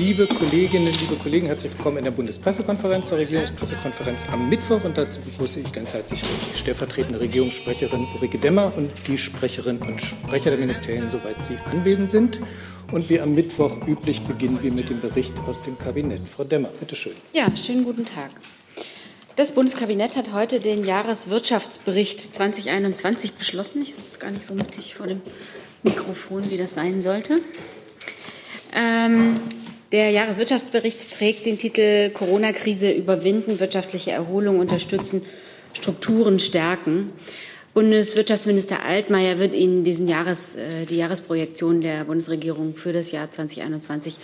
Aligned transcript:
Liebe 0.00 0.26
Kolleginnen, 0.26 0.94
liebe 0.98 1.14
Kollegen, 1.16 1.48
herzlich 1.48 1.72
willkommen 1.74 1.98
in 1.98 2.04
der 2.04 2.10
Bundespressekonferenz, 2.10 3.08
zur 3.10 3.18
Regierungspressekonferenz 3.18 4.26
am 4.32 4.48
Mittwoch. 4.48 4.82
Und 4.82 4.96
dazu 4.96 5.20
begrüße 5.20 5.60
ich 5.60 5.70
ganz 5.72 5.92
herzlich 5.92 6.22
die 6.22 6.56
stellvertretende 6.56 7.20
Regierungssprecherin 7.20 8.08
Ulrike 8.14 8.38
Demmer 8.38 8.72
und 8.78 8.90
die 9.06 9.18
Sprecherinnen 9.18 9.82
und 9.82 10.00
Sprecher 10.00 10.48
der 10.48 10.58
Ministerien, 10.58 11.10
soweit 11.10 11.44
sie 11.44 11.58
anwesend 11.70 12.10
sind. 12.10 12.40
Und 12.92 13.10
wie 13.10 13.20
am 13.20 13.34
Mittwoch 13.34 13.86
üblich 13.86 14.22
beginnen 14.22 14.58
wir 14.62 14.72
mit 14.72 14.88
dem 14.88 15.02
Bericht 15.02 15.34
aus 15.46 15.60
dem 15.60 15.78
Kabinett. 15.78 16.22
Frau 16.34 16.44
Demmer, 16.44 16.70
bitte 16.80 16.96
schön. 16.96 17.12
Ja, 17.34 17.54
schönen 17.54 17.84
guten 17.84 18.06
Tag. 18.06 18.30
Das 19.36 19.52
Bundeskabinett 19.52 20.16
hat 20.16 20.32
heute 20.32 20.60
den 20.60 20.86
Jahreswirtschaftsbericht 20.86 22.22
2021 22.22 23.34
beschlossen. 23.34 23.82
Ich 23.82 23.96
sitze 23.96 24.18
gar 24.18 24.30
nicht 24.30 24.46
so 24.46 24.54
mittig 24.54 24.94
vor 24.94 25.06
dem 25.06 25.20
Mikrofon, 25.82 26.50
wie 26.50 26.56
das 26.56 26.72
sein 26.72 27.02
sollte. 27.02 27.42
Ähm, 28.74 29.38
der 29.92 30.10
Jahreswirtschaftsbericht 30.10 31.12
trägt 31.12 31.46
den 31.46 31.58
Titel 31.58 32.10
Corona-Krise 32.10 32.90
überwinden, 32.90 33.60
wirtschaftliche 33.60 34.12
Erholung 34.12 34.58
unterstützen, 34.58 35.22
Strukturen 35.72 36.38
stärken. 36.38 37.12
Bundeswirtschaftsminister 37.74 38.82
Altmaier 38.84 39.38
wird 39.38 39.54
Ihnen 39.54 39.84
diesen 39.84 40.08
Jahres, 40.08 40.56
äh, 40.56 40.86
die 40.86 40.96
Jahresprojektion 40.96 41.80
der 41.80 42.04
Bundesregierung 42.04 42.76
für 42.76 42.92
das 42.92 43.12
Jahr 43.12 43.30
2021 43.30 44.18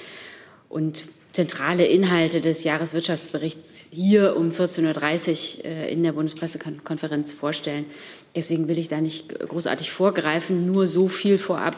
und 0.68 1.04
zentrale 1.32 1.84
Inhalte 1.84 2.40
des 2.40 2.64
Jahreswirtschaftsberichts 2.64 3.88
hier 3.90 4.36
um 4.36 4.52
14.30 4.52 5.58
Uhr 5.58 5.64
äh, 5.64 5.92
in 5.92 6.02
der 6.02 6.12
Bundespressekonferenz 6.12 7.32
vorstellen. 7.32 7.84
Deswegen 8.34 8.68
will 8.68 8.78
ich 8.78 8.88
da 8.88 9.00
nicht 9.00 9.38
großartig 9.38 9.90
vorgreifen, 9.90 10.66
nur 10.66 10.86
so 10.86 11.08
viel 11.08 11.38
vorab. 11.38 11.76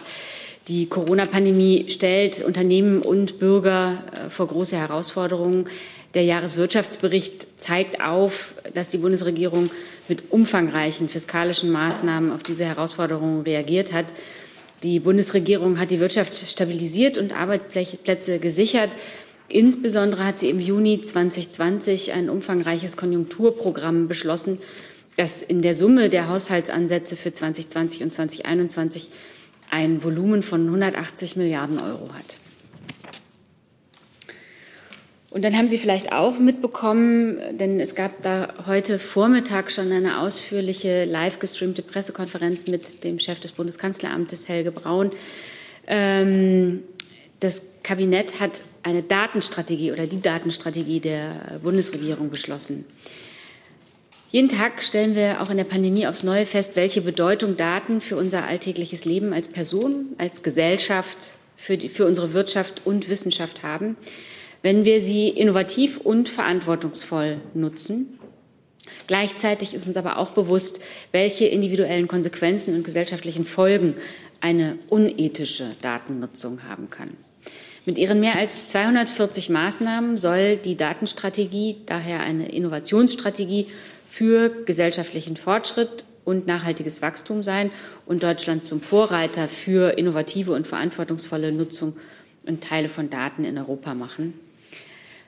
Die 0.68 0.84
Corona-Pandemie 0.84 1.86
stellt 1.88 2.42
Unternehmen 2.42 3.00
und 3.00 3.38
Bürger 3.38 4.04
äh, 4.12 4.28
vor 4.28 4.48
große 4.48 4.76
Herausforderungen. 4.76 5.66
Der 6.12 6.24
Jahreswirtschaftsbericht 6.24 7.58
zeigt 7.58 8.02
auf, 8.02 8.52
dass 8.74 8.90
die 8.90 8.98
Bundesregierung 8.98 9.70
mit 10.08 10.30
umfangreichen 10.30 11.08
fiskalischen 11.08 11.70
Maßnahmen 11.70 12.32
auf 12.32 12.42
diese 12.42 12.66
Herausforderungen 12.66 13.42
reagiert 13.42 13.94
hat. 13.94 14.06
Die 14.82 15.00
Bundesregierung 15.00 15.78
hat 15.78 15.90
die 15.90 16.00
Wirtschaft 16.00 16.36
stabilisiert 16.50 17.16
und 17.16 17.32
Arbeitsplätze 17.32 18.38
gesichert. 18.38 18.94
Insbesondere 19.48 20.26
hat 20.26 20.38
sie 20.38 20.50
im 20.50 20.60
Juni 20.60 21.00
2020 21.00 22.12
ein 22.12 22.28
umfangreiches 22.28 22.98
Konjunkturprogramm 22.98 24.06
beschlossen, 24.06 24.58
das 25.16 25.40
in 25.40 25.62
der 25.62 25.74
Summe 25.74 26.10
der 26.10 26.28
Haushaltsansätze 26.28 27.16
für 27.16 27.32
2020 27.32 28.02
und 28.02 28.12
2021 28.12 29.10
ein 29.70 30.02
Volumen 30.02 30.42
von 30.42 30.66
180 30.66 31.36
Milliarden 31.36 31.78
Euro 31.78 32.12
hat. 32.14 32.38
Und 35.30 35.44
dann 35.44 35.56
haben 35.56 35.68
Sie 35.68 35.76
vielleicht 35.76 36.10
auch 36.10 36.38
mitbekommen, 36.38 37.38
denn 37.58 37.80
es 37.80 37.94
gab 37.94 38.22
da 38.22 38.48
heute 38.66 38.98
Vormittag 38.98 39.70
schon 39.70 39.92
eine 39.92 40.20
ausführliche 40.20 41.04
live 41.04 41.38
gestreamte 41.38 41.82
Pressekonferenz 41.82 42.66
mit 42.66 43.04
dem 43.04 43.18
Chef 43.18 43.38
des 43.38 43.52
Bundeskanzleramtes, 43.52 44.48
Helge 44.48 44.72
Braun. 44.72 45.12
Ähm, 45.86 46.82
das 47.40 47.62
Kabinett 47.82 48.40
hat 48.40 48.64
eine 48.82 49.02
Datenstrategie 49.02 49.92
oder 49.92 50.06
die 50.06 50.20
Datenstrategie 50.20 51.00
der 51.00 51.60
Bundesregierung 51.62 52.30
beschlossen. 52.30 52.86
Jeden 54.30 54.50
Tag 54.50 54.82
stellen 54.82 55.14
wir 55.14 55.40
auch 55.40 55.48
in 55.48 55.56
der 55.56 55.64
Pandemie 55.64 56.06
aufs 56.06 56.22
Neue 56.22 56.44
fest, 56.44 56.76
welche 56.76 57.00
Bedeutung 57.00 57.56
Daten 57.56 58.02
für 58.02 58.16
unser 58.16 58.44
alltägliches 58.44 59.06
Leben 59.06 59.32
als 59.32 59.48
Person, 59.48 60.14
als 60.18 60.42
Gesellschaft, 60.42 61.32
für, 61.56 61.78
die, 61.78 61.88
für 61.88 62.04
unsere 62.04 62.34
Wirtschaft 62.34 62.82
und 62.84 63.08
Wissenschaft 63.08 63.62
haben, 63.62 63.96
wenn 64.60 64.84
wir 64.84 65.00
sie 65.00 65.30
innovativ 65.30 65.96
und 65.96 66.28
verantwortungsvoll 66.28 67.40
nutzen. 67.54 68.18
Gleichzeitig 69.06 69.72
ist 69.72 69.86
uns 69.86 69.96
aber 69.96 70.18
auch 70.18 70.32
bewusst, 70.32 70.80
welche 71.10 71.46
individuellen 71.46 72.06
Konsequenzen 72.06 72.74
und 72.74 72.84
gesellschaftlichen 72.84 73.46
Folgen 73.46 73.94
eine 74.42 74.78
unethische 74.90 75.74
Datennutzung 75.80 76.64
haben 76.64 76.90
kann. 76.90 77.16
Mit 77.86 77.96
ihren 77.96 78.20
mehr 78.20 78.36
als 78.36 78.66
240 78.66 79.48
Maßnahmen 79.48 80.18
soll 80.18 80.56
die 80.56 80.76
Datenstrategie 80.76 81.78
daher 81.86 82.20
eine 82.20 82.50
Innovationsstrategie 82.50 83.68
für 84.08 84.64
gesellschaftlichen 84.64 85.36
Fortschritt 85.36 86.04
und 86.24 86.46
nachhaltiges 86.46 87.02
Wachstum 87.02 87.42
sein 87.42 87.70
und 88.06 88.22
Deutschland 88.22 88.64
zum 88.64 88.80
Vorreiter 88.80 89.48
für 89.48 89.96
innovative 89.96 90.52
und 90.52 90.66
verantwortungsvolle 90.66 91.52
Nutzung 91.52 91.96
und 92.46 92.64
Teile 92.64 92.88
von 92.88 93.10
Daten 93.10 93.44
in 93.44 93.56
Europa 93.58 93.94
machen. 93.94 94.34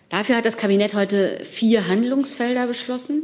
Dafür 0.09 0.37
hat 0.37 0.47
das 0.47 0.57
Kabinett 0.57 0.95
heute 0.95 1.41
vier 1.45 1.87
Handlungsfelder 1.87 2.67
beschlossen. 2.67 3.23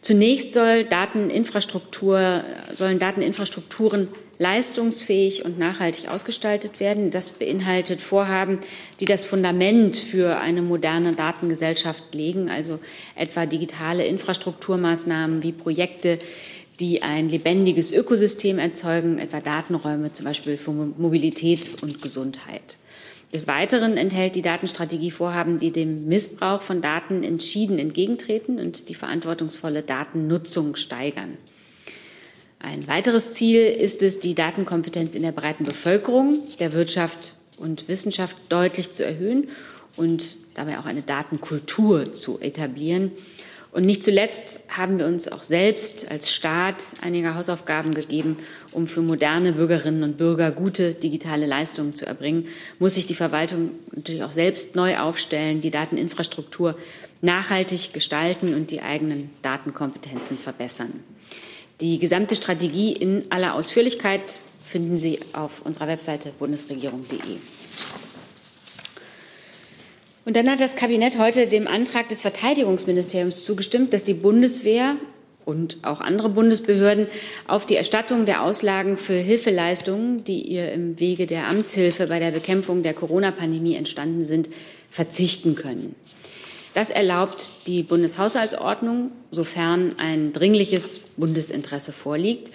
Zunächst 0.00 0.52
soll 0.52 0.84
Dateninfrastruktur, 0.84 2.44
sollen 2.76 2.98
Dateninfrastrukturen 2.98 4.08
leistungsfähig 4.38 5.44
und 5.44 5.58
nachhaltig 5.58 6.08
ausgestaltet 6.08 6.80
werden. 6.80 7.10
Das 7.10 7.30
beinhaltet 7.30 8.00
Vorhaben, 8.00 8.58
die 9.00 9.04
das 9.04 9.24
Fundament 9.24 9.96
für 9.96 10.38
eine 10.38 10.62
moderne 10.62 11.12
Datengesellschaft 11.12 12.14
legen, 12.14 12.50
also 12.50 12.78
etwa 13.14 13.46
digitale 13.46 14.04
Infrastrukturmaßnahmen 14.06 15.42
wie 15.42 15.52
Projekte, 15.52 16.18
die 16.80 17.02
ein 17.02 17.28
lebendiges 17.28 17.92
Ökosystem 17.92 18.58
erzeugen, 18.58 19.18
etwa 19.18 19.40
Datenräume 19.40 20.12
zum 20.12 20.24
Beispiel 20.24 20.56
für 20.56 20.72
Mobilität 20.72 21.82
und 21.82 22.02
Gesundheit. 22.02 22.76
Des 23.32 23.46
Weiteren 23.46 23.96
enthält 23.96 24.34
die 24.34 24.42
Datenstrategie 24.42 25.10
Vorhaben, 25.10 25.58
die 25.58 25.70
dem 25.70 26.06
Missbrauch 26.06 26.60
von 26.60 26.82
Daten 26.82 27.22
entschieden 27.22 27.78
entgegentreten 27.78 28.58
und 28.58 28.90
die 28.90 28.94
verantwortungsvolle 28.94 29.82
Datennutzung 29.82 30.76
steigern. 30.76 31.38
Ein 32.62 32.86
weiteres 32.86 33.32
Ziel 33.32 33.60
ist 33.60 34.04
es, 34.04 34.20
die 34.20 34.36
Datenkompetenz 34.36 35.16
in 35.16 35.22
der 35.22 35.32
breiten 35.32 35.64
Bevölkerung, 35.64 36.38
der 36.60 36.72
Wirtschaft 36.72 37.34
und 37.56 37.88
Wissenschaft 37.88 38.36
deutlich 38.50 38.92
zu 38.92 39.04
erhöhen 39.04 39.48
und 39.96 40.36
dabei 40.54 40.78
auch 40.78 40.86
eine 40.86 41.02
Datenkultur 41.02 42.14
zu 42.14 42.38
etablieren. 42.38 43.10
Und 43.72 43.84
nicht 43.84 44.04
zuletzt 44.04 44.60
haben 44.68 45.00
wir 45.00 45.06
uns 45.06 45.26
auch 45.26 45.42
selbst 45.42 46.08
als 46.08 46.32
Staat 46.32 46.84
einige 47.00 47.34
Hausaufgaben 47.34 47.92
gegeben, 47.92 48.36
um 48.70 48.86
für 48.86 49.02
moderne 49.02 49.54
Bürgerinnen 49.54 50.04
und 50.04 50.16
Bürger 50.16 50.52
gute 50.52 50.94
digitale 50.94 51.46
Leistungen 51.46 51.96
zu 51.96 52.06
erbringen, 52.06 52.46
muss 52.78 52.94
sich 52.94 53.06
die 53.06 53.14
Verwaltung 53.14 53.70
natürlich 53.92 54.22
auch 54.22 54.30
selbst 54.30 54.76
neu 54.76 54.98
aufstellen, 54.98 55.62
die 55.62 55.72
Dateninfrastruktur 55.72 56.76
nachhaltig 57.22 57.92
gestalten 57.92 58.54
und 58.54 58.70
die 58.70 58.82
eigenen 58.82 59.30
Datenkompetenzen 59.42 60.38
verbessern. 60.38 61.02
Die 61.82 61.98
gesamte 61.98 62.36
Strategie 62.36 62.92
in 62.92 63.24
aller 63.30 63.54
Ausführlichkeit 63.54 64.44
finden 64.62 64.96
Sie 64.96 65.18
auf 65.32 65.62
unserer 65.66 65.88
Webseite 65.88 66.30
bundesregierung.de. 66.38 67.18
Und 70.24 70.36
dann 70.36 70.48
hat 70.48 70.60
das 70.60 70.76
Kabinett 70.76 71.18
heute 71.18 71.48
dem 71.48 71.66
Antrag 71.66 72.08
des 72.08 72.20
Verteidigungsministeriums 72.22 73.44
zugestimmt, 73.44 73.92
dass 73.92 74.04
die 74.04 74.14
Bundeswehr 74.14 74.94
und 75.44 75.78
auch 75.82 76.00
andere 76.00 76.28
Bundesbehörden 76.28 77.08
auf 77.48 77.66
die 77.66 77.74
Erstattung 77.74 78.26
der 78.26 78.44
Auslagen 78.44 78.96
für 78.96 79.14
Hilfeleistungen, 79.14 80.22
die 80.22 80.42
ihr 80.42 80.70
im 80.70 81.00
Wege 81.00 81.26
der 81.26 81.48
Amtshilfe 81.48 82.06
bei 82.06 82.20
der 82.20 82.30
Bekämpfung 82.30 82.84
der 82.84 82.94
Corona-Pandemie 82.94 83.74
entstanden 83.74 84.24
sind, 84.24 84.48
verzichten 84.88 85.56
können. 85.56 85.96
Das 86.74 86.90
erlaubt 86.90 87.52
die 87.66 87.82
Bundeshaushaltsordnung, 87.82 89.10
sofern 89.30 89.94
ein 89.98 90.32
dringliches 90.32 91.00
Bundesinteresse 91.16 91.92
vorliegt. 91.92 92.50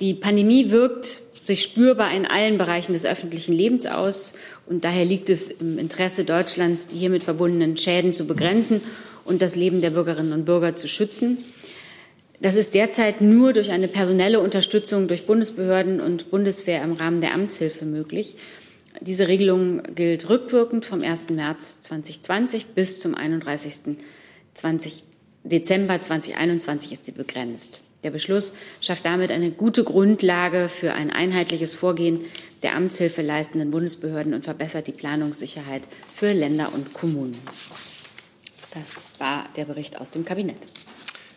Die 0.00 0.14
Pandemie 0.14 0.70
wirkt 0.70 1.22
sich 1.44 1.62
spürbar 1.62 2.12
in 2.14 2.26
allen 2.26 2.56
Bereichen 2.56 2.92
des 2.92 3.04
öffentlichen 3.04 3.52
Lebens 3.52 3.86
aus. 3.86 4.34
Und 4.66 4.84
daher 4.84 5.04
liegt 5.04 5.28
es 5.28 5.50
im 5.50 5.78
Interesse 5.78 6.24
Deutschlands, 6.24 6.86
die 6.86 6.98
hiermit 6.98 7.24
verbundenen 7.24 7.76
Schäden 7.76 8.12
zu 8.12 8.26
begrenzen 8.26 8.80
und 9.24 9.42
das 9.42 9.56
Leben 9.56 9.80
der 9.80 9.90
Bürgerinnen 9.90 10.32
und 10.32 10.44
Bürger 10.44 10.76
zu 10.76 10.86
schützen. 10.86 11.38
Das 12.40 12.56
ist 12.56 12.74
derzeit 12.74 13.20
nur 13.20 13.52
durch 13.52 13.70
eine 13.70 13.86
personelle 13.86 14.40
Unterstützung 14.40 15.06
durch 15.06 15.26
Bundesbehörden 15.26 16.00
und 16.00 16.30
Bundeswehr 16.30 16.82
im 16.82 16.92
Rahmen 16.94 17.20
der 17.20 17.34
Amtshilfe 17.34 17.84
möglich. 17.84 18.36
Diese 19.00 19.28
Regelung 19.28 19.82
gilt 19.94 20.28
rückwirkend 20.28 20.84
vom 20.84 21.02
1. 21.02 21.30
März 21.30 21.80
2020 21.82 22.66
bis 22.68 23.00
zum 23.00 23.14
31. 23.14 23.96
20 24.54 25.04
Dezember 25.44 26.00
2021 26.00 26.92
ist 26.92 27.04
sie 27.04 27.12
begrenzt. 27.12 27.82
Der 28.04 28.10
Beschluss 28.10 28.52
schafft 28.80 29.04
damit 29.06 29.30
eine 29.30 29.50
gute 29.50 29.84
Grundlage 29.84 30.68
für 30.68 30.92
ein 30.92 31.10
einheitliches 31.10 31.74
Vorgehen 31.74 32.20
der 32.62 32.74
Amtshilfe 32.74 33.22
leistenden 33.22 33.70
Bundesbehörden 33.70 34.34
und 34.34 34.44
verbessert 34.44 34.86
die 34.88 34.92
Planungssicherheit 34.92 35.82
für 36.12 36.32
Länder 36.32 36.72
und 36.74 36.92
Kommunen. 36.92 37.38
Das 38.74 39.08
war 39.18 39.48
der 39.56 39.66
Bericht 39.66 40.00
aus 40.00 40.10
dem 40.10 40.24
Kabinett. 40.24 40.58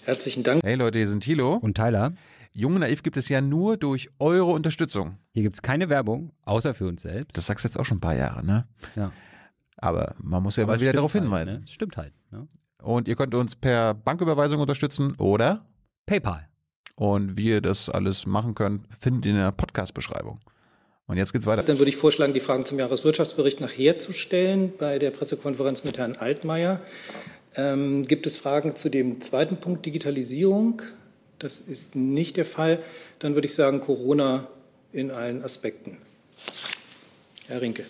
Herzlichen 0.06 0.44
Dank. 0.44 0.64
Hey 0.64 0.76
Leute, 0.76 1.00
hier 1.00 1.08
sind 1.08 1.24
Thilo 1.24 1.56
und 1.56 1.76
Tyler. 1.76 2.14
Jung 2.58 2.80
Naiv 2.80 3.04
gibt 3.04 3.18
es 3.18 3.28
ja 3.28 3.42
nur 3.42 3.76
durch 3.76 4.10
eure 4.18 4.46
Unterstützung. 4.54 5.18
Hier 5.34 5.44
gibt 5.44 5.56
es 5.56 5.62
keine 5.62 5.90
Werbung, 5.90 6.32
außer 6.46 6.74
für 6.74 6.88
uns 6.88 7.02
selbst. 7.02 7.38
Das 7.38 7.48
sagst 7.48 7.66
du 7.66 7.68
jetzt 7.68 7.78
auch 7.78 7.84
schon 7.84 7.98
ein 7.98 8.02
paar 8.02 8.16
Jahre, 8.16 8.46
ne? 8.46 8.66
Ja. 8.96 9.12
Aber 9.76 10.16
man 10.24 10.42
muss 10.42 10.56
ja 10.56 10.64
Aber 10.64 10.74
mal 10.74 10.80
wieder 10.80 10.94
darauf 10.94 11.14
halt, 11.14 11.26
hinweisen. 11.26 11.60
Ne? 11.60 11.68
Stimmt 11.68 11.98
halt. 11.98 12.14
Ne? 12.32 12.48
Und 12.82 13.10
ihr 13.10 13.18
könnt 13.18 13.36
uns 13.36 13.58
per 13.58 13.94
Banküberweisung 13.94 14.62
unterstützen 14.62 15.16
oder 15.18 15.66
PayPal. 16.06 16.48
und 16.96 17.36
wie 17.36 17.50
ihr 17.50 17.62
das 17.62 17.90
alles 17.90 18.26
machen 18.26 18.56
könnt, 18.56 18.88
findet 18.98 19.26
ihr 19.26 19.32
in 19.32 19.38
der 19.38 19.52
Podcast-Beschreibung. 19.52 20.40
Und 21.08 21.18
jetzt 21.18 21.34
geht's 21.34 21.46
weiter. 21.46 21.62
Dann 21.62 21.78
würde 21.78 21.90
ich 21.90 21.98
vorschlagen, 21.98 22.34
die 22.34 22.40
Fragen 22.40 22.66
zum 22.66 22.80
Jahreswirtschaftsbericht 22.80 23.60
nachher 23.60 24.00
zu 24.00 24.14
stellen 24.14 24.72
bei 24.78 24.98
der 24.98 25.12
Pressekonferenz 25.12 25.84
mit 25.84 25.98
Herrn 25.98 26.16
Altmaier. 26.16 26.80
Ähm, 27.58 28.08
gibt 28.08 28.26
es 28.28 28.38
Fragen 28.38 28.78
zu 28.78 28.88
dem 28.88 29.20
zweiten 29.20 29.58
Punkt 29.58 29.86
Digitalisierung? 29.86 30.82
Das 31.40 31.60
ist 31.60 31.96
nicht 31.96 32.38
der 32.38 32.46
Fall. 32.46 32.80
Dann 33.20 33.36
würde 33.36 33.48
ich 33.48 33.56
sagen 33.56 33.82
Corona 33.82 34.48
in 34.92 35.12
allen 35.12 35.44
Aspekten. 35.44 35.98
Herr 37.48 37.62
Rinke. 37.62 37.86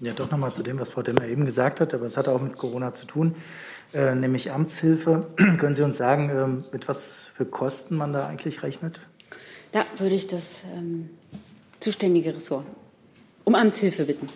Ja, 0.00 0.12
doch 0.12 0.30
nochmal 0.30 0.52
zu 0.52 0.62
dem, 0.62 0.78
was 0.78 0.90
Frau 0.90 1.02
Demmer 1.02 1.26
eben 1.26 1.46
gesagt 1.46 1.80
hat, 1.80 1.94
aber 1.94 2.06
es 2.06 2.16
hat 2.16 2.28
auch 2.28 2.40
mit 2.40 2.56
Corona 2.56 2.92
zu 2.92 3.06
tun, 3.06 3.34
äh, 3.94 4.14
nämlich 4.14 4.50
Amtshilfe. 4.50 5.26
Können 5.36 5.74
Sie 5.74 5.82
uns 5.82 5.96
sagen, 5.96 6.30
ähm, 6.30 6.64
mit 6.70 6.86
was 6.86 7.30
für 7.34 7.46
Kosten 7.46 7.96
man 7.96 8.12
da 8.12 8.26
eigentlich 8.26 8.62
rechnet? 8.62 9.00
Da 9.72 9.84
würde 9.98 10.14
ich 10.14 10.26
das 10.26 10.60
ähm, 10.74 11.10
zuständige 11.80 12.34
Ressort 12.34 12.66
um 13.46 13.54
Amtshilfe 13.54 14.04
bitten. 14.04 14.28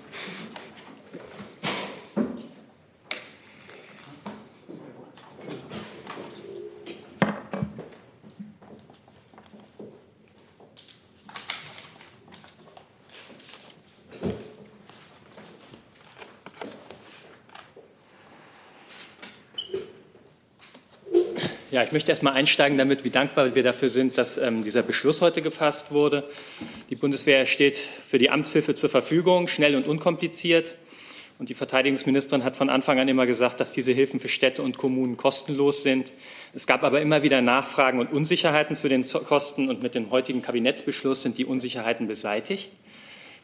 Ich 21.90 21.92
möchte 21.92 22.12
erst 22.12 22.22
mal 22.22 22.34
einsteigen 22.34 22.78
damit, 22.78 23.02
wie 23.02 23.10
dankbar 23.10 23.56
wir 23.56 23.64
dafür 23.64 23.88
sind, 23.88 24.16
dass 24.16 24.38
ähm, 24.38 24.62
dieser 24.62 24.84
Beschluss 24.84 25.22
heute 25.22 25.42
gefasst 25.42 25.90
wurde. 25.90 26.22
Die 26.88 26.94
Bundeswehr 26.94 27.46
steht 27.46 27.78
für 27.78 28.18
die 28.18 28.30
Amtshilfe 28.30 28.76
zur 28.76 28.88
Verfügung, 28.88 29.48
schnell 29.48 29.74
und 29.74 29.88
unkompliziert. 29.88 30.76
Und 31.40 31.48
die 31.48 31.54
Verteidigungsministerin 31.54 32.44
hat 32.44 32.56
von 32.56 32.70
Anfang 32.70 33.00
an 33.00 33.08
immer 33.08 33.26
gesagt, 33.26 33.58
dass 33.58 33.72
diese 33.72 33.90
Hilfen 33.90 34.20
für 34.20 34.28
Städte 34.28 34.62
und 34.62 34.78
Kommunen 34.78 35.16
kostenlos 35.16 35.82
sind. 35.82 36.12
Es 36.54 36.68
gab 36.68 36.84
aber 36.84 37.00
immer 37.00 37.24
wieder 37.24 37.40
Nachfragen 37.40 37.98
und 37.98 38.12
Unsicherheiten 38.12 38.76
zu 38.76 38.88
den 38.88 39.04
Kosten. 39.04 39.68
Und 39.68 39.82
mit 39.82 39.96
dem 39.96 40.12
heutigen 40.12 40.42
Kabinettsbeschluss 40.42 41.22
sind 41.22 41.38
die 41.38 41.44
Unsicherheiten 41.44 42.06
beseitigt. 42.06 42.70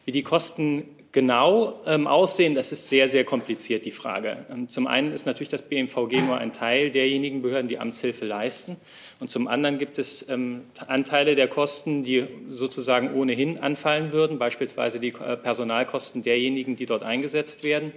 Wie 0.05 0.13
die 0.13 0.23
Kosten 0.23 0.85
genau 1.17 1.81
ähm, 1.87 2.07
aussehen, 2.07 2.55
das 2.55 2.73
ist 2.73 2.91
sehr, 2.91 3.09
sehr 3.09 3.25
kompliziert, 3.25 3.87
die 3.87 3.91
Frage. 3.91 4.45
Ähm, 4.53 4.69
zum 4.69 4.87
einen 4.87 5.15
ist 5.15 5.25
natürlich 5.25 5.49
das 5.49 5.63
BMVG 5.63 6.21
nur 6.21 6.37
ein 6.37 6.53
Teil 6.53 6.91
derjenigen 6.91 7.41
Behörden, 7.41 7.69
die 7.69 7.79
Amtshilfe 7.79 8.27
leisten. 8.27 8.77
Und 9.19 9.31
zum 9.31 9.49
anderen 9.49 9.79
gibt 9.79 9.99
es 9.99 10.29
ähm, 10.29 10.65
Anteile 10.87 11.35
der 11.35 11.49
Kosten, 11.49 12.05
die 12.05 12.27
sozusagen 12.51 13.15
ohnehin 13.15 13.59
anfallen 13.59 14.13
würden, 14.13 14.39
beispielsweise 14.39 15.01
die 15.01 15.09
äh, 15.09 15.39
Personalkosten 15.39 16.23
derjenigen, 16.23 16.77
die 16.77 16.85
dort 16.85 17.03
eingesetzt 17.03 17.65
werden. 17.65 17.93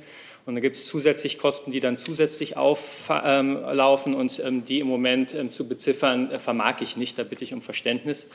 Und 0.45 0.55
dann 0.55 0.61
gibt 0.61 0.77
es 0.77 0.85
zusätzlich 0.85 1.37
Kosten, 1.37 1.73
die 1.73 1.81
dann 1.81 1.97
zusätzlich 1.97 2.55
auflaufen 2.55 4.15
und 4.15 4.41
ähm, 4.43 4.63
die 4.63 4.79
im 4.79 4.87
Moment 4.87 5.35
ähm, 5.35 5.51
zu 5.51 5.67
beziffern, 5.67 6.31
äh, 6.31 6.39
vermag 6.39 6.79
ich 6.79 6.95
nicht. 6.95 7.19
Da 7.19 7.23
bitte 7.23 7.43
ich 7.43 7.53
um 7.53 7.61
Verständnis. 7.61 8.29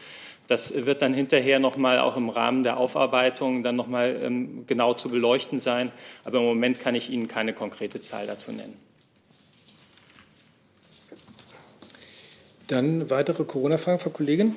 Das 0.46 0.86
wird 0.86 1.00
dann 1.00 1.14
hinterher 1.14 1.58
nochmal 1.58 1.98
auch 1.98 2.16
im 2.16 2.28
Rahmen 2.28 2.64
der 2.64 2.76
Aufarbeitung 2.76 3.62
dann 3.62 3.76
nochmal 3.76 4.20
ähm, 4.22 4.64
genau 4.66 4.92
zu 4.92 5.08
beleuchten 5.08 5.58
sein. 5.58 5.90
Aber 6.24 6.38
im 6.38 6.44
Moment 6.44 6.80
kann 6.80 6.94
ich 6.94 7.10
Ihnen 7.10 7.28
keine 7.28 7.54
konkrete 7.54 8.00
Zahl 8.00 8.26
dazu 8.26 8.52
nennen. 8.52 8.76
Dann 12.66 13.10
weitere 13.10 13.44
Corona-Fragen, 13.44 13.98
Frau 13.98 14.10
Kollegin. 14.10 14.54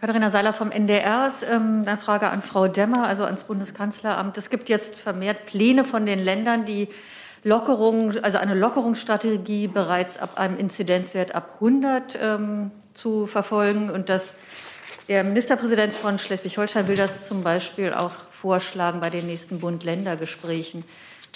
Katharina 0.00 0.30
Seiler 0.30 0.54
vom 0.54 0.70
NDR. 0.70 1.30
Ähm, 1.50 1.84
dann 1.84 1.98
Frage 1.98 2.30
an 2.30 2.42
Frau 2.42 2.68
Demmer, 2.68 3.06
also 3.06 3.24
ans 3.24 3.44
Bundeskanzleramt. 3.44 4.38
Es 4.38 4.48
gibt 4.48 4.68
jetzt 4.70 4.96
vermehrt 4.96 5.44
Pläne 5.44 5.84
von 5.84 6.06
den 6.06 6.18
Ländern, 6.18 6.64
die 6.64 6.88
Lockerung, 7.44 8.16
also 8.22 8.38
eine 8.38 8.54
Lockerungsstrategie 8.54 9.68
bereits 9.68 10.18
ab 10.18 10.38
einem 10.38 10.56
Inzidenzwert 10.56 11.34
ab 11.34 11.56
100 11.56 12.18
ähm, 12.20 12.70
zu 12.94 13.26
verfolgen. 13.26 13.90
Und 13.90 14.08
das, 14.08 14.34
der 15.08 15.24
Ministerpräsident 15.24 15.94
von 15.94 16.18
Schleswig-Holstein 16.18 16.88
will 16.88 16.96
das 16.96 17.26
zum 17.26 17.42
Beispiel 17.42 17.92
auch 17.92 18.12
vorschlagen 18.30 19.00
bei 19.00 19.10
den 19.10 19.26
nächsten 19.26 19.60
Bund-Länder-Gesprächen. 19.60 20.84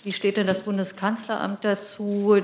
Wie 0.02 0.12
steht 0.12 0.36
denn 0.36 0.46
das 0.46 0.60
Bundeskanzleramt 0.60 1.64
dazu, 1.64 2.36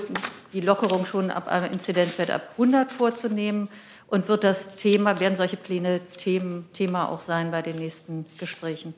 die 0.52 0.60
Lockerung 0.60 1.04
schon 1.04 1.30
ab 1.30 1.48
einem 1.48 1.72
Inzidenzwert 1.72 2.30
ab 2.30 2.50
100 2.52 2.90
vorzunehmen? 2.90 3.68
Und 4.06 4.26
wird 4.26 4.42
das 4.42 4.74
Thema, 4.74 5.20
werden 5.20 5.36
solche 5.36 5.56
Pläne 5.56 6.00
Thema 6.72 7.08
auch 7.08 7.20
sein 7.20 7.52
bei 7.52 7.62
den 7.62 7.76
nächsten 7.76 8.26
Gesprächen? 8.38 8.92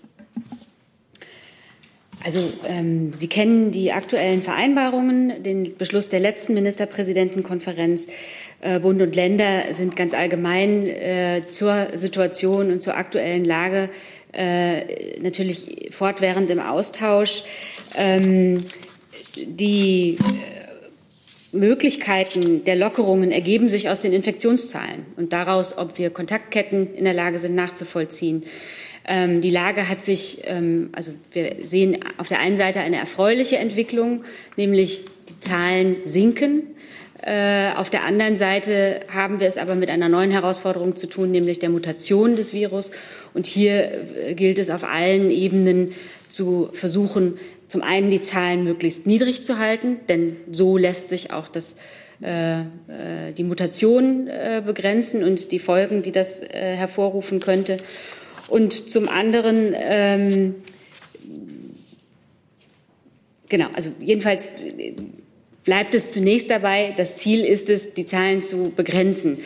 Also 2.24 2.52
ähm, 2.69 3.12
Sie 3.12 3.28
kennen 3.28 3.72
die 3.72 3.92
aktuellen 3.92 4.42
Vereinbarungen, 4.42 5.42
den 5.42 5.76
Beschluss 5.76 6.08
der 6.08 6.20
letzten 6.20 6.54
Ministerpräsidentenkonferenz. 6.54 8.06
Äh, 8.60 8.78
Bund 8.78 9.02
und 9.02 9.16
Länder 9.16 9.72
sind 9.72 9.96
ganz 9.96 10.14
allgemein 10.14 10.86
äh, 10.86 11.42
zur 11.48 11.88
Situation 11.94 12.70
und 12.70 12.82
zur 12.82 12.96
aktuellen 12.96 13.44
Lage 13.44 13.90
äh, 14.32 15.19
natürlich 15.20 15.88
fortwährend 15.90 16.50
im 16.50 16.60
Austausch. 16.60 17.42
Ähm, 17.96 18.64
die 19.36 20.16
Möglichkeiten 21.52 22.64
der 22.64 22.76
Lockerungen 22.76 23.30
ergeben 23.30 23.69
sich 23.69 23.90
aus 23.90 24.00
den 24.00 24.12
Infektionszahlen 24.12 25.06
und 25.16 25.32
daraus, 25.32 25.76
ob 25.76 25.98
wir 25.98 26.10
Kontaktketten 26.10 26.94
in 26.94 27.04
der 27.04 27.14
Lage 27.14 27.38
sind 27.38 27.54
nachzuvollziehen. 27.54 28.44
Ähm, 29.06 29.40
die 29.40 29.50
Lage 29.50 29.88
hat 29.88 30.02
sich, 30.02 30.43
ähm, 30.44 30.90
also 30.93 31.12
wir 31.32 31.56
sehen 31.64 31.99
auf 32.19 32.28
der 32.28 32.38
einen 32.38 32.56
Seite 32.56 32.81
eine 32.81 32.96
erfreuliche 32.96 33.56
Entwicklung, 33.56 34.25
nämlich 34.56 35.04
die 35.28 35.40
Zahlen 35.40 35.96
sinken. 36.04 36.62
Äh, 37.25 37.72
auf 37.76 37.88
der 37.88 38.04
anderen 38.04 38.37
Seite 38.37 39.00
haben 39.08 39.38
wir 39.38 39.46
es 39.46 39.56
aber 39.56 39.76
mit 39.76 39.90
einer 39.90 40.08
neuen 40.08 40.32
Herausforderung 40.32 40.96
zu 40.96 41.06
tun, 41.06 41.31
nämlich 41.31 41.60
der 41.60 41.70
Mutation 41.70 42.34
des 42.34 42.52
Virus. 42.52 42.90
Und 43.32 43.46
hier 43.46 44.08
äh, 44.16 44.34
gilt 44.34 44.58
es 44.58 44.70
auf 44.70 44.82
allen 44.82 45.31
Ebenen 45.31 45.93
zu 46.28 46.69
versuchen, 46.72 47.34
zum 47.69 47.82
einen 47.82 48.10
die 48.10 48.20
Zahlen 48.20 48.65
möglichst 48.65 49.06
niedrig 49.06 49.44
zu 49.44 49.58
halten, 49.58 50.00
denn 50.08 50.36
so 50.50 50.76
lässt 50.76 51.08
sich 51.08 51.32
auch 51.32 51.46
das, 51.48 51.76
äh, 52.20 52.62
die 53.36 53.44
Mutation 53.44 54.29
begrenzen 54.65 55.24
und 55.24 55.53
die 55.53 55.58
Folgen, 55.58 56.03
die 56.03 56.12
das 56.12 56.43
hervorrufen 56.43 57.41
könnte. 57.41 57.79
Und 58.52 58.90
zum 58.90 59.08
anderen, 59.08 59.74
ähm, 59.74 60.56
genau, 63.48 63.68
also 63.72 63.92
jedenfalls 63.98 64.50
bleibt 65.64 65.94
es 65.94 66.12
zunächst 66.12 66.50
dabei, 66.50 66.92
das 66.94 67.16
Ziel 67.16 67.46
ist 67.46 67.70
es, 67.70 67.94
die 67.94 68.04
Zahlen 68.04 68.42
zu 68.42 68.70
begrenzen. 68.76 69.38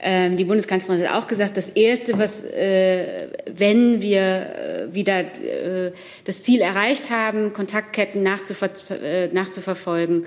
Ähm, 0.00 0.38
die 0.38 0.44
Bundeskanzlerin 0.44 1.06
hat 1.06 1.14
auch 1.22 1.26
gesagt, 1.26 1.58
das 1.58 1.68
Erste, 1.68 2.18
was, 2.18 2.42
äh, 2.42 3.28
wenn 3.54 4.00
wir 4.00 4.22
äh, 4.22 4.94
wieder 4.94 5.20
äh, 5.20 5.92
das 6.24 6.42
Ziel 6.42 6.62
erreicht 6.62 7.10
haben, 7.10 7.52
Kontaktketten 7.52 8.22
nachzuver 8.22 8.70
äh, 9.02 9.28
nachzuverfolgen, 9.28 10.24
äh, 10.24 10.26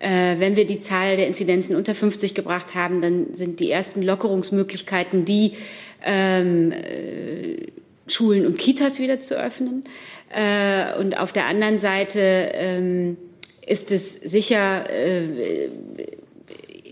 wenn 0.00 0.54
wir 0.54 0.64
die 0.64 0.78
Zahl 0.78 1.16
der 1.16 1.26
Inzidenzen 1.26 1.74
unter 1.74 1.94
50 1.94 2.34
gebracht 2.34 2.74
haben, 2.74 3.00
dann 3.00 3.34
sind 3.34 3.58
die 3.58 3.70
ersten 3.70 4.02
Lockerungsmöglichkeiten 4.02 5.24
die, 5.24 5.54
ähm, 6.04 6.72
äh, 6.72 7.66
Schulen 8.10 8.46
und 8.46 8.58
Kitas 8.58 8.98
wieder 8.98 9.20
zu 9.20 9.36
öffnen. 9.36 9.84
Äh, 10.30 10.98
und 10.98 11.18
auf 11.18 11.32
der 11.32 11.46
anderen 11.46 11.78
Seite 11.78 12.20
ähm, 12.54 13.16
ist 13.66 13.92
es 13.92 14.14
sicher 14.14 14.88
äh, 14.90 15.68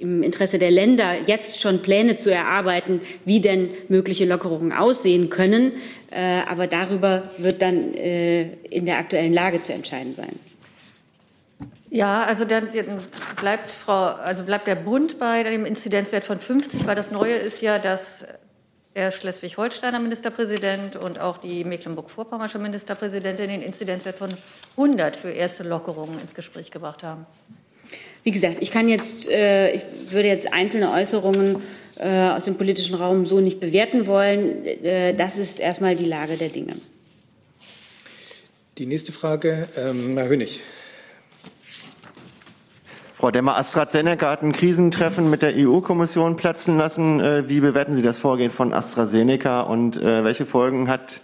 im 0.00 0.22
Interesse 0.22 0.58
der 0.58 0.70
Länder, 0.70 1.14
jetzt 1.26 1.60
schon 1.60 1.80
Pläne 1.80 2.18
zu 2.18 2.30
erarbeiten, 2.30 3.00
wie 3.24 3.40
denn 3.40 3.70
mögliche 3.88 4.26
Lockerungen 4.26 4.72
aussehen 4.72 5.30
können. 5.30 5.72
Äh, 6.10 6.42
aber 6.46 6.66
darüber 6.66 7.30
wird 7.38 7.62
dann 7.62 7.94
äh, 7.94 8.48
in 8.70 8.84
der 8.84 8.98
aktuellen 8.98 9.32
Lage 9.32 9.62
zu 9.62 9.72
entscheiden 9.72 10.14
sein. 10.14 10.38
Ja, 11.96 12.24
also 12.24 12.44
dann 12.44 12.68
bleibt 13.40 13.70
Frau, 13.70 14.04
also 14.04 14.42
bleibt 14.42 14.66
der 14.66 14.74
Bund 14.74 15.18
bei 15.18 15.42
dem 15.42 15.64
Inzidenzwert 15.64 16.24
von 16.24 16.40
50, 16.40 16.86
weil 16.86 16.94
das 16.94 17.10
Neue 17.10 17.36
ist 17.36 17.62
ja, 17.62 17.78
dass 17.78 18.26
der 18.94 19.12
Schleswig-Holsteiner 19.12 19.98
Ministerpräsident 19.98 20.96
und 20.96 21.18
auch 21.18 21.38
die 21.38 21.64
Mecklenburg-Vorpommersche 21.64 22.58
Ministerpräsidentin 22.58 23.48
den 23.48 23.62
Inzidenzwert 23.62 24.18
von 24.18 24.28
100 24.76 25.16
für 25.16 25.30
erste 25.30 25.62
Lockerungen 25.62 26.20
ins 26.20 26.34
Gespräch 26.34 26.70
gebracht 26.70 27.02
haben. 27.02 27.24
Wie 28.24 28.30
gesagt, 28.30 28.58
ich 28.60 28.70
kann 28.70 28.90
jetzt, 28.90 29.30
äh, 29.30 29.70
ich 29.70 29.82
würde 30.10 30.28
jetzt 30.28 30.52
einzelne 30.52 30.92
Äußerungen 30.92 31.62
äh, 31.98 32.28
aus 32.28 32.44
dem 32.44 32.56
politischen 32.56 32.94
Raum 32.94 33.24
so 33.24 33.40
nicht 33.40 33.58
bewerten 33.58 34.06
wollen. 34.06 34.66
Äh, 34.66 35.14
das 35.14 35.38
ist 35.38 35.60
erstmal 35.60 35.96
die 35.96 36.04
Lage 36.04 36.36
der 36.36 36.50
Dinge. 36.50 36.76
Die 38.76 38.84
nächste 38.84 39.12
Frage, 39.12 39.66
ähm, 39.78 40.18
Herr 40.18 40.28
Hönig. 40.28 40.60
Frau 43.18 43.30
Demmer, 43.30 43.56
AstraZeneca 43.56 44.28
hat 44.28 44.42
ein 44.42 44.52
Krisentreffen 44.52 45.30
mit 45.30 45.40
der 45.40 45.54
EU-Kommission 45.56 46.36
platzen 46.36 46.76
lassen. 46.76 47.18
Äh, 47.18 47.48
wie 47.48 47.60
bewerten 47.60 47.96
Sie 47.96 48.02
das 48.02 48.18
Vorgehen 48.18 48.50
von 48.50 48.74
AstraZeneca 48.74 49.62
und 49.62 49.96
äh, 49.96 50.22
welche 50.22 50.44
Folgen 50.44 50.86
hat, 50.88 51.22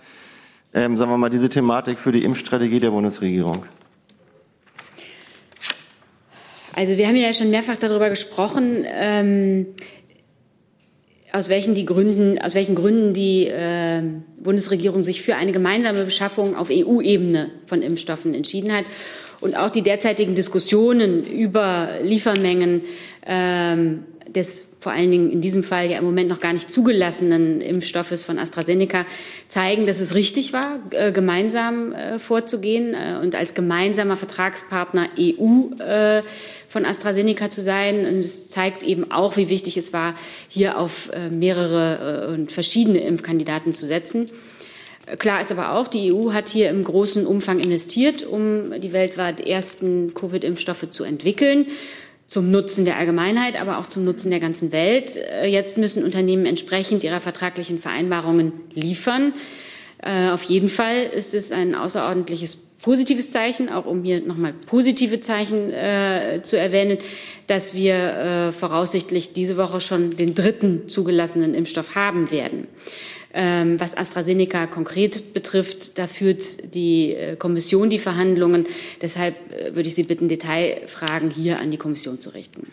ähm, 0.73 0.97
sagen 0.97 1.11
wir 1.11 1.19
mal, 1.19 1.29
diese 1.29 1.51
Thematik 1.51 1.99
für 1.99 2.11
die 2.11 2.25
Impfstrategie 2.25 2.79
der 2.79 2.93
Bundesregierung? 2.93 3.67
Also 6.75 6.97
wir 6.97 7.07
haben 7.07 7.17
ja 7.17 7.31
schon 7.35 7.51
mehrfach 7.51 7.77
darüber 7.77 8.09
gesprochen. 8.09 8.87
Ähm, 8.87 9.67
aus 11.31 11.51
welchen, 11.51 11.75
die 11.75 11.85
Gründen, 11.85 12.39
aus 12.39 12.55
welchen 12.55 12.75
Gründen 12.75 13.13
die 13.13 13.49
äh, 13.49 14.03
Bundesregierung 14.41 15.05
sich 15.05 15.21
für 15.21 15.37
eine 15.37 15.53
gemeinsame 15.53 16.05
Beschaffung 16.05 16.57
auf 16.57 16.69
EU-Ebene 16.71 17.51
von 17.67 17.83
Impfstoffen 17.83 18.33
entschieden 18.33 18.73
hat. 18.73 18.85
Und 19.43 19.57
auch 19.57 19.71
die 19.71 19.83
derzeitigen 19.83 20.35
Diskussionen 20.35 21.27
über 21.27 21.99
Liefermengen 22.03 22.83
ähm, 23.27 24.05
des 24.29 24.65
vor 24.83 24.93
allen 24.93 25.13
Dingen 25.13 25.31
in 25.31 25.41
diesem 25.41 25.63
Fall 25.63 25.91
ja 25.91 25.99
im 25.99 26.05
Moment 26.05 26.29
noch 26.29 26.41
gar 26.41 26.53
nicht 26.53 26.73
zugelassenen 26.73 27.61
Impfstoffes 27.61 28.25
von 28.25 28.39
AstraZeneca 28.39 29.07
zeigen, 29.47 29.87
dass 29.87 30.01
es 30.01 30.17
richtig 30.17 30.53
war, 30.53 30.81
äh, 30.91 31.13
gemeinsam 31.13 31.93
äh, 31.93 32.19
vorzugehen 32.19 32.95
äh, 32.95 33.19
und 33.23 33.37
als 33.37 33.55
gemeinsamer 33.55 34.17
Vertragspartner 34.17 35.09
EU 35.19 35.69
von 36.69 36.85
AstraZeneca 36.85 37.49
zu 37.49 37.63
sein. 37.63 38.07
Und 38.07 38.19
es 38.19 38.49
zeigt 38.49 38.83
eben 38.83 39.13
auch, 39.13 39.37
wie 39.37 39.49
wichtig 39.49 39.77
es 39.77 39.93
war, 39.93 40.15
hier 40.49 40.79
auf 40.79 41.11
mehrere 41.31 42.33
und 42.33 42.51
verschiedene 42.51 43.01
Impfkandidaten 43.01 43.75
zu 43.75 43.87
setzen. 43.87 44.31
Klar 45.19 45.41
ist 45.41 45.51
aber 45.51 45.73
auch, 45.73 45.89
die 45.89 46.13
EU 46.13 46.33
hat 46.33 46.49
hier 46.49 46.71
im 46.71 46.85
großen 46.85 47.27
Umfang 47.27 47.59
investiert, 47.59 48.23
um 48.23 48.81
die 48.81 48.93
weltweit 48.93 49.41
ersten 49.41 50.15
Covid-Impfstoffe 50.15 50.91
zu 50.91 51.05
entwickeln 51.05 51.67
zum 52.33 52.51
Nutzen 52.51 52.87
der 52.87 52.97
Allgemeinheit, 52.97 53.61
aber 53.61 53.79
auch 53.79 53.87
zum 53.87 54.05
Nutzen 54.05 54.31
der 54.31 54.41
ganzen 54.41 54.73
Welt. 54.73 55.17
Äh, 55.17 55.49
jetzt 55.49 55.77
müssen 55.77 56.03
Unternehmen 56.03 56.47
entsprechend 56.47 57.05
ihrer 57.05 57.21
vertraglichen 57.21 57.79
Vereinbarungen 57.79 58.53
liefern. 58.73 59.35
Äh, 59.99 60.31
auf 60.31 60.43
jeden 60.45 60.71
Fall 60.71 61.05
ist 61.05 61.35
es 61.35 61.53
ein 61.53 61.75
außerordentliches 61.75 62.57
positives 62.81 63.31
Zeichen, 63.31 63.69
auch 63.69 63.87
um 63.87 64.03
hier 64.03 64.21
nochmal 64.21 64.53
positive 64.53 65.21
Zeichen 65.21 65.73
äh, 65.73 66.41
zu 66.43 66.59
erwähnen, 66.59 66.99
dass 67.47 67.75
wir 67.75 67.95
äh, 67.95 68.53
voraussichtlich 68.53 69.35
diese 69.35 69.57
Woche 69.57 69.81
schon 69.81 70.17
den 70.17 70.35
dritten 70.35 70.89
zugelassenen 70.89 71.55
Impfstoff 71.55 71.95
haben 71.95 72.31
werden. 72.31 72.67
Ähm, 73.35 73.81
was 73.81 73.97
AstraZeneca 73.97 74.67
konkret 74.67 75.33
betrifft, 75.33 75.99
da 75.99 76.07
führt 76.07 76.75
die 76.75 77.15
äh, 77.15 77.37
Kommission 77.37 77.89
die 77.89 77.99
Verhandlungen. 77.99 78.67
Deshalb 79.01 79.37
äh, 79.53 79.75
würde 79.75 79.89
ich 79.89 79.95
Sie 79.95 80.03
bitten, 80.03 80.29
Detailfragen 80.29 81.31
hier 81.31 81.59
an 81.59 81.71
die 81.71 81.79
Kommission 81.79 82.21
zu 82.21 82.31
richten. 82.31 82.67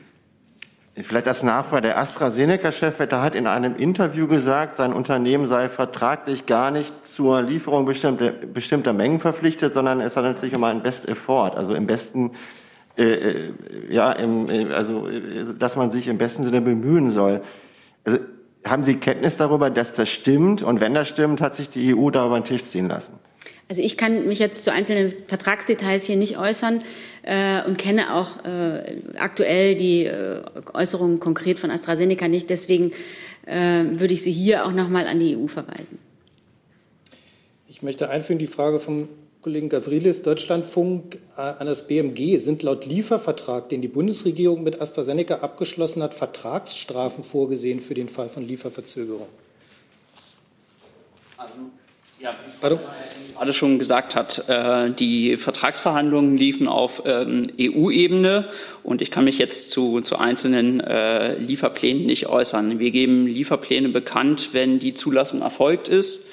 Vielleicht 1.02 1.30
als 1.30 1.44
Nachfrage. 1.44 1.84
Der 1.84 1.98
AstraZeneca-Chef 1.98 3.00
hat 3.00 3.36
in 3.36 3.48
einem 3.48 3.78
Interview 3.78 4.28
gesagt, 4.28 4.76
sein 4.76 4.92
Unternehmen 4.92 5.46
sei 5.46 5.70
vertraglich 5.70 6.46
gar 6.46 6.72
nicht 6.72 7.08
zur 7.08 7.42
Lieferung 7.42 7.86
bestimmter, 7.86 8.32
bestimmter 8.32 8.92
Mengen 8.92 9.22
verpflichtet, 9.22 9.74
sondern 9.74 10.02
es 10.02 10.18
handelt 10.18 10.40
sich 10.40 10.54
um 10.58 10.64
einen 10.66 10.84
Best 10.84 11.08
Effort, 11.08 11.56
also 11.56 11.74
im 11.74 11.88
besten, 11.88 12.32
äh, 12.98 13.04
äh 13.04 13.54
ja, 13.90 14.12
im, 14.12 14.50
also, 14.74 15.08
dass 15.58 15.78
man 15.78 15.90
sich 15.90 16.10
im 16.10 16.18
besten 16.18 16.44
Sinne 16.44 16.60
bemühen 16.60 17.12
soll. 17.12 17.42
Also, 18.04 18.20
haben 18.66 18.84
Sie 18.84 18.96
Kenntnis 18.96 19.38
darüber, 19.38 19.70
dass 19.70 19.94
das 19.94 20.10
stimmt? 20.10 20.62
Und 20.62 20.82
wenn 20.82 20.94
das 20.94 21.08
stimmt, 21.08 21.42
hat 21.42 21.56
sich 21.56 21.70
die 21.70 21.96
EU 21.96 22.10
da 22.10 22.26
über 22.26 22.40
den 22.40 22.46
Tisch 22.46 22.64
ziehen 22.64 22.88
lassen? 22.88 23.14
Also 23.70 23.82
ich 23.84 23.98
kann 23.98 24.28
mich 24.28 24.40
jetzt 24.40 24.64
zu 24.64 24.72
einzelnen 24.74 25.14
Vertragsdetails 25.28 26.06
hier 26.06 26.16
nicht 26.16 26.38
äußern 26.38 26.82
äh, 27.22 27.64
und 27.66 27.78
kenne 27.78 28.16
auch 28.16 28.44
äh, 28.44 28.98
aktuell 29.18 29.76
die 29.76 30.06
äh, 30.06 30.42
Äußerungen 30.74 31.20
konkret 31.20 31.60
von 31.60 31.70
AstraZeneca 31.70 32.28
nicht. 32.28 32.50
Deswegen 32.50 32.92
äh, 33.46 33.84
würde 33.92 34.14
ich 34.14 34.24
sie 34.24 34.32
hier 34.32 34.66
auch 34.66 34.72
noch 34.72 34.90
mal 34.90 35.06
an 35.06 35.20
die 35.20 35.38
EU 35.38 35.48
verweisen. 35.48 36.00
Ich 37.68 37.84
möchte 37.84 38.10
einfügen 38.10 38.40
die 38.40 38.48
Frage 38.48 38.80
vom 38.80 39.08
Kollegen 39.42 39.70
Gavrilis, 39.70 40.22
Deutschlandfunk 40.22 41.18
äh, 41.38 41.42
an 41.42 41.66
das 41.66 41.88
BMG 41.88 42.40
sind 42.40 42.62
laut 42.62 42.86
Liefervertrag, 42.86 43.70
den 43.70 43.82
die 43.82 43.88
Bundesregierung 43.88 44.64
mit 44.64 44.82
AstraZeneca 44.82 45.36
abgeschlossen 45.36 46.04
hat, 46.04 46.14
Vertragsstrafen 46.14 47.24
vorgesehen 47.24 47.80
für 47.80 47.94
den 47.94 48.10
Fall 48.10 48.28
von 48.28 48.46
Lieferverzögerung. 48.46 49.28
Also, 51.38 51.54
ja, 52.20 52.36
wie 52.44 52.50
es 52.50 53.38
gerade 53.38 53.54
schon 53.54 53.80
gesagt 53.80 54.14
hat, 54.14 54.44
äh, 54.50 54.92
die 54.92 55.38
Vertragsverhandlungen 55.38 56.36
liefen 56.36 56.68
auf 56.68 57.04
ähm, 57.06 57.44
EU-Ebene 57.58 58.50
und 58.84 59.02
ich 59.02 59.10
kann 59.10 59.24
mich 59.24 59.38
jetzt 59.38 59.72
zu, 59.72 60.02
zu 60.02 60.18
einzelnen 60.18 60.82
äh, 60.82 61.38
Lieferplänen 61.38 62.06
nicht 62.06 62.28
äußern. 62.28 62.80
Wir 62.80 62.92
geben 62.92 63.26
Lieferpläne 63.26 63.88
bekannt, 63.88 64.50
wenn 64.52 64.80
die 64.80 64.94
Zulassung 64.94 65.42
erfolgt 65.42 65.88
ist. 65.88 66.28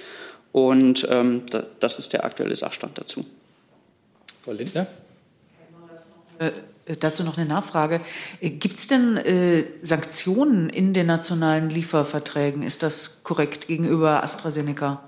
Und 0.57 1.07
ähm, 1.11 1.43
da, 1.51 1.67
das 1.81 1.99
ist 1.99 2.15
der 2.15 2.25
aktuelle 2.25 2.57
Sachstand 2.57 2.97
dazu. 2.97 3.27
Frau 4.43 4.53
Lindner? 4.53 4.87
Äh, 6.39 6.53
dazu 6.99 7.25
noch 7.25 7.37
eine 7.37 7.47
Nachfrage. 7.47 8.01
Äh, 8.41 8.49
Gibt 8.49 8.79
es 8.79 8.87
denn 8.87 9.19
äh, 9.19 9.65
Sanktionen 9.83 10.71
in 10.71 10.95
den 10.95 11.09
nationalen 11.09 11.69
Lieferverträgen? 11.69 12.63
Ist 12.63 12.83
das 12.83 13.23
korrekt 13.23 13.67
gegenüber 13.67 14.23
AstraZeneca? 14.25 15.06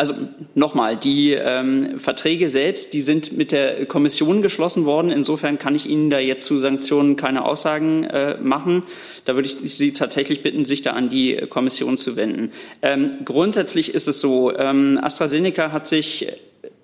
Also 0.00 0.14
nochmal, 0.54 0.96
die 0.96 1.32
ähm, 1.32 1.98
Verträge 1.98 2.50
selbst, 2.50 2.92
die 2.92 3.02
sind 3.02 3.36
mit 3.36 3.50
der 3.50 3.84
Kommission 3.86 4.42
geschlossen 4.42 4.84
worden. 4.84 5.10
Insofern 5.10 5.58
kann 5.58 5.74
ich 5.74 5.88
Ihnen 5.88 6.08
da 6.08 6.20
jetzt 6.20 6.44
zu 6.44 6.60
Sanktionen 6.60 7.16
keine 7.16 7.44
Aussagen 7.44 8.04
äh, 8.04 8.36
machen. 8.40 8.84
Da 9.24 9.34
würde 9.34 9.48
ich 9.48 9.74
Sie 9.74 9.92
tatsächlich 9.92 10.44
bitten, 10.44 10.64
sich 10.64 10.82
da 10.82 10.92
an 10.92 11.08
die 11.08 11.34
Kommission 11.48 11.96
zu 11.96 12.14
wenden. 12.14 12.52
Ähm, 12.80 13.10
grundsätzlich 13.24 13.92
ist 13.92 14.06
es 14.06 14.20
so, 14.20 14.56
ähm, 14.56 15.00
AstraZeneca 15.02 15.72
hat 15.72 15.88
sich 15.88 16.28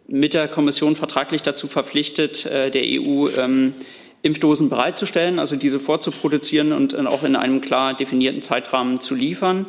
mit 0.08 0.34
der 0.34 0.48
Kommission 0.48 0.96
vertraglich 0.96 1.42
dazu 1.42 1.68
verpflichtet, 1.68 2.46
äh, 2.46 2.72
der 2.72 2.82
EU 2.82 3.28
ähm, 3.38 3.74
Impfdosen 4.22 4.70
bereitzustellen, 4.70 5.38
also 5.38 5.54
diese 5.54 5.78
vorzuproduzieren 5.78 6.72
und 6.72 6.96
auch 7.06 7.22
in 7.22 7.36
einem 7.36 7.60
klar 7.60 7.94
definierten 7.94 8.42
Zeitrahmen 8.42 8.98
zu 8.98 9.14
liefern. 9.14 9.66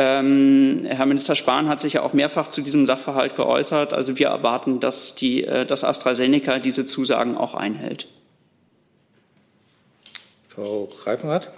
Ähm, 0.00 0.86
Herr 0.86 1.06
Minister 1.06 1.34
Spahn 1.34 1.68
hat 1.68 1.80
sich 1.80 1.94
ja 1.94 2.02
auch 2.02 2.12
mehrfach 2.12 2.46
zu 2.46 2.62
diesem 2.62 2.86
Sachverhalt 2.86 3.34
geäußert. 3.34 3.92
Also 3.92 4.16
wir 4.16 4.28
erwarten, 4.28 4.78
dass, 4.78 5.16
die, 5.16 5.42
äh, 5.42 5.66
dass 5.66 5.82
AstraZeneca 5.82 6.60
diese 6.60 6.86
Zusagen 6.86 7.36
auch 7.36 7.54
einhält. 7.54 8.06
Frau 10.46 10.88
Reifenrath. 11.04 11.50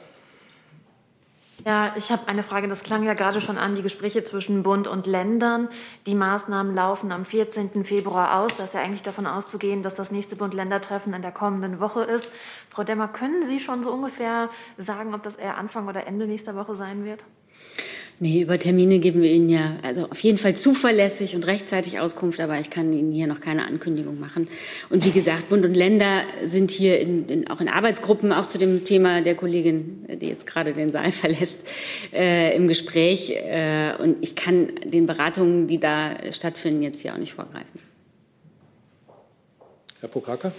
Ja, 1.66 1.92
ich 1.98 2.10
habe 2.10 2.28
eine 2.28 2.42
Frage. 2.42 2.66
Das 2.68 2.82
klang 2.82 3.04
ja 3.04 3.12
gerade 3.12 3.42
schon 3.42 3.58
an, 3.58 3.74
die 3.74 3.82
Gespräche 3.82 4.24
zwischen 4.24 4.62
Bund 4.62 4.88
und 4.88 5.06
Ländern. 5.06 5.68
Die 6.06 6.14
Maßnahmen 6.14 6.74
laufen 6.74 7.12
am 7.12 7.26
14. 7.26 7.84
Februar 7.84 8.40
aus. 8.40 8.52
Da 8.56 8.64
ist 8.64 8.72
ja 8.72 8.80
eigentlich 8.80 9.02
davon 9.02 9.26
auszugehen, 9.26 9.82
dass 9.82 9.94
das 9.94 10.10
nächste 10.10 10.36
Bund-Länder-Treffen 10.36 11.12
in 11.12 11.20
der 11.20 11.32
kommenden 11.32 11.78
Woche 11.78 12.04
ist. 12.04 12.30
Frau 12.70 12.84
Demmer, 12.84 13.08
können 13.08 13.44
Sie 13.44 13.60
schon 13.60 13.82
so 13.82 13.90
ungefähr 13.90 14.48
sagen, 14.78 15.12
ob 15.12 15.22
das 15.22 15.36
eher 15.36 15.58
Anfang 15.58 15.88
oder 15.88 16.06
Ende 16.06 16.26
nächster 16.26 16.56
Woche 16.56 16.74
sein 16.74 17.04
wird? 17.04 17.22
Nee, 18.22 18.42
über 18.42 18.58
Termine 18.58 18.98
geben 18.98 19.22
wir 19.22 19.30
Ihnen 19.30 19.48
ja 19.48 19.78
also 19.82 20.06
auf 20.10 20.20
jeden 20.20 20.36
Fall 20.36 20.54
zuverlässig 20.54 21.34
und 21.34 21.46
rechtzeitig 21.46 22.00
Auskunft, 22.00 22.38
aber 22.38 22.60
ich 22.60 22.68
kann 22.68 22.92
Ihnen 22.92 23.12
hier 23.12 23.26
noch 23.26 23.40
keine 23.40 23.66
Ankündigung 23.66 24.20
machen. 24.20 24.46
Und 24.90 25.06
wie 25.06 25.10
gesagt, 25.10 25.48
Bund 25.48 25.64
und 25.64 25.72
Länder 25.72 26.24
sind 26.44 26.70
hier 26.70 27.00
in, 27.00 27.26
in, 27.30 27.50
auch 27.50 27.62
in 27.62 27.70
Arbeitsgruppen, 27.70 28.30
auch 28.34 28.44
zu 28.44 28.58
dem 28.58 28.84
Thema 28.84 29.22
der 29.22 29.36
Kollegin, 29.36 30.06
die 30.20 30.26
jetzt 30.26 30.46
gerade 30.46 30.74
den 30.74 30.92
Saal 30.92 31.12
verlässt, 31.12 31.60
äh, 32.12 32.54
im 32.54 32.68
Gespräch. 32.68 33.30
Äh, 33.30 33.94
und 33.98 34.18
ich 34.20 34.36
kann 34.36 34.68
den 34.84 35.06
Beratungen, 35.06 35.66
die 35.66 35.80
da 35.80 36.30
stattfinden, 36.30 36.82
jetzt 36.82 37.00
hier 37.00 37.14
auch 37.14 37.18
nicht 37.18 37.32
vorgreifen. 37.32 37.80
Herr 40.00 40.10
Pokaka. 40.10 40.52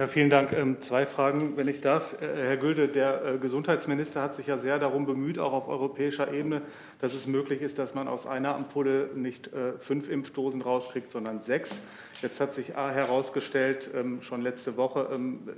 Ja, 0.00 0.06
vielen 0.06 0.30
Dank. 0.30 0.54
Ähm, 0.54 0.80
zwei 0.80 1.04
Fragen, 1.04 1.58
wenn 1.58 1.68
ich 1.68 1.82
darf. 1.82 2.16
Äh, 2.22 2.26
Herr 2.34 2.56
Gülde, 2.56 2.88
der 2.88 3.22
äh, 3.22 3.36
Gesundheitsminister 3.36 4.22
hat 4.22 4.32
sich 4.32 4.46
ja 4.46 4.56
sehr 4.56 4.78
darum 4.78 5.04
bemüht, 5.04 5.38
auch 5.38 5.52
auf 5.52 5.68
europäischer 5.68 6.32
Ebene, 6.32 6.62
dass 7.00 7.12
es 7.12 7.26
möglich 7.26 7.60
ist, 7.60 7.78
dass 7.78 7.94
man 7.94 8.08
aus 8.08 8.26
einer 8.26 8.54
Ampulle 8.54 9.10
nicht 9.14 9.52
äh, 9.52 9.74
fünf 9.78 10.08
Impfdosen 10.08 10.62
rauskriegt, 10.62 11.10
sondern 11.10 11.42
sechs. 11.42 11.82
Jetzt 12.22 12.40
hat 12.40 12.54
sich 12.54 12.68
herausgestellt, 12.70 13.90
ähm, 13.94 14.22
schon 14.22 14.40
letzte 14.40 14.78
Woche, 14.78 15.06
ähm, 15.12 15.50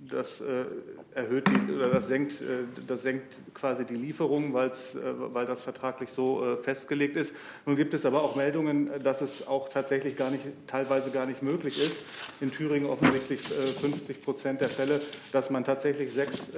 das 0.00 0.40
äh, 0.40 0.64
erhöht 1.14 1.48
die, 1.48 1.72
oder 1.72 1.88
das 1.88 2.06
senkt, 2.06 2.40
äh, 2.40 2.64
das 2.86 3.02
senkt 3.02 3.38
quasi 3.54 3.84
die 3.84 3.94
Lieferung, 3.94 4.54
äh, 4.54 4.70
weil 5.32 5.46
das 5.46 5.62
vertraglich 5.62 6.10
so 6.10 6.44
äh, 6.44 6.56
festgelegt 6.56 7.16
ist. 7.16 7.34
Nun 7.66 7.76
gibt 7.76 7.94
es 7.94 8.06
aber 8.06 8.22
auch 8.22 8.36
Meldungen, 8.36 8.90
dass 9.02 9.20
es 9.20 9.46
auch 9.46 9.68
tatsächlich 9.68 10.16
gar 10.16 10.30
nicht, 10.30 10.44
teilweise 10.66 11.10
gar 11.10 11.26
nicht 11.26 11.42
möglich 11.42 11.78
ist. 11.78 11.96
In 12.40 12.50
Thüringen 12.50 12.88
offensichtlich 12.88 13.40
50 13.42 14.22
Prozent 14.22 14.60
der 14.60 14.68
Fälle, 14.68 15.00
dass 15.32 15.50
man 15.50 15.64
tatsächlich 15.64 16.12
sechs 16.12 16.50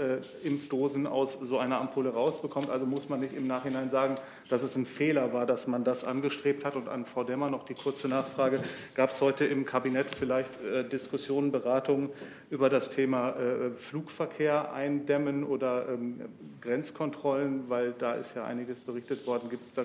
Impfdosen 0.45 1.07
aus 1.07 1.39
so 1.43 1.59
einer 1.59 1.81
Ampulle 1.81 2.11
rausbekommt. 2.11 2.71
Also 2.71 2.87
muss 2.87 3.09
man 3.09 3.21
nicht 3.21 3.35
im 3.35 3.47
Nachhinein 3.47 3.91
sagen, 3.91 4.15
dass 4.49 4.63
es 4.63 4.77
ein 4.77 4.87
Fehler 4.87 5.33
war, 5.33 5.47
dass 5.47 5.67
man 5.67 5.83
das 5.85 6.05
angestrebt 6.05 6.65
hat. 6.65 6.77
Und 6.77 6.89
an 6.89 7.05
Frau 7.05 7.25
Demmer 7.25 7.51
noch 7.51 7.65
die 7.65 7.75
kurze 7.75 8.09
Nachfrage. 8.09 8.61
Gab 8.95 9.11
es 9.11 9.21
heute 9.21 9.45
im 9.45 9.65
Kabinett 9.65 10.15
vielleicht 10.15 10.51
Diskussionen, 10.93 11.51
Beratungen 11.51 12.11
über 12.51 12.71
das 12.71 12.91
Thema 12.91 13.35
Flugverkehr? 13.79 14.42
Verkehr 14.43 14.73
eindämmen 14.73 15.45
oder 15.45 15.87
ähm, 15.89 16.21
Grenzkontrollen, 16.61 17.65
weil 17.69 17.95
da 17.97 18.15
ist 18.15 18.35
ja 18.35 18.45
einiges 18.45 18.79
berichtet 18.81 19.25
worden. 19.27 19.49
Gibt 19.49 19.65
es 19.65 19.73
da 19.73 19.85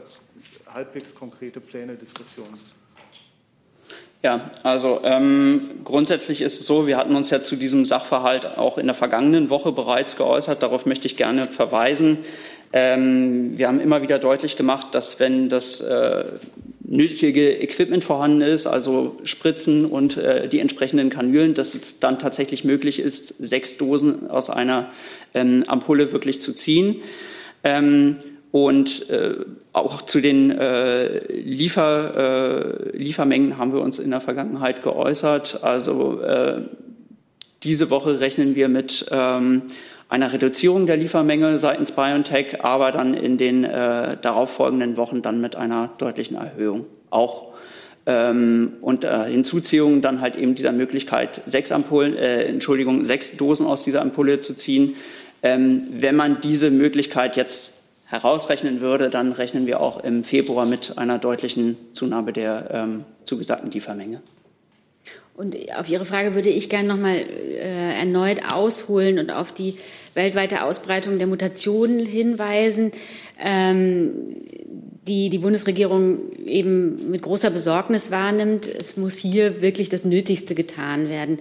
halbwegs 0.73 1.13
konkrete 1.13 1.59
Pläne, 1.59 1.93
Diskussionen? 1.95 2.57
Ja, 4.23 4.49
also 4.63 5.01
ähm, 5.03 5.61
grundsätzlich 5.83 6.41
ist 6.41 6.59
es 6.59 6.65
so, 6.65 6.87
wir 6.87 6.97
hatten 6.97 7.15
uns 7.15 7.29
ja 7.29 7.39
zu 7.39 7.55
diesem 7.55 7.85
Sachverhalt 7.85 8.57
auch 8.57 8.79
in 8.79 8.87
der 8.87 8.95
vergangenen 8.95 9.51
Woche 9.51 9.71
bereits 9.71 10.17
geäußert. 10.17 10.63
Darauf 10.63 10.87
möchte 10.87 11.05
ich 11.05 11.15
gerne 11.15 11.45
verweisen. 11.45 12.17
Ähm, 12.73 13.59
wir 13.59 13.67
haben 13.67 13.79
immer 13.79 14.01
wieder 14.01 14.17
deutlich 14.17 14.55
gemacht, 14.55 14.87
dass 14.91 15.19
wenn 15.19 15.49
das 15.49 15.81
äh, 15.81 16.25
nötige 16.87 17.61
Equipment 17.61 18.03
vorhanden 18.03 18.41
ist, 18.41 18.65
also 18.65 19.17
Spritzen 19.23 19.85
und 19.85 20.17
äh, 20.17 20.47
die 20.47 20.59
entsprechenden 20.59 21.09
Kanülen, 21.09 21.53
dass 21.53 21.75
es 21.75 21.99
dann 21.99 22.17
tatsächlich 22.17 22.63
möglich 22.63 22.99
ist, 22.99 23.27
sechs 23.27 23.77
Dosen 23.77 24.29
aus 24.29 24.49
einer 24.49 24.89
ähm, 25.33 25.65
Ampulle 25.67 26.11
wirklich 26.11 26.39
zu 26.39 26.53
ziehen. 26.53 26.97
Ähm, 27.63 28.17
und 28.51 29.09
äh, 29.09 29.35
auch 29.73 30.01
zu 30.01 30.21
den 30.21 30.51
äh, 30.51 31.19
Liefer, 31.31 32.93
äh, 32.93 32.97
Liefermengen 32.97 33.57
haben 33.57 33.73
wir 33.73 33.81
uns 33.81 33.99
in 33.99 34.09
der 34.09 34.21
Vergangenheit 34.21 34.81
geäußert. 34.81 35.63
Also 35.63 36.21
äh, 36.21 36.61
diese 37.63 37.89
Woche 37.89 38.21
rechnen 38.21 38.55
wir 38.55 38.69
mit 38.69 39.05
ähm, 39.11 39.63
einer 40.09 40.31
Reduzierung 40.31 40.85
der 40.85 40.97
Liefermenge 40.97 41.59
seitens 41.59 41.91
BioNTech, 41.91 42.63
aber 42.63 42.91
dann 42.91 43.13
in 43.13 43.37
den 43.37 43.63
äh, 43.63 44.17
darauffolgenden 44.21 44.97
Wochen 44.97 45.21
dann 45.21 45.41
mit 45.41 45.55
einer 45.55 45.89
deutlichen 45.97 46.37
Erhöhung 46.37 46.85
auch. 47.09 47.53
Ähm, 48.05 48.73
und 48.81 49.03
äh, 49.03 49.25
Hinzuziehung 49.25 50.01
dann 50.01 50.21
halt 50.21 50.37
eben 50.37 50.55
dieser 50.55 50.71
Möglichkeit, 50.71 51.41
sechs 51.45 51.73
Ampullen, 51.73 52.15
äh, 52.15 52.45
Entschuldigung, 52.45 53.03
sechs 53.03 53.35
Dosen 53.35 53.65
aus 53.65 53.83
dieser 53.83 54.01
Ampulle 54.01 54.39
zu 54.39 54.53
ziehen. 54.55 54.95
Ähm, 55.43 55.85
wenn 55.91 56.15
man 56.15 56.39
diese 56.39 56.71
Möglichkeit 56.71 57.35
jetzt 57.35 57.73
herausrechnen 58.05 58.79
würde, 58.79 59.09
dann 59.09 59.33
rechnen 59.33 59.67
wir 59.67 59.81
auch 59.81 60.01
im 60.01 60.23
Februar 60.23 60.65
mit 60.65 60.97
einer 60.97 61.17
deutlichen 61.17 61.75
Zunahme 61.91 62.31
der 62.31 62.69
ähm, 62.71 63.03
zugesagten 63.25 63.69
Liefermenge. 63.71 64.21
Und 65.37 65.55
auf 65.77 65.87
Ihre 65.87 66.03
Frage 66.03 66.33
würde 66.33 66.49
ich 66.49 66.67
gerne 66.67 66.87
noch 66.87 66.97
mal 66.97 67.15
äh, 67.15 67.99
erneut 67.99 68.39
ausholen 68.51 69.19
und 69.19 69.29
auf 69.29 69.51
die 69.51 69.75
weltweite 70.15 70.63
Ausbreitung 70.63 71.19
der 71.19 71.27
Mutationen 71.27 72.07
hinweisen, 72.07 72.91
ähm, 73.39 74.13
die 75.07 75.29
die 75.29 75.37
Bundesregierung 75.37 76.33
eben 76.43 77.11
mit 77.11 77.21
großer 77.21 77.51
Besorgnis 77.51 78.09
wahrnimmt. 78.09 78.67
Es 78.67 78.97
muss 78.97 79.19
hier 79.19 79.61
wirklich 79.61 79.89
das 79.89 80.05
Nötigste 80.05 80.55
getan 80.55 81.07
werden. 81.07 81.37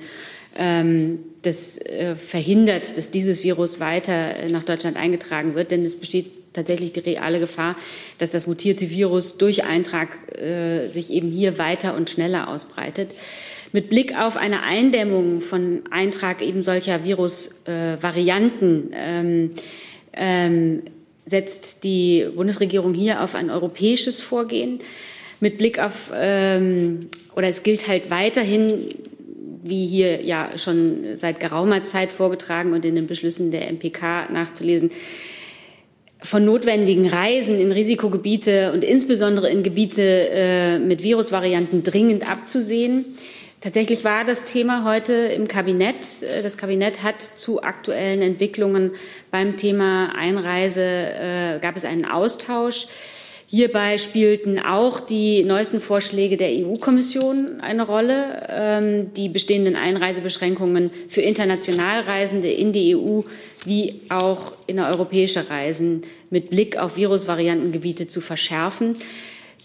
Ähm, 0.59 1.21
das 1.41 1.79
äh, 1.79 2.17
verhindert, 2.17 2.99
dass 2.99 3.11
dieses 3.11 3.45
Virus 3.45 3.81
weiter 3.81 4.35
nach 4.51 4.65
Deutschland 4.65 4.99
eingetragen 4.99 5.55
wird, 5.55 5.71
denn 5.71 5.83
es 5.87 5.97
besteht 5.97 6.53
tatsächlich 6.53 6.93
die 6.93 7.01
reale 7.01 7.41
Gefahr, 7.41 7.77
dass 8.19 8.31
das 8.31 8.47
mutierte 8.47 8.91
Virus 8.91 9.39
durch 9.39 9.65
Eintrag 9.65 10.39
äh, 10.39 10.89
sich 10.89 11.11
eben 11.11 11.31
hier 11.31 11.57
weiter 11.57 11.95
und 11.95 12.11
schneller 12.11 12.49
ausbreitet. 12.49 13.15
Mit 13.77 13.91
Blick 13.91 14.19
auf 14.19 14.39
eine 14.39 14.63
Eindämmung 14.63 15.43
von 15.43 15.83
Eintrag 15.91 16.41
eben 16.41 16.63
solcher 16.63 17.05
Virusvarianten 17.05 18.91
äh, 18.91 19.21
ähm, 19.21 19.51
ähm, 20.15 20.83
setzt 21.27 21.85
die 21.85 22.27
Bundesregierung 22.35 22.95
hier 22.95 23.23
auf 23.23 23.35
ein 23.35 23.51
europäisches 23.51 24.19
Vorgehen. 24.19 24.79
Mit 25.41 25.59
Blick 25.59 25.79
auf, 25.79 26.11
ähm, 26.17 27.11
oder 27.37 27.49
es 27.49 27.65
gilt 27.65 27.87
halt 27.87 28.09
weiterhin, 28.09 28.95
wie 29.63 29.85
hier 29.85 30.23
ja 30.23 30.57
schon 30.57 31.15
seit 31.15 31.39
geraumer 31.39 31.85
Zeit 31.85 32.11
vorgetragen 32.11 32.73
und 32.73 32.83
in 32.87 32.95
den 32.95 33.07
Beschlüssen 33.07 33.51
der 33.51 33.71
MPK 33.71 34.31
nachzulesen, 34.33 34.91
von 36.23 36.47
notwendigen 36.47 37.07
Reisen 37.07 37.61
in 37.61 37.73
Risikogebiete 37.73 38.73
und 38.73 38.85
insbesondere 38.85 39.51
in 39.51 39.63
Gebiete 39.63 40.31
äh, 40.31 40.79
mit 40.79 41.03
Virusvarianten 41.03 41.83
dringend 41.83 42.27
abzusehen. 42.27 43.05
Tatsächlich 43.61 44.05
war 44.05 44.25
das 44.25 44.45
Thema 44.45 44.85
heute 44.85 45.13
im 45.13 45.49
Kabinett. 45.49 46.23
Das 46.43 46.59
Kabinett 46.59 47.03
hat 47.03 47.23
zu 47.23 47.63
aktuellen 47.63 48.21
Entwicklungen 48.21 48.93
beim 49.31 49.57
Thema 49.57 50.15
Einreise, 50.15 50.83
äh, 50.83 51.59
gab 51.61 51.77
es 51.77 51.85
einen 51.85 52.05
Austausch. 52.05 52.87
Hierbei 53.49 53.97
spielten 53.99 54.59
auch 54.59 54.99
die 54.99 55.45
neuesten 55.45 55.81
Vorschläge 55.81 56.37
der 56.37 56.51
EU-Kommission 56.51 57.61
eine 57.61 57.87
Rolle. 57.87 58.47
Ähm, 58.51 59.15
die 59.15 59.29
bestehenden 59.29 59.77
Einreisebeschränkungen 59.77 60.91
für 61.09 61.21
Internationalreisende 61.21 62.51
in 62.51 62.73
die 62.73 62.97
EU 62.97 63.21
wie 63.65 64.03
auch 64.09 64.57
innereuropäische 64.67 65.49
Reisen 65.49 66.03
mit 66.29 66.51
Blick 66.51 66.77
auf 66.77 66.97
Virusvariantengebiete 66.97 68.09
zu 68.09 68.21
verschärfen. 68.21 68.97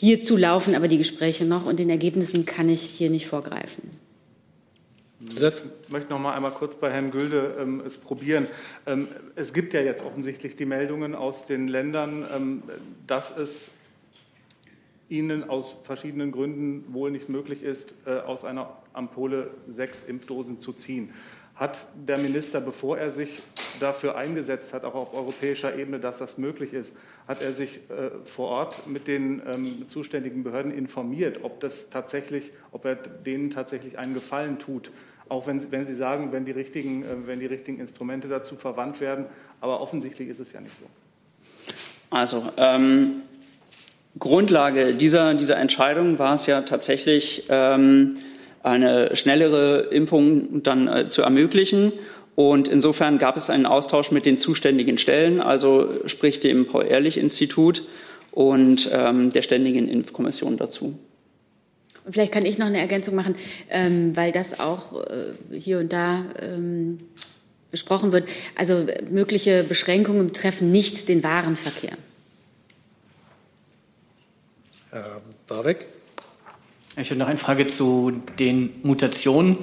Hierzu 0.02 0.36
laufen 0.36 0.74
aber 0.74 0.88
die 0.88 0.98
Gespräche 0.98 1.46
noch 1.46 1.68
und 1.68 1.78
den 1.78 1.92
Ergebnissen 1.92 2.48
kann 2.48 2.70
ich 2.70 2.82
hier 2.82 3.12
nicht 3.12 3.28
vorgreifen. 3.28 3.92
Ich 5.20 5.40
möchte 5.92 6.10
noch 6.10 6.18
mal 6.18 6.34
einmal 6.34 6.50
kurz 6.50 6.74
bei 6.74 6.90
Herrn 6.90 7.12
Gülde 7.12 7.56
ähm, 7.60 7.84
es 7.86 8.00
probieren. 8.00 8.48
Ähm, 8.88 9.08
es 9.36 9.54
gibt 9.54 9.76
ja 9.76 9.82
jetzt 9.82 10.04
offensichtlich 10.04 10.56
die 10.56 10.66
Meldungen 10.66 11.14
aus 11.14 11.46
den 11.46 11.68
Ländern, 11.68 12.26
ähm, 12.36 12.64
dass 13.06 13.38
es 13.38 13.70
ihnen 15.08 15.48
aus 15.48 15.76
verschiedenen 15.84 16.32
Gründen 16.32 16.92
wohl 16.92 17.12
nicht 17.12 17.30
möglich 17.30 17.62
ist, 17.62 17.94
äh, 18.08 18.22
aus 18.22 18.44
einer 18.44 18.78
Ampulle 18.94 19.52
sechs 19.70 20.04
Impfdosen 20.04 20.58
zu 20.58 20.74
ziehen. 20.74 21.14
Hat 21.62 21.86
der 21.94 22.18
Minister, 22.18 22.60
bevor 22.60 22.98
er 22.98 23.12
sich 23.12 23.40
dafür 23.80 24.16
eingesetzt 24.16 24.74
hat, 24.74 24.84
auch 24.84 24.96
auf 24.96 25.14
europäischer 25.14 25.76
Ebene, 25.78 26.00
dass 26.00 26.18
das 26.18 26.40
möglich 26.40 26.74
ist, 26.74 26.92
hat 27.28 27.44
er 27.44 27.54
sich 27.54 27.82
äh, 27.92 28.10
vor 28.26 28.50
Ort 28.50 28.88
mit 28.88 29.08
den 29.08 29.44
ähm, 29.46 29.88
zuständigen 29.88 30.44
Behörden 30.44 30.76
informiert, 30.76 31.42
ob 31.44 31.60
das 31.60 31.90
tatsächlich, 31.92 32.50
ob 32.72 32.86
er 32.86 32.96
denen 32.96 33.52
tatsächlich 33.52 34.00
einen 34.00 34.16
Gefallen 34.16 34.58
tut, 34.58 34.90
auch 35.30 35.46
wenn, 35.46 35.72
wenn 35.72 35.86
Sie 35.86 35.94
sagen, 35.94 36.32
wenn 36.32 36.46
die, 36.46 36.52
richtigen, 36.52 37.04
äh, 37.04 37.28
wenn 37.28 37.40
die 37.40 37.46
richtigen 37.46 37.80
Instrumente 37.80 38.28
dazu 38.28 38.56
verwandt 38.56 39.00
werden. 39.00 39.28
Aber 39.60 39.82
offensichtlich 39.82 40.30
ist 40.30 40.40
es 40.40 40.54
ja 40.54 40.62
nicht 40.62 40.76
so. 40.80 40.86
Also 42.10 42.44
ähm, 42.58 43.22
Grundlage 44.18 44.96
dieser, 44.96 45.36
dieser 45.36 45.58
Entscheidung 45.58 46.18
war 46.18 46.34
es 46.34 46.48
ja 46.48 46.62
tatsächlich, 46.62 47.46
ähm, 47.50 48.16
eine 48.64 49.16
schnellere 49.16 49.88
Impfung 49.92 50.64
dann 50.64 50.88
äh, 50.88 51.10
zu 51.10 51.22
ermöglichen. 51.22 51.94
Und 52.36 52.68
insofern 52.68 53.18
gab 53.18 53.38
es 53.38 53.50
einen 53.50 53.66
Austausch 53.66 54.12
mit 54.12 54.26
den 54.26 54.38
zuständigen 54.38 54.98
Stellen, 54.98 55.42
also 55.42 55.90
sprich 56.06 56.40
dem 56.40 56.68
Paul-Ehrlich-Institut 56.68 57.84
und 58.32 58.90
ähm, 58.92 59.32
der 59.32 59.42
Ständigen 59.42 59.88
Impfkommission 59.88 60.58
dazu. 60.58 60.98
Und 62.06 62.14
vielleicht 62.14 62.32
kann 62.32 62.46
ich 62.46 62.58
noch 62.58 62.68
eine 62.68 62.80
Ergänzung 62.80 63.16
machen, 63.16 63.36
ähm, 63.70 64.16
weil 64.16 64.32
das 64.32 64.60
auch 64.60 65.06
äh, 65.06 65.34
hier 65.52 65.80
und 65.80 65.94
da 65.94 66.26
ähm, 66.40 67.00
besprochen 67.70 68.12
wird. 68.12 68.28
Also 68.56 68.88
mögliche 69.10 69.64
Beschränkungen 69.64 70.34
treffen 70.34 70.72
nicht 70.72 71.10
den 71.10 71.24
Warenverkehr. 71.24 71.98
Herr 74.90 75.22
Warbeck. 75.48 75.86
Ich 77.02 77.10
habe 77.10 77.20
noch 77.20 77.28
eine 77.28 77.38
Frage 77.38 77.66
zu 77.66 78.22
den 78.38 78.80
Mutationen. 78.84 79.58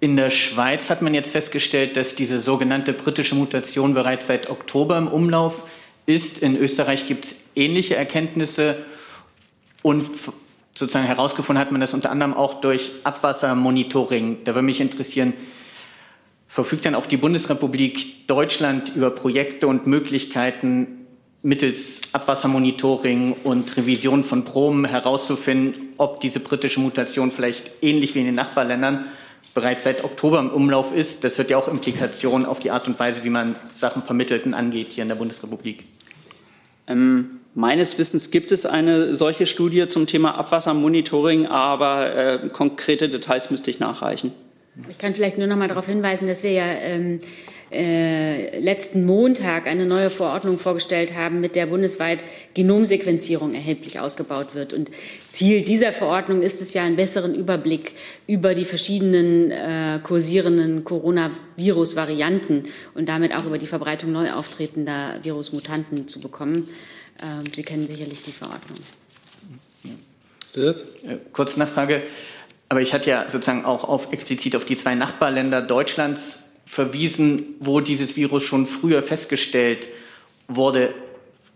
In 0.00 0.16
der 0.16 0.30
Schweiz 0.30 0.88
hat 0.88 1.02
man 1.02 1.12
jetzt 1.12 1.30
festgestellt, 1.30 1.94
dass 1.98 2.14
diese 2.14 2.38
sogenannte 2.38 2.94
britische 2.94 3.34
Mutation 3.34 3.92
bereits 3.92 4.28
seit 4.28 4.48
Oktober 4.48 4.96
im 4.96 5.08
Umlauf 5.08 5.68
ist. 6.06 6.38
In 6.38 6.56
Österreich 6.56 7.06
gibt 7.06 7.26
es 7.26 7.36
ähnliche 7.54 7.96
Erkenntnisse 7.96 8.76
und 9.82 10.08
sozusagen 10.74 11.06
herausgefunden 11.06 11.60
hat 11.60 11.70
man 11.70 11.82
das 11.82 11.92
unter 11.92 12.10
anderem 12.10 12.32
auch 12.32 12.62
durch 12.62 12.92
Abwassermonitoring. 13.04 14.38
Da 14.44 14.54
würde 14.54 14.64
mich 14.64 14.80
interessieren, 14.80 15.34
verfügt 16.48 16.86
dann 16.86 16.94
auch 16.94 17.06
die 17.06 17.18
Bundesrepublik 17.18 18.26
Deutschland 18.26 18.96
über 18.96 19.10
Projekte 19.10 19.66
und 19.66 19.86
Möglichkeiten, 19.86 21.03
mittels 21.44 22.00
Abwassermonitoring 22.12 23.36
und 23.44 23.76
Revision 23.76 24.24
von 24.24 24.44
Proben 24.44 24.86
herauszufinden, 24.86 25.90
ob 25.98 26.20
diese 26.20 26.40
britische 26.40 26.80
Mutation 26.80 27.30
vielleicht 27.30 27.70
ähnlich 27.82 28.14
wie 28.14 28.20
in 28.20 28.24
den 28.24 28.34
Nachbarländern 28.34 29.04
bereits 29.52 29.84
seit 29.84 30.02
Oktober 30.04 30.40
im 30.40 30.48
Umlauf 30.48 30.92
ist. 30.92 31.22
Das 31.22 31.38
hat 31.38 31.50
ja 31.50 31.58
auch 31.58 31.68
Implikationen 31.68 32.46
auf 32.46 32.60
die 32.60 32.70
Art 32.70 32.88
und 32.88 32.98
Weise, 32.98 33.24
wie 33.24 33.30
man 33.30 33.54
Sachen 33.72 34.02
vermittelt 34.02 34.46
und 34.46 34.54
angeht 34.54 34.88
hier 34.90 35.02
in 35.02 35.08
der 35.08 35.16
Bundesrepublik. 35.16 35.84
Ähm, 36.88 37.40
meines 37.54 37.98
Wissens 37.98 38.30
gibt 38.30 38.50
es 38.50 38.64
eine 38.64 39.14
solche 39.14 39.46
Studie 39.46 39.86
zum 39.86 40.06
Thema 40.06 40.36
Abwassermonitoring, 40.36 41.46
aber 41.46 42.16
äh, 42.16 42.48
konkrete 42.48 43.10
Details 43.10 43.50
müsste 43.50 43.70
ich 43.70 43.78
nachreichen. 43.78 44.32
Ich 44.88 44.98
kann 44.98 45.14
vielleicht 45.14 45.38
nur 45.38 45.46
noch 45.46 45.56
mal 45.56 45.68
darauf 45.68 45.86
hinweisen, 45.86 46.26
dass 46.26 46.42
wir 46.42 46.50
ja 46.50 46.64
ähm, 46.64 47.20
äh, 47.74 48.58
letzten 48.60 49.04
Montag 49.04 49.66
eine 49.66 49.84
neue 49.84 50.08
Verordnung 50.08 50.58
vorgestellt 50.58 51.14
haben, 51.14 51.40
mit 51.40 51.56
der 51.56 51.66
bundesweit 51.66 52.24
Genomsequenzierung 52.54 53.54
erheblich 53.54 53.98
ausgebaut 53.98 54.54
wird. 54.54 54.72
Und 54.72 54.90
Ziel 55.28 55.62
dieser 55.62 55.92
Verordnung 55.92 56.42
ist 56.42 56.62
es 56.62 56.72
ja, 56.72 56.84
einen 56.84 56.96
besseren 56.96 57.34
Überblick 57.34 57.94
über 58.26 58.54
die 58.54 58.64
verschiedenen 58.64 59.50
äh, 59.50 59.98
kursierenden 60.02 60.84
Coronavirus-Varianten 60.84 62.64
und 62.94 63.08
damit 63.08 63.34
auch 63.34 63.44
über 63.44 63.58
die 63.58 63.66
Verbreitung 63.66 64.12
neu 64.12 64.32
auftretender 64.32 65.18
Virusmutanten 65.22 66.06
zu 66.06 66.20
bekommen. 66.20 66.68
Äh, 67.18 67.50
Sie 67.52 67.64
kennen 67.64 67.86
sicherlich 67.86 68.22
die 68.22 68.32
Verordnung. 68.32 68.78
Äh, 70.56 71.18
kurz 71.32 71.56
Nachfrage. 71.56 72.02
Aber 72.68 72.80
ich 72.80 72.94
hatte 72.94 73.10
ja 73.10 73.28
sozusagen 73.28 73.64
auch 73.64 73.84
auf, 73.84 74.12
explizit 74.12 74.56
auf 74.56 74.64
die 74.64 74.76
zwei 74.76 74.94
Nachbarländer 74.94 75.60
Deutschlands 75.60 76.43
verwiesen, 76.66 77.56
wo 77.60 77.80
dieses 77.80 78.16
Virus 78.16 78.44
schon 78.44 78.66
früher 78.66 79.02
festgestellt 79.02 79.88
wurde. 80.48 80.94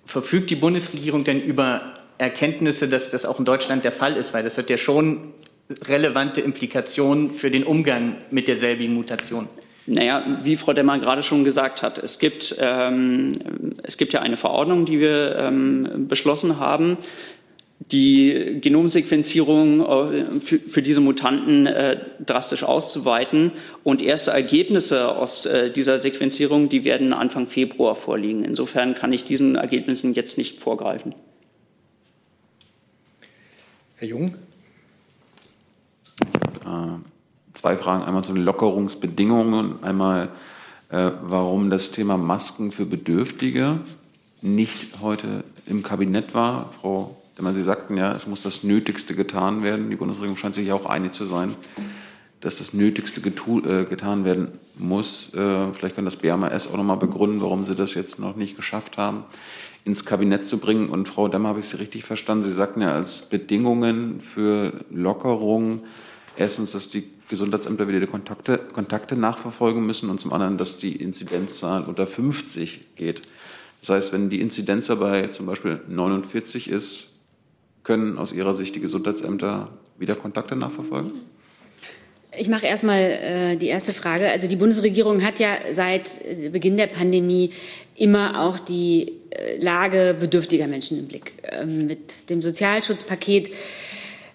Verfügt 0.07 0.51
die 0.51 0.57
Bundesregierung 0.57 1.25
denn 1.25 1.41
über 1.41 1.95
Erkenntnisse, 2.19 2.89
dass 2.89 3.11
das 3.11 3.25
auch 3.25 3.39
in 3.39 3.45
Deutschland 3.45 3.85
der 3.85 3.93
Fall 3.93 4.17
ist? 4.17 4.35
Weil 4.35 4.45
das 4.45 4.59
hat 4.59 4.71
ja 4.71 4.77
schon 4.77 5.33
relevante 5.87 6.41
Implikationen 6.41 7.33
für 7.33 7.51
den 7.51 7.65
Umgang 7.65 8.17
mit 8.31 8.49
derselbigen 8.49 8.95
Mutation. 8.95 9.49
Naja, 9.87 10.41
wie 10.43 10.57
Frau 10.57 10.75
Demmer 10.75 10.99
gerade 10.99 11.23
schon 11.23 11.45
gesagt 11.45 11.83
hat, 11.83 11.99
es 11.99 12.19
gibt, 12.19 12.57
ähm, 12.61 13.33
es 13.83 13.97
gibt 13.97 14.13
ja 14.13 14.21
eine 14.21 14.37
Verordnung, 14.37 14.85
die 14.85 15.01
wir 15.01 15.37
ähm, 15.37 16.09
beschlossen 16.09 16.61
haben, 16.61 16.99
die 17.81 18.59
Genomsequenzierung 18.61 19.81
äh, 19.81 20.41
für, 20.41 20.83
diese 20.83 21.01
Mutanten 21.01 21.67
äh, 21.67 21.99
drastisch 22.25 22.65
auszuweiten. 22.65 23.53
Und 23.85 24.03
erste 24.03 24.33
Ergebnisse 24.33 25.17
aus 25.17 25.47
äh, 25.47 25.71
dieser 25.71 25.99
Sequenzierung, 25.99 26.69
die 26.69 26.85
werden 26.85 27.13
Anfang 27.13 27.47
Februar 27.47 27.95
vorliegen. 27.95 28.45
Insofern 28.45 28.95
kann 28.95 29.13
ich 29.13 29.25
diesen 29.25 29.57
Ergebnissen 29.57 30.13
jetzt 30.13 30.39
nicht 30.39 30.61
vorgreifen. 30.61 31.15
Herr 33.97 34.09
Jung? 34.09 34.35
zwei 37.55 37.79
Fragen. 37.79 38.05
Einmal 38.05 38.23
zu 38.23 38.35
den 38.35 38.45
Lockerungsbedingungen 38.45 39.55
und 39.55 39.85
einmal, 39.85 40.29
warum 40.91 41.71
das 41.71 41.93
Thema 41.93 42.19
Masken 42.19 42.71
für 42.73 42.85
Bedürftige 42.85 43.81
nicht 44.43 45.01
heute 45.01 45.45
im 45.67 45.83
Kabinett 45.83 46.35
war. 46.35 46.71
Frau 46.73 47.17
denn 47.39 47.55
Sie 47.55 47.63
sagten 47.63 47.97
ja, 47.97 48.13
es 48.13 48.27
muss 48.27 48.43
das 48.43 48.65
Nötigste 48.65 49.15
getan 49.15 49.63
werden. 49.63 49.91
Die 49.91 49.97
Bundesregierung 49.97 50.37
scheint 50.37 50.55
sich 50.55 50.67
ja 50.67 50.75
auch 50.75 50.87
einig 50.87 51.13
zu 51.13 51.25
sein, 51.25 51.55
dass 52.41 52.59
das 52.59 52.75
Nötigste 52.75 53.21
äh, 53.21 53.85
getan 53.85 54.25
werden 54.25 54.49
muss. 54.77 55.35
Äh, 55.35 55.73
vielleicht 55.73 55.97
kann 55.97 56.05
das 56.05 56.17
BMAS 56.17 56.69
auch 56.69 56.77
noch 56.77 56.85
mal 56.85 56.97
begründen, 56.97 57.41
warum 57.41 57.65
Sie 57.65 57.75
das 57.75 57.95
jetzt 57.95 58.19
noch 58.19 58.37
nicht 58.37 58.57
geschafft 58.57 58.99
haben, 58.99 59.25
ins 59.85 60.05
Kabinett 60.05 60.47
zu 60.47 60.59
bringen. 60.59 60.89
Und 60.89 61.09
Frau 61.09 61.29
Demmer, 61.29 61.51
habe 61.51 61.61
ich 61.61 61.67
Sie 61.67 61.79
richtig 61.79 62.05
verstanden? 62.05 62.45
Sie 62.45 62.53
sagten 62.53 62.83
ja 62.83 62.93
als 62.93 63.23
Bedingungen 63.23 64.21
für 64.21 64.73
Lockerung 64.91 65.83
erstens, 66.37 66.73
dass 66.73 66.89
die 66.89 67.09
Gesundheitsämter 67.29 67.89
wieder 67.89 68.01
die 68.01 68.07
Kontakte, 68.07 68.59
Kontakte 68.73 69.17
nachverfolgen 69.17 69.85
müssen 69.85 70.11
und 70.11 70.19
zum 70.19 70.33
anderen, 70.33 70.59
dass 70.59 70.79
die 70.79 70.97
Inzidenzzahl 70.97 71.85
unter 71.85 72.07
50 72.07 72.97
geht. 72.97 73.23
Das 73.81 73.91
heißt, 73.91 74.13
wenn 74.13 74.31
die 74.31 74.41
Inzidenz 74.41 74.87
dabei 74.87 75.29
zum 75.29 75.47
Beispiel 75.47 75.81
49 75.89 76.69
ist, 76.69 77.13
können 77.89 78.19
aus 78.19 78.33
Ihrer 78.33 78.53
Sicht 78.53 78.77
die 78.77 78.81
Gesundheitsämter 78.81 79.71
wieder 79.99 80.15
Kontakte 80.15 80.55
nachverfolgen? 80.55 81.11
Ich 82.37 82.51
mache 82.51 82.67
erstmal 82.67 83.01
äh, 83.01 83.57
die 83.57 83.69
erste 83.69 83.95
Frage. 83.95 84.31
Also 84.31 84.47
die 84.47 84.57
Bundesregierung 84.57 85.25
hat 85.25 85.41
ja 85.41 85.57
seit 85.73 86.21
äh, 86.23 86.51
Beginn 86.51 86.77
der 86.77 86.89
Pandemie 86.89 87.51
immer 87.97 88.43
auch 88.43 88.59
die 88.59 89.15
äh, 89.31 89.57
Lage 89.59 90.15
bedürftiger 90.21 90.67
Menschen 90.67 90.99
im 90.99 91.09
Blick. 91.09 91.33
Ähm, 91.45 91.87
mit 91.87 92.29
dem 92.29 92.43
Sozialschutzpaket 92.43 93.51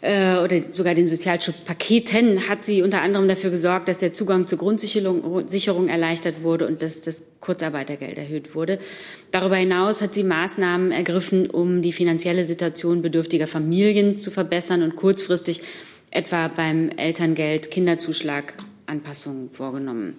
äh, 0.04 0.38
oder 0.38 0.62
sogar 0.72 0.96
den 0.96 1.08
Sozialschutzpaketen 1.08 2.50
hat 2.50 2.66
sie 2.66 2.82
unter 2.82 3.02
anderem 3.02 3.30
dafür 3.30 3.52
gesorgt, 3.52 3.88
dass 3.88 4.00
der 4.00 4.12
Zugang 4.12 4.48
zur 4.48 4.58
Grundsicherung 4.58 5.48
Sicherung 5.48 5.88
erleichtert 5.88 6.44
wurde 6.44 6.68
und 6.68 6.82
dass 6.82 7.02
das 7.02 7.24
Kurzarbeitergeld 7.40 8.18
erhöht 8.18 8.54
wurde. 8.54 8.80
Darüber 9.32 9.56
hinaus 9.56 10.02
hat 10.02 10.14
sie 10.14 10.24
Maßnahmen 10.24 10.92
ergriffen, 10.92 11.50
um 11.50 11.82
die 11.82 11.94
finanzielle 11.94 12.44
Situation 12.44 13.02
bedürftiger 13.02 13.48
Familien 13.48 14.20
zu 14.20 14.30
verbessern 14.30 14.84
und 14.84 14.98
kurzfristig 14.98 15.62
etwa 16.12 16.50
beim 16.50 16.90
Elterngeld 16.90 17.72
Kinderzuschlag 17.72 18.56
Anpassungen 18.86 19.52
vorgenommen. 19.52 20.18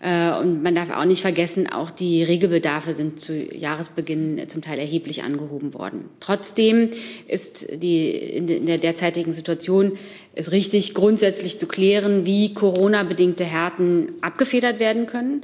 Äh, 0.00 0.30
und 0.38 0.62
man 0.62 0.74
darf 0.74 0.90
auch 0.90 1.04
nicht 1.04 1.22
vergessen, 1.22 1.68
auch 1.68 1.90
die 1.90 2.22
Regelbedarfe 2.22 2.94
sind 2.94 3.20
zu 3.20 3.34
Jahresbeginn 3.34 4.48
zum 4.48 4.62
Teil 4.62 4.78
erheblich 4.78 5.22
angehoben 5.22 5.74
worden. 5.74 6.04
Trotzdem 6.20 6.90
ist 7.26 7.82
die, 7.82 8.10
in 8.10 8.66
der 8.66 8.78
derzeitigen 8.78 9.32
Situation 9.32 9.98
es 10.34 10.52
richtig, 10.52 10.94
grundsätzlich 10.94 11.58
zu 11.58 11.66
klären, 11.66 12.26
wie 12.26 12.52
Corona-bedingte 12.52 13.44
Härten 13.44 14.12
abgefedert 14.20 14.78
werden 14.78 15.06
können. 15.06 15.42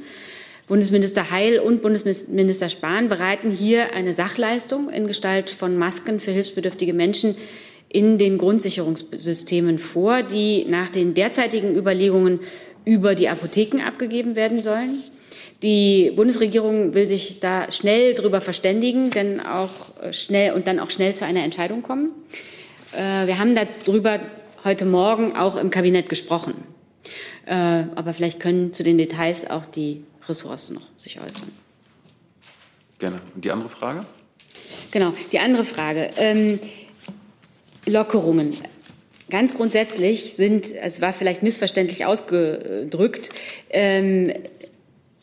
Bundesminister 0.69 1.31
Heil 1.31 1.59
und 1.59 1.83
Bundesminister 1.83 2.71
Spahn 2.71 3.09
bereiten 3.09 3.51
hier 3.51 3.93
eine 3.93 4.15
Sachleistung 4.15 4.89
in 4.89 5.07
Gestalt 5.07 5.51
von 5.51 5.77
Masken 5.77 6.21
für 6.21 6.31
hilfsbedürftige 6.31 6.95
Menschen 6.95 7.35
in 7.91 8.19
den 8.19 8.39
Grundsicherungssystemen 8.39 9.79
vor, 9.79 10.23
die 10.23 10.65
nach 10.65 10.89
den 10.89 11.13
derzeitigen 11.13 11.77
Überlegungen 11.77 12.41
über 12.85 13.15
die 13.15 13.29
Apotheken 13.29 13.81
abgegeben 13.83 14.37
werden 14.37 14.61
sollen. 14.61 15.03
Die 15.63 16.13
Bundesregierung 16.15 16.95
will 16.95 17.09
sich 17.09 17.41
da 17.41 17.71
schnell 17.73 18.15
drüber 18.15 18.41
verständigen, 18.41 19.11
denn 19.11 19.41
auch 19.41 19.97
äh, 20.03 20.13
schnell 20.13 20.53
und 20.53 20.67
dann 20.67 20.79
auch 20.79 20.91
schnell 20.91 21.15
zu 21.15 21.25
einer 21.25 21.43
Entscheidung 21.43 21.83
kommen. 21.83 22.11
Äh, 22.93 23.27
wir 23.27 23.39
haben 23.39 23.55
darüber 23.55 24.21
heute 24.65 24.85
Morgen 24.85 25.37
auch 25.37 25.57
im 25.57 25.71
Kabinett 25.71 26.09
gesprochen. 26.09 26.55
Äh, 27.47 27.85
aber 27.95 28.15
vielleicht 28.15 28.41
können 28.41 28.73
zu 28.73 28.83
den 28.83 28.99
Details 28.99 29.49
auch 29.49 29.67
die 29.67 30.05
Ressorts 30.29 30.71
noch 30.71 30.83
sich 30.97 31.21
äußern. 31.21 31.51
Gerne. 32.99 33.21
Und 33.35 33.45
die 33.45 33.51
andere 33.51 33.69
Frage? 33.69 34.07
Genau, 34.91 35.13
die 35.33 35.39
andere 35.39 35.65
Frage. 35.65 36.11
Ähm, 36.17 36.61
Lockerungen. 37.87 38.55
Ganz 39.35 39.53
grundsätzlich 39.53 40.35
sind, 40.35 40.73
es 40.81 41.01
war 41.01 41.13
vielleicht 41.13 41.43
missverständlich 41.43 42.07
ausgedrückt, 42.07 43.31
ähm, 43.69 44.33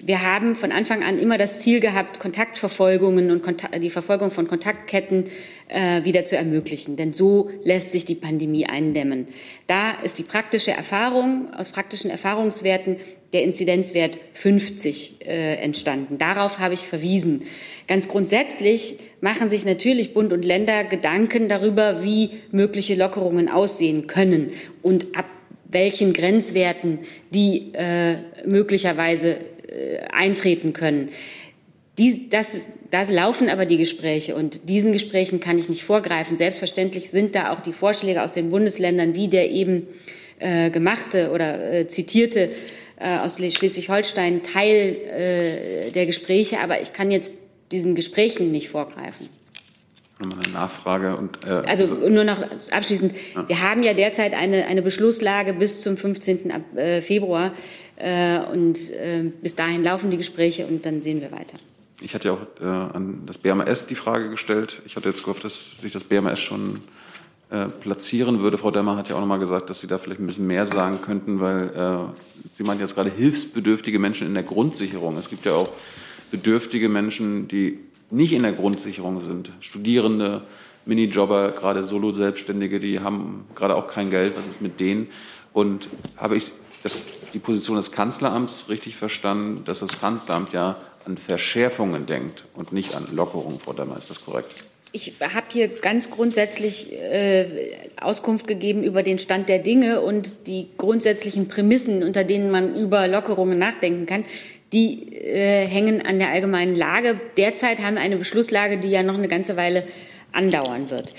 wir 0.03 0.23
haben 0.23 0.55
von 0.55 0.71
Anfang 0.71 1.03
an 1.03 1.19
immer 1.19 1.37
das 1.37 1.59
Ziel 1.59 1.79
gehabt, 1.79 2.19
Kontaktverfolgungen 2.19 3.31
und 3.31 3.45
die 3.81 3.89
Verfolgung 3.89 4.31
von 4.31 4.47
Kontaktketten 4.47 5.25
äh, 5.67 6.03
wieder 6.03 6.25
zu 6.25 6.35
ermöglichen. 6.35 6.95
Denn 6.95 7.13
so 7.13 7.49
lässt 7.63 7.91
sich 7.91 8.05
die 8.05 8.15
Pandemie 8.15 8.65
eindämmen. 8.65 9.27
Da 9.67 9.91
ist 10.03 10.17
die 10.19 10.23
praktische 10.23 10.71
Erfahrung 10.71 11.53
aus 11.53 11.71
praktischen 11.71 12.09
Erfahrungswerten 12.09 12.97
der 13.33 13.43
Inzidenzwert 13.43 14.17
50 14.33 15.25
äh, 15.25 15.55
entstanden. 15.55 16.17
Darauf 16.17 16.59
habe 16.59 16.73
ich 16.73 16.81
verwiesen. 16.81 17.43
Ganz 17.87 18.07
grundsätzlich 18.07 18.97
machen 19.21 19.49
sich 19.49 19.65
natürlich 19.65 20.13
Bund 20.13 20.33
und 20.33 20.43
Länder 20.43 20.83
Gedanken 20.83 21.47
darüber, 21.47 22.03
wie 22.03 22.31
mögliche 22.51 22.95
Lockerungen 22.95 23.49
aussehen 23.49 24.07
können 24.07 24.51
und 24.81 25.15
ab 25.15 25.25
welchen 25.71 26.11
Grenzwerten 26.13 26.99
die 27.29 27.73
äh, 27.73 28.15
möglicherweise 28.45 29.37
äh, 29.71 29.99
eintreten 30.11 30.73
können. 30.73 31.09
Die, 31.97 32.29
das, 32.29 32.67
das 32.89 33.11
laufen 33.11 33.49
aber 33.49 33.65
die 33.65 33.77
Gespräche 33.77 34.35
und 34.35 34.69
diesen 34.69 34.93
Gesprächen 34.93 35.39
kann 35.39 35.57
ich 35.57 35.69
nicht 35.69 35.83
vorgreifen. 35.83 36.37
Selbstverständlich 36.37 37.09
sind 37.09 37.35
da 37.35 37.51
auch 37.51 37.59
die 37.59 37.73
Vorschläge 37.73 38.23
aus 38.23 38.31
den 38.31 38.49
Bundesländern 38.49 39.13
wie 39.13 39.27
der 39.27 39.51
eben 39.51 39.87
äh, 40.39 40.69
gemachte 40.69 41.31
oder 41.31 41.73
äh, 41.73 41.87
zitierte 41.87 42.49
äh, 42.97 43.17
aus 43.17 43.35
Schleswig-Holstein 43.35 44.41
Teil 44.41 44.95
äh, 44.95 45.91
der 45.91 46.05
Gespräche, 46.05 46.59
aber 46.59 46.81
ich 46.81 46.93
kann 46.93 47.11
jetzt 47.11 47.33
diesen 47.71 47.95
Gesprächen 47.95 48.51
nicht 48.51 48.69
vorgreifen. 48.69 49.29
Nochmal 50.21 50.45
eine 50.45 50.53
Nachfrage. 50.53 51.17
Und, 51.17 51.45
äh, 51.45 51.49
also, 51.49 51.95
also 51.95 52.09
nur 52.09 52.23
noch 52.23 52.41
abschließend. 52.71 53.13
Ja. 53.35 53.47
Wir 53.47 53.61
haben 53.61 53.83
ja 53.83 53.93
derzeit 53.93 54.33
eine, 54.33 54.67
eine 54.67 54.81
Beschlusslage 54.81 55.53
bis 55.53 55.81
zum 55.81 55.97
15. 55.97 56.51
Äh, 56.75 57.01
Februar. 57.01 57.53
Äh, 57.97 58.39
und 58.39 58.91
äh, 58.91 59.31
bis 59.41 59.55
dahin 59.55 59.83
laufen 59.83 60.11
die 60.11 60.17
Gespräche 60.17 60.67
und 60.67 60.85
dann 60.85 61.01
sehen 61.01 61.21
wir 61.21 61.31
weiter. 61.31 61.57
Ich 62.01 62.13
hatte 62.15 62.29
ja 62.29 62.33
auch 62.33 62.61
äh, 62.61 62.65
an 62.65 63.23
das 63.25 63.37
BMS 63.37 63.87
die 63.87 63.95
Frage 63.95 64.29
gestellt. 64.29 64.81
Ich 64.85 64.95
hatte 64.95 65.09
jetzt 65.09 65.23
gehofft, 65.23 65.43
dass 65.43 65.79
sich 65.79 65.91
das 65.91 66.03
BMS 66.03 66.39
schon 66.39 66.81
äh, 67.49 67.65
platzieren 67.65 68.39
würde. 68.39 68.57
Frau 68.57 68.71
Demmer 68.71 68.97
hat 68.97 69.09
ja 69.09 69.15
auch 69.15 69.19
noch 69.19 69.27
mal 69.27 69.37
gesagt, 69.37 69.69
dass 69.69 69.79
Sie 69.79 69.87
da 69.87 69.97
vielleicht 69.97 70.19
ein 70.19 70.25
bisschen 70.25 70.47
mehr 70.47 70.65
sagen 70.65 71.01
könnten, 71.01 71.39
weil 71.39 72.11
Sie 72.53 72.63
meinen 72.63 72.79
jetzt 72.79 72.95
gerade 72.95 73.11
hilfsbedürftige 73.11 73.99
Menschen 73.99 74.25
in 74.27 74.33
der 74.33 74.43
Grundsicherung. 74.43 75.17
Es 75.17 75.29
gibt 75.29 75.45
ja 75.45 75.53
auch 75.53 75.69
bedürftige 76.31 76.89
Menschen, 76.89 77.47
die 77.47 77.79
nicht 78.11 78.33
in 78.33 78.43
der 78.43 78.51
Grundsicherung 78.51 79.21
sind, 79.21 79.51
Studierende, 79.61 80.43
Minijobber, 80.85 81.51
gerade 81.51 81.83
Solo-Selbstständige, 81.83 82.79
die 82.79 82.99
haben 82.99 83.45
gerade 83.55 83.75
auch 83.75 83.87
kein 83.87 84.09
Geld. 84.09 84.33
Was 84.37 84.47
ist 84.47 84.61
mit 84.61 84.79
denen? 84.79 85.07
Und 85.53 85.89
habe 86.17 86.37
ich 86.37 86.51
das, 86.83 86.97
die 87.33 87.39
Position 87.39 87.77
des 87.77 87.91
Kanzleramts 87.91 88.69
richtig 88.69 88.95
verstanden, 88.95 89.63
dass 89.65 89.79
das 89.79 89.99
Kanzleramt 89.99 90.53
ja 90.53 90.77
an 91.05 91.17
Verschärfungen 91.17 92.05
denkt 92.05 92.45
und 92.55 92.73
nicht 92.73 92.95
an 92.95 93.05
Lockerungen, 93.11 93.59
Frau 93.59 93.73
Demmer, 93.73 93.97
ist 93.97 94.09
das 94.09 94.23
korrekt? 94.23 94.55
Ich 94.93 95.13
habe 95.21 95.45
hier 95.49 95.69
ganz 95.69 96.11
grundsätzlich 96.11 96.91
äh, 96.91 97.77
Auskunft 97.99 98.45
gegeben 98.45 98.83
über 98.83 99.03
den 99.03 99.19
Stand 99.19 99.47
der 99.47 99.59
Dinge 99.59 100.01
und 100.01 100.47
die 100.47 100.67
grundsätzlichen 100.77 101.47
Prämissen, 101.47 102.03
unter 102.03 102.25
denen 102.25 102.51
man 102.51 102.75
über 102.75 103.07
Lockerungen 103.07 103.57
nachdenken 103.57 104.05
kann. 104.05 104.25
Die 104.73 105.13
äh, 105.13 105.67
hängen 105.67 106.05
an 106.05 106.19
der 106.19 106.29
allgemeinen 106.29 106.75
Lage. 106.75 107.19
Derzeit 107.37 107.79
haben 107.79 107.95
wir 107.95 108.01
eine 108.01 108.17
Beschlusslage, 108.17 108.77
die 108.77 108.89
ja 108.89 109.03
noch 109.03 109.15
eine 109.17 109.27
ganze 109.27 109.57
Weile 109.57 109.83
andauern 110.31 110.89
wird. 110.89 111.13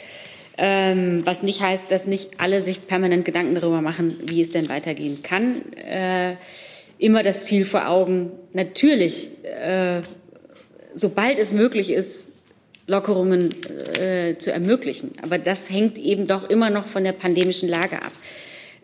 Ähm, 0.59 1.23
was 1.25 1.43
nicht 1.43 1.61
heißt, 1.61 1.91
dass 1.91 2.07
nicht 2.07 2.41
alle 2.41 2.61
sich 2.61 2.87
permanent 2.87 3.25
Gedanken 3.25 3.55
darüber 3.55 3.81
machen, 3.81 4.19
wie 4.27 4.41
es 4.41 4.51
denn 4.51 4.69
weitergehen 4.69 5.23
kann. 5.23 5.73
Äh, 5.73 6.37
immer 6.99 7.23
das 7.23 7.47
Ziel 7.47 7.65
vor 7.65 7.89
Augen, 7.89 8.31
natürlich, 8.53 9.29
äh, 9.45 10.03
sobald 10.95 11.39
es 11.39 11.53
möglich 11.53 11.91
ist, 11.91 12.29
Lockerungen 12.87 13.51
äh, 13.99 14.37
zu 14.39 14.53
ermöglichen. 14.53 15.13
Aber 15.23 15.39
das 15.39 15.71
hängt 15.71 15.99
eben 15.99 16.27
doch 16.27 16.49
immer 16.49 16.71
noch 16.71 16.87
von 16.87 17.05
der 17.05 17.13
pandemischen 17.13 17.69
Lage 17.69 18.03
ab, 18.03 18.13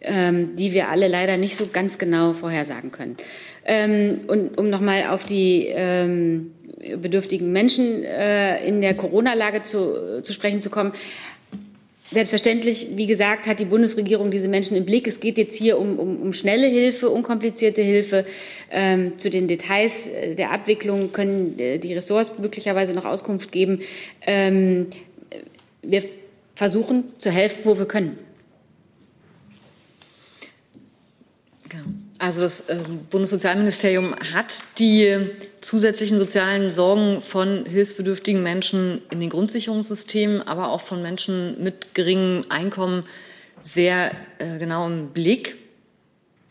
ähm, 0.01 0.55
die 0.57 0.73
wir 0.73 0.89
alle 0.89 1.09
leider 1.09 1.37
nicht 1.37 1.57
so 1.57 1.67
ganz 1.73 1.99
genau 1.99 2.33
vorhersagen 2.33 2.91
können. 2.91 3.17
Ähm, 3.65 4.21
und 4.27 4.59
um 4.59 4.71
nochmal 4.71 5.09
auf 5.09 5.25
die 5.25 5.67
ähm, 5.67 6.53
bedürftigen 6.97 7.53
Menschen 7.53 8.05
äh, 8.05 8.65
in 8.67 8.81
der 8.81 8.95
Corona-Lage 8.95 9.63
zu, 9.63 10.23
zu 10.23 10.33
sprechen 10.33 10.61
zu 10.61 10.71
kommen, 10.71 10.93
Selbstverständlich, 12.11 12.89
wie 12.95 13.05
gesagt, 13.05 13.47
hat 13.47 13.61
die 13.61 13.67
Bundesregierung 13.67 14.31
diese 14.31 14.49
Menschen 14.49 14.79
im 14.79 14.87
Blick. 14.87 15.07
Es 15.07 15.21
geht 15.21 15.37
jetzt 15.37 15.59
hier 15.59 15.79
um, 15.79 15.99
um, 15.99 16.17
um 16.23 16.33
schnelle 16.33 16.67
Hilfe, 16.67 17.11
unkomplizierte 17.11 17.83
Hilfe. 17.83 18.25
Ähm, 18.71 19.19
zu 19.19 19.29
den 19.29 19.47
Details 19.47 20.09
äh, 20.09 20.35
der 20.35 20.51
Abwicklung 20.53 21.13
können 21.13 21.59
äh, 21.59 21.79
die 21.79 21.93
Ressorts 21.93 22.33
möglicherweise 22.39 22.95
noch 22.95 23.05
Auskunft 23.05 23.53
geben. 23.53 23.81
Ähm, 24.27 24.87
wir 25.83 26.03
versuchen 26.55 27.05
zu 27.19 27.31
helfen, 27.31 27.59
wo 27.65 27.79
wir 27.79 27.85
können. 27.85 28.19
Genau. 31.69 31.85
Also 32.19 32.41
das 32.41 32.61
äh, 32.63 32.79
Bundessozialministerium 33.11 34.15
hat 34.35 34.63
die 34.79 35.31
zusätzlichen 35.61 36.19
sozialen 36.19 36.71
Sorgen 36.71 37.21
von 37.21 37.65
hilfsbedürftigen 37.67 38.43
Menschen 38.43 39.03
in 39.11 39.21
den 39.21 39.31
Grundsicherungssystemen, 39.31 40.43
aber 40.43 40.71
auch 40.71 40.81
von 40.81 41.03
Menschen 41.03 41.63
mit 41.63 41.95
geringem 41.95 42.45
Einkommen 42.49 43.05
sehr 43.63 44.13
äh, 44.39 44.59
genau 44.59 44.87
im 44.87 45.09
Blick. 45.11 45.57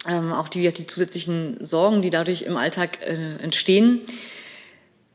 Ähm, 0.07 0.31
auch 0.31 0.47
die, 0.47 0.69
die 0.71 0.87
zusätzlichen 0.87 1.57
Sorgen, 1.65 2.01
die 2.01 2.11
dadurch 2.11 2.43
im 2.43 2.55
Alltag 2.55 2.99
äh, 3.01 3.43
entstehen. 3.43 4.01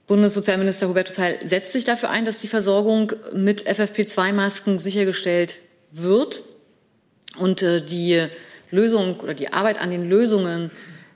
Bundessozialminister 0.07 0.89
Hubertus 0.89 1.19
Heil 1.19 1.39
setzt 1.45 1.73
sich 1.73 1.85
dafür 1.85 2.11
ein, 2.11 2.27
dass 2.27 2.41
die 2.41 2.49
Versorgung 2.49 3.13
mit 3.33 3.67
FFP2-Masken 3.67 4.79
sichergestellt 4.79 5.61
wird 5.93 6.43
und 7.39 7.63
die 7.63 8.29
Lösung 8.73 9.21
oder 9.21 9.35
die 9.35 9.53
Arbeit 9.53 9.81
an 9.81 9.91
den 9.91 10.09
Lösungen 10.09 10.71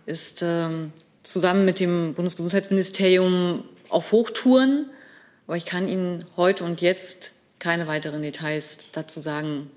ist 0.05 0.43
ähm, 0.43 0.93
zusammen 1.23 1.65
mit 1.65 1.81
dem 1.81 2.15
Bundesgesundheitsministerium 2.15 3.65
auf 3.89 4.13
Hochtouren. 4.13 4.91
Aber 5.47 5.57
ich 5.57 5.65
kann 5.65 5.89
Ihnen 5.89 6.25
heute 6.37 6.65
und 6.65 6.81
jetzt 6.81 7.33
keine 7.59 7.87
weiteren 7.87 8.23
Details 8.23 8.79
dazu 8.93 9.21
sagen. 9.21 9.71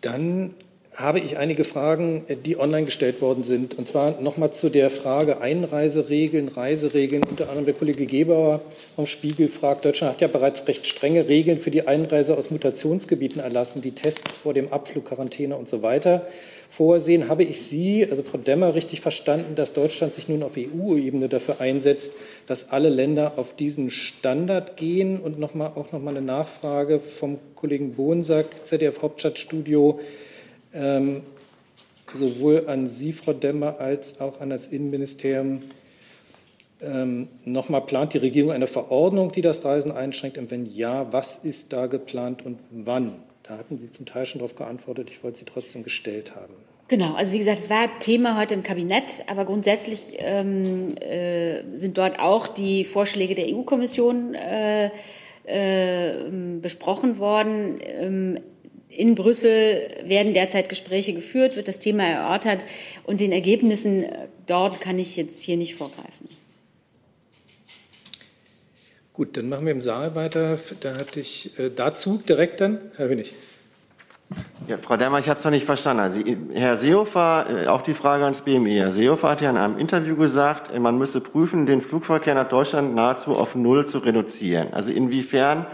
Dann 0.00 0.54
habe 0.96 1.20
ich 1.20 1.36
einige 1.36 1.64
Fragen, 1.64 2.24
die 2.46 2.58
online 2.58 2.86
gestellt 2.86 3.20
worden 3.20 3.44
sind. 3.44 3.76
Und 3.76 3.86
zwar 3.86 4.20
nochmal 4.22 4.52
zu 4.52 4.70
der 4.70 4.88
Frage 4.88 5.40
Einreiseregeln, 5.42 6.48
Reiseregeln. 6.48 7.22
Unter 7.22 7.44
anderem 7.48 7.66
der 7.66 7.74
Kollege 7.74 8.06
Gebauer 8.06 8.62
vom 8.94 9.06
Spiegel 9.06 9.48
fragt, 9.48 9.84
Deutschland 9.84 10.14
hat 10.14 10.20
ja 10.22 10.28
bereits 10.28 10.66
recht 10.66 10.86
strenge 10.86 11.28
Regeln 11.28 11.58
für 11.58 11.70
die 11.70 11.86
Einreise 11.86 12.36
aus 12.38 12.50
Mutationsgebieten 12.50 13.42
erlassen, 13.42 13.82
die 13.82 13.90
Tests 13.90 14.38
vor 14.38 14.54
dem 14.54 14.72
Abflug, 14.72 15.04
Quarantäne 15.04 15.56
und 15.56 15.68
so 15.68 15.82
weiter 15.82 16.26
vorsehen. 16.70 17.28
Habe 17.28 17.44
ich 17.44 17.62
Sie, 17.62 18.06
also 18.10 18.22
Frau 18.22 18.38
Demmer, 18.38 18.74
richtig 18.74 19.02
verstanden, 19.02 19.54
dass 19.54 19.74
Deutschland 19.74 20.14
sich 20.14 20.28
nun 20.28 20.42
auf 20.42 20.56
EU-Ebene 20.56 21.28
dafür 21.28 21.60
einsetzt, 21.60 22.14
dass 22.46 22.70
alle 22.70 22.88
Länder 22.88 23.34
auf 23.36 23.54
diesen 23.54 23.90
Standard 23.90 24.78
gehen? 24.78 25.20
Und 25.20 25.38
noch 25.38 25.54
mal, 25.54 25.68
auch 25.68 25.92
noch 25.92 26.00
mal 26.00 26.16
eine 26.16 26.22
Nachfrage 26.22 27.00
vom 27.00 27.38
Kollegen 27.54 27.92
Bohnsack, 27.92 28.46
ZDF-Hauptstadtstudio 28.64 30.00
ähm, 30.76 31.22
sowohl 32.12 32.68
an 32.68 32.88
Sie, 32.88 33.12
Frau 33.12 33.32
Demmer, 33.32 33.80
als 33.80 34.20
auch 34.20 34.40
an 34.40 34.50
das 34.50 34.66
Innenministerium. 34.66 35.62
Ähm, 36.80 37.28
Nochmal 37.44 37.82
plant 37.82 38.12
die 38.12 38.18
Regierung 38.18 38.52
eine 38.52 38.66
Verordnung, 38.66 39.32
die 39.32 39.40
das 39.40 39.64
Reisen 39.64 39.90
einschränkt? 39.90 40.38
Und 40.38 40.50
wenn 40.50 40.66
ja, 40.66 41.12
was 41.12 41.36
ist 41.36 41.72
da 41.72 41.86
geplant 41.86 42.44
und 42.44 42.58
wann? 42.70 43.16
Da 43.42 43.56
hatten 43.58 43.78
Sie 43.78 43.90
zum 43.90 44.06
Teil 44.06 44.26
schon 44.26 44.40
darauf 44.40 44.56
geantwortet. 44.56 45.08
Ich 45.10 45.22
wollte 45.22 45.38
sie 45.38 45.44
trotzdem 45.44 45.84
gestellt 45.84 46.34
haben. 46.34 46.54
Genau, 46.88 47.14
also 47.14 47.32
wie 47.32 47.38
gesagt, 47.38 47.58
es 47.58 47.68
war 47.68 47.98
Thema 47.98 48.38
heute 48.38 48.54
im 48.54 48.62
Kabinett, 48.62 49.24
aber 49.26 49.44
grundsätzlich 49.44 50.16
ähm, 50.18 50.88
äh, 51.00 51.62
sind 51.74 51.98
dort 51.98 52.20
auch 52.20 52.46
die 52.46 52.84
Vorschläge 52.84 53.34
der 53.34 53.46
EU-Kommission 53.52 54.34
äh, 54.36 54.90
äh, 55.46 56.12
besprochen 56.60 57.18
worden. 57.18 57.78
Ähm, 57.82 58.40
in 58.88 59.14
Brüssel 59.14 59.88
werden 60.04 60.32
derzeit 60.34 60.68
Gespräche 60.68 61.12
geführt, 61.12 61.56
wird 61.56 61.68
das 61.68 61.78
Thema 61.78 62.04
erörtert 62.04 62.66
und 63.04 63.20
den 63.20 63.32
Ergebnissen 63.32 64.04
äh, 64.04 64.28
dort 64.46 64.80
kann 64.80 64.98
ich 64.98 65.16
jetzt 65.16 65.42
hier 65.42 65.56
nicht 65.56 65.74
vorgreifen. 65.74 66.28
Gut, 69.12 69.36
dann 69.36 69.48
machen 69.48 69.64
wir 69.64 69.72
im 69.72 69.80
Saal 69.80 70.14
weiter. 70.14 70.58
Da 70.80 70.94
hatte 70.94 71.20
ich 71.20 71.58
äh, 71.58 71.70
dazu 71.74 72.20
direkt 72.28 72.60
dann, 72.60 72.78
Herr 72.96 73.08
Winnig. 73.08 73.34
Ja, 74.66 74.76
Frau 74.76 74.96
Demmer, 74.96 75.20
ich 75.20 75.28
habe 75.28 75.38
es 75.38 75.44
noch 75.44 75.52
nicht 75.52 75.64
verstanden. 75.64 76.02
Also, 76.02 76.20
Herr 76.52 76.76
Seehofer, 76.76 77.64
äh, 77.64 77.66
auch 77.68 77.82
die 77.82 77.94
Frage 77.94 78.24
ans 78.24 78.42
BME. 78.42 78.80
Herr 78.80 78.90
Seehofer 78.90 79.30
hat 79.30 79.40
ja 79.40 79.50
in 79.50 79.56
einem 79.56 79.78
Interview 79.78 80.16
gesagt, 80.16 80.76
man 80.78 80.98
müsse 80.98 81.20
prüfen, 81.20 81.66
den 81.66 81.80
Flugverkehr 81.80 82.34
nach 82.34 82.48
Deutschland 82.48 82.94
nahezu 82.94 83.36
auf 83.36 83.54
Null 83.54 83.86
zu 83.86 83.98
reduzieren. 83.98 84.74
Also 84.74 84.92
inwiefern 84.92 85.66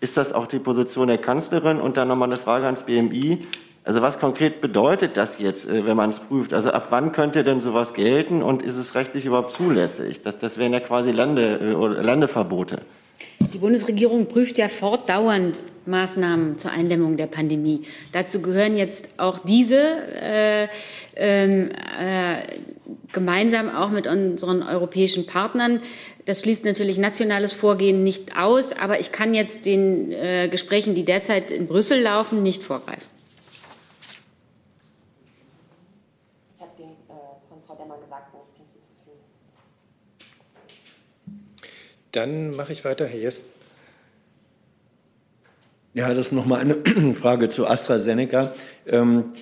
ist 0.00 0.16
das 0.16 0.32
auch 0.32 0.46
die 0.46 0.58
Position 0.58 1.08
der 1.08 1.18
Kanzlerin? 1.18 1.80
Und 1.80 1.96
dann 1.96 2.08
nochmal 2.08 2.28
eine 2.28 2.40
Frage 2.40 2.66
ans 2.66 2.84
BMI. 2.84 3.40
Also 3.82 4.02
was 4.02 4.18
konkret 4.18 4.60
bedeutet 4.60 5.16
das 5.16 5.38
jetzt, 5.38 5.68
äh, 5.68 5.86
wenn 5.86 5.96
man 5.96 6.10
es 6.10 6.20
prüft? 6.20 6.52
Also 6.52 6.70
ab 6.70 6.88
wann 6.90 7.12
könnte 7.12 7.42
denn 7.44 7.60
sowas 7.60 7.94
gelten 7.94 8.42
und 8.42 8.62
ist 8.62 8.76
es 8.76 8.94
rechtlich 8.94 9.24
überhaupt 9.24 9.50
zulässig? 9.50 10.22
Das, 10.22 10.38
das 10.38 10.58
wären 10.58 10.72
ja 10.72 10.80
quasi 10.80 11.12
Lande, 11.12 11.58
äh, 11.58 12.02
Landeverbote. 12.02 12.82
Die 13.52 13.58
Bundesregierung 13.58 14.26
prüft 14.26 14.58
ja 14.58 14.68
fortdauernd 14.68 15.62
Maßnahmen 15.86 16.58
zur 16.58 16.70
Eindämmung 16.70 17.16
der 17.16 17.26
Pandemie. 17.26 17.82
Dazu 18.12 18.42
gehören 18.42 18.76
jetzt 18.76 19.08
auch 19.18 19.38
diese 19.38 19.80
äh, 19.80 20.68
ähm, 21.16 21.70
äh, 21.70 22.42
gemeinsam 23.12 23.68
auch 23.68 23.90
mit 23.90 24.06
unseren 24.06 24.62
europäischen 24.62 25.26
Partnern. 25.26 25.80
Das 26.30 26.42
schließt 26.42 26.64
natürlich 26.64 26.96
nationales 26.96 27.52
Vorgehen 27.52 28.04
nicht 28.04 28.36
aus, 28.36 28.72
aber 28.72 29.00
ich 29.00 29.10
kann 29.10 29.34
jetzt 29.34 29.66
den 29.66 30.12
äh, 30.12 30.46
Gesprächen, 30.48 30.94
die 30.94 31.04
derzeit 31.04 31.50
in 31.50 31.66
Brüssel 31.66 32.00
laufen, 32.00 32.44
nicht 32.44 32.62
vorgreifen. 32.62 33.08
Ich 36.54 36.62
habe 36.62 36.70
dem 36.78 36.90
äh, 36.90 37.14
von 37.48 37.58
Frau 37.66 37.74
Demmer 37.74 37.98
gesagt, 37.98 38.32
wo 38.32 38.44
es 38.48 38.56
hinzuzufügen. 38.56 39.18
Dann 42.12 42.54
mache 42.54 42.72
ich 42.74 42.84
weiter, 42.84 43.06
Herr 43.08 43.18
Jest. 43.18 43.46
Ja, 45.94 46.14
das 46.14 46.26
ist 46.26 46.32
nochmal 46.32 46.60
eine 46.60 46.74
Frage 47.16 47.48
zu 47.48 47.66
AstraZeneca. 47.66 48.54
Ähm, 48.86 49.32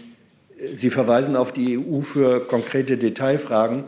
Sie 0.72 0.88
verweisen 0.88 1.36
auf 1.36 1.52
die 1.52 1.78
EU 1.78 2.00
für 2.00 2.46
konkrete 2.46 2.96
Detailfragen. 2.96 3.84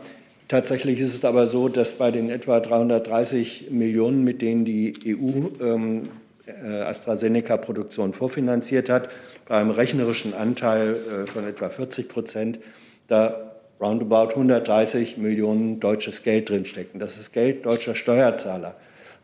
Tatsächlich 0.50 0.98
ist 0.98 1.14
es 1.14 1.24
aber 1.24 1.46
so, 1.46 1.68
dass 1.68 1.92
bei 1.92 2.10
den 2.10 2.28
etwa 2.28 2.58
330 2.58 3.68
Millionen, 3.70 4.24
mit 4.24 4.42
denen 4.42 4.64
die 4.64 4.92
EU 5.06 5.64
ähm, 5.64 6.08
äh, 6.44 6.80
AstraZeneca-Produktion 6.80 8.14
vorfinanziert 8.14 8.88
hat, 8.88 9.10
bei 9.46 9.58
einem 9.58 9.70
rechnerischen 9.70 10.34
Anteil 10.34 10.96
äh, 10.96 11.26
von 11.28 11.46
etwa 11.46 11.68
40 11.68 12.08
Prozent, 12.08 12.58
da 13.06 13.52
roundabout 13.80 14.30
130 14.30 15.18
Millionen 15.18 15.78
deutsches 15.78 16.24
Geld 16.24 16.48
drinstecken. 16.48 16.98
Das 16.98 17.16
ist 17.16 17.32
Geld 17.32 17.64
deutscher 17.64 17.94
Steuerzahler. 17.94 18.74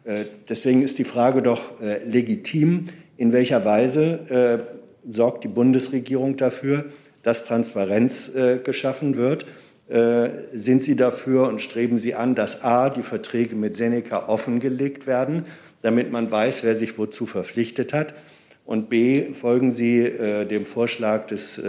Äh, 0.04 0.26
deswegen 0.48 0.82
ist 0.82 0.96
die 1.00 1.04
Frage 1.04 1.42
doch 1.42 1.80
äh, 1.80 2.04
legitim, 2.04 2.86
in 3.16 3.32
welcher 3.32 3.64
Weise 3.64 4.64
äh, 5.10 5.10
sorgt 5.10 5.42
die 5.42 5.48
Bundesregierung 5.48 6.36
dafür, 6.36 6.84
dass 7.24 7.44
Transparenz 7.44 8.30
geschaffen 8.62 9.16
wird. 9.16 9.46
Sind 9.88 10.83
Sie 10.83 10.96
dafür 10.96 11.46
und 11.46 11.62
streben 11.62 11.99
Sie 11.99 12.14
an, 12.14 12.35
dass 12.35 12.64
a. 12.64 12.90
die 12.90 13.03
Verträge 13.03 13.55
mit 13.55 13.77
Seneca 13.77 14.29
offengelegt 14.29 15.07
werden, 15.07 15.46
damit 15.83 16.11
man 16.11 16.29
weiß, 16.29 16.64
wer 16.64 16.75
sich 16.75 16.99
wozu 16.99 17.25
verpflichtet 17.25 17.92
hat? 17.92 18.14
Und 18.64 18.88
b. 18.88 19.33
folgen 19.33 19.70
Sie 19.70 20.03
dem 20.51 20.66
Vorschlag 20.66 21.29
des 21.29 21.62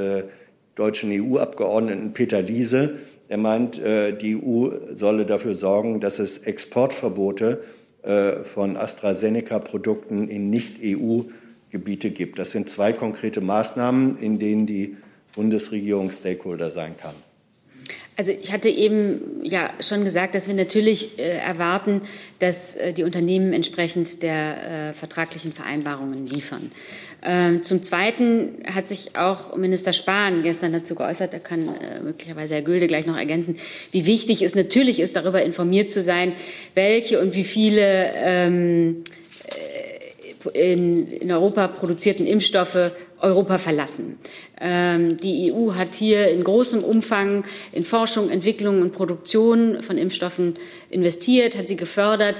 deutschen 0.73 1.11
EU-Abgeordneten 1.11 2.13
Peter 2.13 2.41
Liese, 2.41 2.95
er 3.29 3.37
meint, 3.37 3.77
die 3.77 4.35
EU 4.35 4.69
solle 4.93 5.27
dafür 5.27 5.53
sorgen, 5.53 5.99
dass 5.99 6.17
es 6.17 6.39
Exportverbote 6.39 7.61
äh, 8.07 8.45
von 8.45 8.77
AstraZeneca-Produkten 8.77 10.29
in 10.29 10.49
Nicht-EU-Gebiete 10.49 12.11
gibt. 12.11 12.39
Das 12.39 12.51
sind 12.51 12.69
zwei 12.69 12.93
konkrete 12.93 13.41
Maßnahmen, 13.41 14.17
in 14.19 14.39
denen 14.39 14.65
die 14.65 14.95
Bundesregierung 15.35 16.11
Stakeholder 16.11 16.71
sein 16.71 16.95
kann. 16.95 17.15
Also 18.19 18.31
ich 18.31 18.51
hatte 18.51 18.67
eben 18.67 19.43
ja 19.43 19.69
schon 19.79 20.03
gesagt, 20.03 20.33
dass 20.33 20.47
wir 20.47 20.55
natürlich 20.55 21.19
äh, 21.19 21.37
erwarten, 21.37 22.01
dass 22.39 22.75
äh, 22.75 22.91
die 22.91 23.03
Unternehmen 23.03 23.53
entsprechend 23.53 24.23
der 24.23 24.89
äh, 24.89 24.93
vertraglichen 24.93 25.53
Vereinbarungen 25.53 26.25
liefern. 26.25 26.71
Ähm, 27.21 27.61
zum 27.61 27.83
Zweiten 27.83 28.63
hat 28.73 28.87
sich 28.87 29.15
auch 29.15 29.55
Minister 29.55 29.93
Spahn 29.93 30.41
gestern 30.41 30.73
dazu 30.73 30.95
geäußert, 30.95 31.31
da 31.31 31.37
kann 31.37 31.67
äh, 31.75 31.99
möglicherweise 31.99 32.55
Herr 32.55 32.63
Gülde 32.63 32.87
gleich 32.87 33.05
noch 33.05 33.17
ergänzen, 33.17 33.57
wie 33.91 34.07
wichtig 34.07 34.41
es 34.41 34.55
natürlich 34.55 34.99
ist, 34.99 35.15
darüber 35.15 35.43
informiert 35.43 35.91
zu 35.91 36.01
sein, 36.01 36.33
welche 36.73 37.21
und 37.21 37.35
wie 37.35 37.43
viele 37.43 38.13
ähm, 38.15 39.03
äh, 40.53 40.73
in, 40.73 41.07
in 41.07 41.31
Europa 41.31 41.67
produzierten 41.67 42.25
Impfstoffe 42.25 42.93
Europa 43.19 43.57
verlassen. 43.57 44.19
Ähm, 44.59 45.17
die 45.17 45.51
EU 45.51 45.73
hat 45.73 45.95
hier 45.95 46.29
in 46.29 46.43
großem 46.43 46.83
Umfang 46.83 47.45
in 47.71 47.83
Forschung, 47.83 48.29
Entwicklung 48.29 48.81
und 48.81 48.91
Produktion 48.91 49.81
von 49.81 49.97
Impfstoffen 49.97 50.55
investiert, 50.89 51.57
hat 51.57 51.67
sie 51.67 51.75
gefördert. 51.75 52.35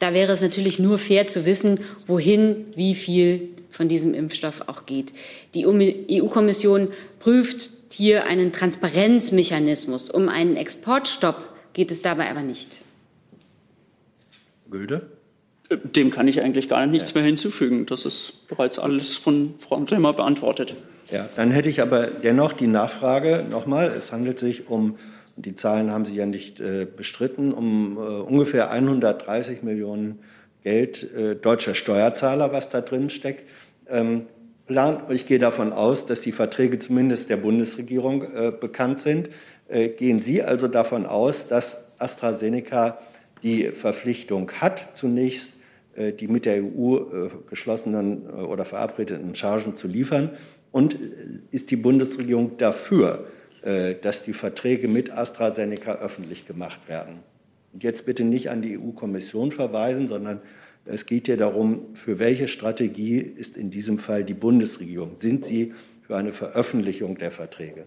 Da 0.00 0.12
wäre 0.12 0.32
es 0.32 0.40
natürlich 0.40 0.78
nur 0.78 0.98
fair 0.98 1.28
zu 1.28 1.46
wissen, 1.46 1.80
wohin 2.06 2.66
wie 2.76 2.94
viel 2.94 3.50
von 3.70 3.88
diesem 3.88 4.14
Impfstoff 4.14 4.62
auch 4.66 4.86
geht. 4.86 5.12
Die 5.54 5.66
EU-Kommission 5.66 6.88
prüft 7.20 7.70
hier 7.92 8.26
einen 8.26 8.52
Transparenzmechanismus. 8.52 10.10
Um 10.10 10.28
einen 10.28 10.56
Exportstopp 10.56 11.42
geht 11.72 11.90
es 11.90 12.02
dabei 12.02 12.30
aber 12.30 12.42
nicht. 12.42 12.82
Gülde? 14.70 15.17
Dem 15.70 16.10
kann 16.10 16.28
ich 16.28 16.40
eigentlich 16.40 16.68
gar 16.68 16.86
nichts 16.86 17.14
mehr 17.14 17.24
hinzufügen. 17.24 17.84
Das 17.86 18.04
ist 18.04 18.46
bereits 18.48 18.78
alles 18.78 19.16
von 19.16 19.54
Frau 19.58 19.78
Klemmer 19.80 20.14
beantwortet. 20.14 20.74
Ja, 21.10 21.28
dann 21.36 21.50
hätte 21.50 21.68
ich 21.68 21.80
aber 21.80 22.06
dennoch 22.06 22.52
die 22.52 22.66
Nachfrage 22.66 23.44
nochmal. 23.48 23.88
Es 23.88 24.12
handelt 24.12 24.38
sich 24.38 24.68
um, 24.68 24.96
die 25.36 25.54
Zahlen 25.54 25.90
haben 25.90 26.04
Sie 26.04 26.14
ja 26.14 26.26
nicht 26.26 26.60
äh, 26.60 26.86
bestritten, 26.86 27.52
um 27.52 27.96
äh, 27.96 28.00
ungefähr 28.00 28.70
130 28.70 29.62
Millionen 29.62 30.20
Geld 30.64 31.10
äh, 31.14 31.36
deutscher 31.36 31.74
Steuerzahler, 31.74 32.52
was 32.52 32.70
da 32.70 32.80
drin 32.80 33.10
steckt. 33.10 33.48
Ähm, 33.88 34.26
plant, 34.66 35.10
ich 35.10 35.26
gehe 35.26 35.38
davon 35.38 35.72
aus, 35.72 36.06
dass 36.06 36.20
die 36.20 36.32
Verträge 36.32 36.78
zumindest 36.78 37.30
der 37.30 37.36
Bundesregierung 37.38 38.22
äh, 38.22 38.52
bekannt 38.52 38.98
sind. 38.98 39.30
Äh, 39.68 39.88
gehen 39.88 40.20
Sie 40.20 40.42
also 40.42 40.68
davon 40.68 41.06
aus, 41.06 41.48
dass 41.48 41.78
AstraZeneca 41.98 42.98
die 43.42 43.64
Verpflichtung 43.66 44.50
hat, 44.60 44.90
zunächst 44.94 45.52
die 46.12 46.28
mit 46.28 46.44
der 46.44 46.62
EU 46.62 46.96
äh, 46.96 47.30
geschlossenen 47.48 48.26
äh, 48.26 48.32
oder 48.32 48.64
verabredeten 48.64 49.34
Chargen 49.34 49.74
zu 49.74 49.88
liefern? 49.88 50.30
Und 50.70 50.98
ist 51.50 51.70
die 51.70 51.76
Bundesregierung 51.76 52.58
dafür, 52.58 53.24
dass 54.02 54.22
die 54.22 54.34
Verträge 54.34 54.86
mit 54.86 55.10
AstraZeneca 55.10 55.94
öffentlich 55.94 56.46
gemacht 56.46 56.90
werden? 56.90 57.20
Und 57.72 57.84
jetzt 57.84 58.04
bitte 58.04 58.22
nicht 58.22 58.50
an 58.50 58.60
die 58.60 58.78
EU-Kommission 58.78 59.50
verweisen, 59.50 60.08
sondern 60.08 60.42
es 60.84 61.06
geht 61.06 61.26
hier 61.26 61.38
darum, 61.38 61.86
für 61.94 62.18
welche 62.18 62.48
Strategie 62.48 63.18
ist 63.18 63.56
in 63.56 63.70
diesem 63.70 63.96
Fall 63.96 64.24
die 64.24 64.34
Bundesregierung? 64.34 65.12
Sind 65.16 65.46
Sie 65.46 65.72
für 66.06 66.16
eine 66.16 66.34
Veröffentlichung 66.34 67.16
der 67.16 67.30
Verträge? 67.30 67.86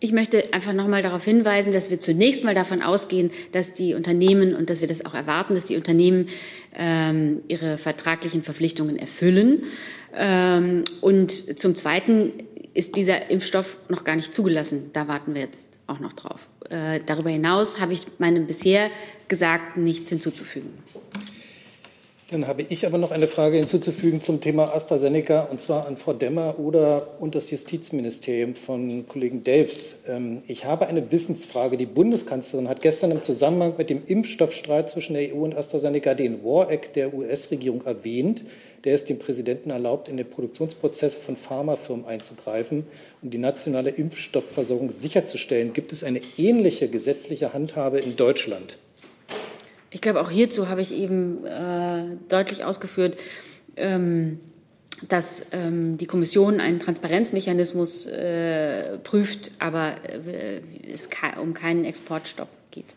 Ich 0.00 0.12
möchte 0.12 0.52
einfach 0.52 0.74
noch 0.74 0.86
mal 0.86 1.00
darauf 1.02 1.24
hinweisen, 1.24 1.72
dass 1.72 1.88
wir 1.88 1.98
zunächst 1.98 2.44
mal 2.44 2.54
davon 2.54 2.82
ausgehen, 2.82 3.30
dass 3.52 3.72
die 3.72 3.94
Unternehmen 3.94 4.54
und 4.54 4.68
dass 4.68 4.82
wir 4.82 4.88
das 4.88 5.06
auch 5.06 5.14
erwarten, 5.14 5.54
dass 5.54 5.64
die 5.64 5.76
Unternehmen 5.76 6.28
ähm, 6.76 7.40
ihre 7.48 7.78
vertraglichen 7.78 8.42
Verpflichtungen 8.42 8.98
erfüllen. 8.98 9.62
Ähm, 10.14 10.84
und 11.00 11.58
zum 11.58 11.74
Zweiten 11.74 12.32
ist 12.74 12.96
dieser 12.96 13.30
Impfstoff 13.30 13.78
noch 13.88 14.04
gar 14.04 14.16
nicht 14.16 14.34
zugelassen. 14.34 14.90
Da 14.92 15.08
warten 15.08 15.34
wir 15.34 15.42
jetzt 15.42 15.72
auch 15.86 16.00
noch 16.00 16.12
drauf. 16.12 16.50
Äh, 16.68 17.00
darüber 17.06 17.30
hinaus 17.30 17.80
habe 17.80 17.94
ich 17.94 18.06
meinem 18.18 18.46
bisher 18.46 18.90
Gesagten 19.28 19.84
nichts 19.84 20.10
hinzuzufügen. 20.10 20.70
Dann 22.34 22.48
habe 22.48 22.66
ich 22.68 22.84
aber 22.84 22.98
noch 22.98 23.12
eine 23.12 23.28
Frage 23.28 23.58
hinzuzufügen 23.58 24.20
zum 24.20 24.40
Thema 24.40 24.74
AstraZeneca, 24.74 25.42
und 25.42 25.62
zwar 25.62 25.86
an 25.86 25.96
Frau 25.96 26.14
Demmer 26.14 26.58
oder 26.58 27.20
und 27.20 27.36
das 27.36 27.48
Justizministerium 27.52 28.56
von 28.56 29.06
Kollegen 29.06 29.44
Delfs. 29.44 30.00
Ähm, 30.08 30.42
ich 30.48 30.64
habe 30.64 30.88
eine 30.88 31.12
Wissensfrage. 31.12 31.76
Die 31.76 31.86
Bundeskanzlerin 31.86 32.68
hat 32.68 32.80
gestern 32.80 33.12
im 33.12 33.22
Zusammenhang 33.22 33.74
mit 33.78 33.88
dem 33.88 34.02
Impfstoffstreit 34.04 34.90
zwischen 34.90 35.14
der 35.14 35.32
EU 35.32 35.44
und 35.44 35.56
AstraZeneca 35.56 36.14
den 36.14 36.42
War 36.42 36.72
Act 36.72 36.96
der 36.96 37.14
US-Regierung 37.14 37.86
erwähnt, 37.86 38.42
der 38.82 38.96
es 38.96 39.04
dem 39.04 39.20
Präsidenten 39.20 39.70
erlaubt, 39.70 40.08
in 40.08 40.16
den 40.16 40.28
Produktionsprozesse 40.28 41.18
von 41.18 41.36
Pharmafirmen 41.36 42.04
einzugreifen, 42.04 42.84
um 43.22 43.30
die 43.30 43.38
nationale 43.38 43.90
Impfstoffversorgung 43.90 44.90
sicherzustellen. 44.90 45.72
Gibt 45.72 45.92
es 45.92 46.02
eine 46.02 46.20
ähnliche 46.36 46.88
gesetzliche 46.88 47.52
Handhabe 47.52 48.00
in 48.00 48.16
Deutschland? 48.16 48.78
Ich 49.94 50.00
glaube, 50.00 50.20
auch 50.20 50.28
hierzu 50.28 50.68
habe 50.68 50.80
ich 50.80 50.92
eben 50.92 51.46
äh, 51.46 52.16
deutlich 52.28 52.64
ausgeführt, 52.64 53.16
ähm, 53.76 54.40
dass 55.06 55.46
ähm, 55.52 55.98
die 55.98 56.06
Kommission 56.06 56.58
einen 56.58 56.80
Transparenzmechanismus 56.80 58.06
äh, 58.06 58.98
prüft, 58.98 59.52
aber 59.60 59.94
äh, 60.04 60.62
es 60.92 61.08
um 61.40 61.54
keinen 61.54 61.84
Exportstopp 61.84 62.48
geht. 62.72 62.96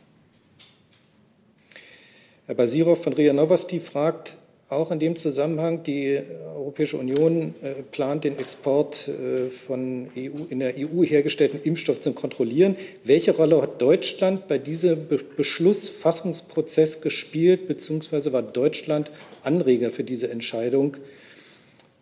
Herr 2.47 2.55
Basirov 2.55 3.03
von 3.03 3.13
RIA 3.13 3.33
Novosti 3.33 3.79
fragt, 3.79 4.37
auch 4.69 4.91
in 4.91 4.99
dem 4.99 5.15
Zusammenhang, 5.15 5.83
die 5.83 6.19
Europäische 6.55 6.97
Union 6.97 7.55
äh, 7.61 7.73
plant, 7.91 8.25
den 8.25 8.37
Export 8.37 9.07
äh, 9.07 9.49
von 9.49 10.09
EU, 10.17 10.43
in 10.49 10.59
der 10.59 10.73
EU 10.77 11.03
hergestellten 11.03 11.61
Impfstoffen 11.63 12.01
zu 12.03 12.13
kontrollieren. 12.13 12.75
Welche 13.05 13.31
Rolle 13.31 13.61
hat 13.61 13.81
Deutschland 13.81 14.47
bei 14.47 14.57
diesem 14.57 15.07
Be 15.07 15.19
Beschlussfassungsprozess 15.37 16.99
gespielt, 16.99 17.67
beziehungsweise 17.67 18.33
war 18.33 18.41
Deutschland 18.41 19.11
Anreger 19.43 19.89
für 19.89 20.03
diese 20.03 20.29
Entscheidung? 20.29 20.97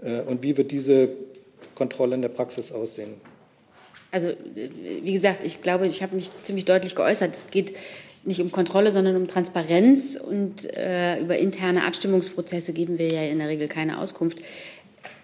Äh, 0.03 0.21
und 0.21 0.41
wie 0.41 0.57
wird 0.57 0.71
diese 0.71 1.09
Kontrolle 1.75 2.15
in 2.15 2.23
der 2.23 2.29
Praxis 2.29 2.71
aussehen? 2.71 3.13
Also, 4.11 4.29
wie 4.55 5.11
gesagt, 5.11 5.43
ich 5.43 5.61
glaube, 5.61 5.87
ich 5.87 6.01
habe 6.01 6.15
mich 6.15 6.31
ziemlich 6.41 6.63
deutlich 6.63 6.95
geäußert. 6.95 7.35
Es 7.35 7.47
geht 7.51 7.73
nicht 8.25 8.41
um 8.41 8.51
Kontrolle, 8.51 8.91
sondern 8.91 9.15
um 9.15 9.27
Transparenz. 9.27 10.15
Und 10.15 10.71
äh, 10.73 11.19
über 11.19 11.37
interne 11.37 11.85
Abstimmungsprozesse 11.85 12.73
geben 12.73 12.97
wir 12.97 13.07
ja 13.07 13.23
in 13.23 13.39
der 13.39 13.47
Regel 13.47 13.67
keine 13.67 13.99
Auskunft. 13.99 14.39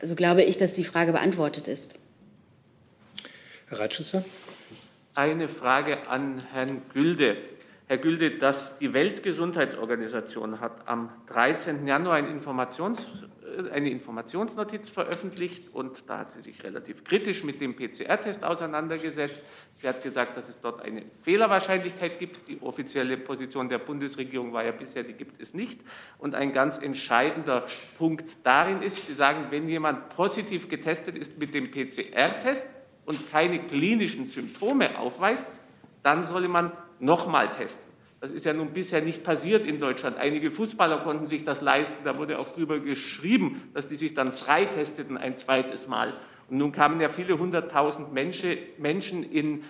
Also 0.01 0.15
glaube 0.15 0.43
ich, 0.43 0.57
dass 0.57 0.73
die 0.73 0.83
Frage 0.83 1.11
beantwortet 1.11 1.67
ist. 1.67 1.95
Herr 3.67 3.79
Reitschusser. 3.79 4.23
Eine 5.13 5.47
Frage 5.47 6.07
an 6.07 6.37
Herrn 6.51 6.81
Gülde. 6.93 7.37
Herr 7.87 7.97
Gülde, 7.97 8.37
dass 8.37 8.77
die 8.79 8.93
Weltgesundheitsorganisation 8.93 10.61
hat 10.61 10.87
am 10.87 11.09
13. 11.27 11.85
Januar 11.85 12.15
ein 12.15 12.27
Informations 12.27 13.05
eine 13.71 13.89
Informationsnotiz 13.89 14.89
veröffentlicht 14.89 15.73
und 15.73 16.09
da 16.09 16.19
hat 16.19 16.31
sie 16.31 16.41
sich 16.41 16.63
relativ 16.63 17.03
kritisch 17.03 17.43
mit 17.43 17.61
dem 17.61 17.75
PCR-Test 17.75 18.43
auseinandergesetzt. 18.43 19.43
Sie 19.75 19.87
hat 19.87 20.01
gesagt, 20.03 20.37
dass 20.37 20.49
es 20.49 20.59
dort 20.59 20.81
eine 20.81 21.03
Fehlerwahrscheinlichkeit 21.21 22.19
gibt. 22.19 22.47
Die 22.47 22.61
offizielle 22.61 23.17
Position 23.17 23.69
der 23.69 23.79
Bundesregierung 23.79 24.53
war 24.53 24.63
ja 24.63 24.71
bisher, 24.71 25.03
die 25.03 25.13
gibt 25.13 25.41
es 25.41 25.53
nicht. 25.53 25.81
Und 26.17 26.35
ein 26.35 26.53
ganz 26.53 26.77
entscheidender 26.77 27.65
Punkt 27.97 28.35
darin 28.43 28.81
ist, 28.81 29.07
Sie 29.07 29.13
sagen, 29.13 29.47
wenn 29.49 29.67
jemand 29.67 30.09
positiv 30.09 30.69
getestet 30.69 31.17
ist 31.17 31.39
mit 31.39 31.53
dem 31.53 31.71
PCR-Test 31.71 32.67
und 33.05 33.31
keine 33.31 33.59
klinischen 33.59 34.27
Symptome 34.27 34.97
aufweist, 34.97 35.47
dann 36.03 36.23
solle 36.23 36.47
man 36.47 36.71
nochmal 36.99 37.51
testen. 37.51 37.90
Das 38.21 38.29
ist 38.29 38.45
ja 38.45 38.53
nun 38.53 38.71
bisher 38.71 39.01
nicht 39.01 39.23
passiert 39.23 39.65
in 39.65 39.79
Deutschland. 39.79 40.17
Einige 40.17 40.51
Fußballer 40.51 40.99
konnten 40.99 41.25
sich 41.25 41.43
das 41.43 41.59
leisten. 41.59 42.03
Da 42.03 42.19
wurde 42.19 42.37
auch 42.37 42.49
darüber 42.49 42.79
geschrieben, 42.79 43.71
dass 43.73 43.87
die 43.87 43.95
sich 43.95 44.13
dann 44.13 44.31
freitesteten 44.31 45.17
ein 45.17 45.35
zweites 45.35 45.87
Mal. 45.87 46.13
Und 46.47 46.57
nun 46.59 46.71
kamen 46.71 47.01
ja 47.01 47.09
viele 47.09 47.39
hunderttausend 47.39 48.13
Menschen 48.13 49.23
in 49.23 49.63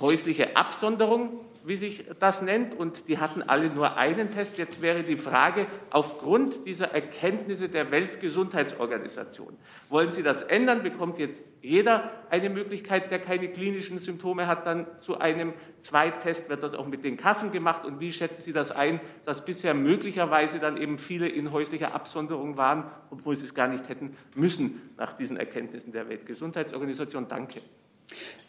häusliche 0.00 0.56
Absonderung 0.56 1.40
wie 1.66 1.76
sich 1.76 2.04
das 2.20 2.42
nennt, 2.42 2.74
und 2.74 3.08
die 3.08 3.18
hatten 3.18 3.42
alle 3.42 3.68
nur 3.68 3.96
einen 3.96 4.30
Test. 4.30 4.56
Jetzt 4.56 4.80
wäre 4.80 5.02
die 5.02 5.16
Frage, 5.16 5.66
aufgrund 5.90 6.64
dieser 6.64 6.92
Erkenntnisse 6.92 7.68
der 7.68 7.90
Weltgesundheitsorganisation, 7.90 9.56
wollen 9.88 10.12
Sie 10.12 10.22
das 10.22 10.42
ändern? 10.42 10.84
Bekommt 10.84 11.18
jetzt 11.18 11.44
jeder 11.62 12.12
eine 12.30 12.50
Möglichkeit, 12.50 13.10
der 13.10 13.18
keine 13.18 13.48
klinischen 13.48 13.98
Symptome 13.98 14.46
hat, 14.46 14.64
dann 14.64 14.86
zu 15.00 15.18
einem 15.18 15.54
Zweittest? 15.80 16.48
Wird 16.48 16.62
das 16.62 16.74
auch 16.74 16.86
mit 16.86 17.04
den 17.04 17.16
Kassen 17.16 17.50
gemacht? 17.50 17.84
Und 17.84 17.98
wie 17.98 18.12
schätzen 18.12 18.42
Sie 18.42 18.52
das 18.52 18.70
ein, 18.70 19.00
dass 19.24 19.44
bisher 19.44 19.74
möglicherweise 19.74 20.60
dann 20.60 20.76
eben 20.76 20.98
viele 20.98 21.28
in 21.28 21.50
häuslicher 21.50 21.94
Absonderung 21.94 22.56
waren, 22.56 22.84
obwohl 23.10 23.34
sie 23.36 23.44
es 23.44 23.54
gar 23.54 23.66
nicht 23.66 23.88
hätten 23.88 24.16
müssen 24.36 24.90
nach 24.96 25.16
diesen 25.16 25.36
Erkenntnissen 25.36 25.92
der 25.92 26.08
Weltgesundheitsorganisation? 26.08 27.26
Danke. 27.28 27.60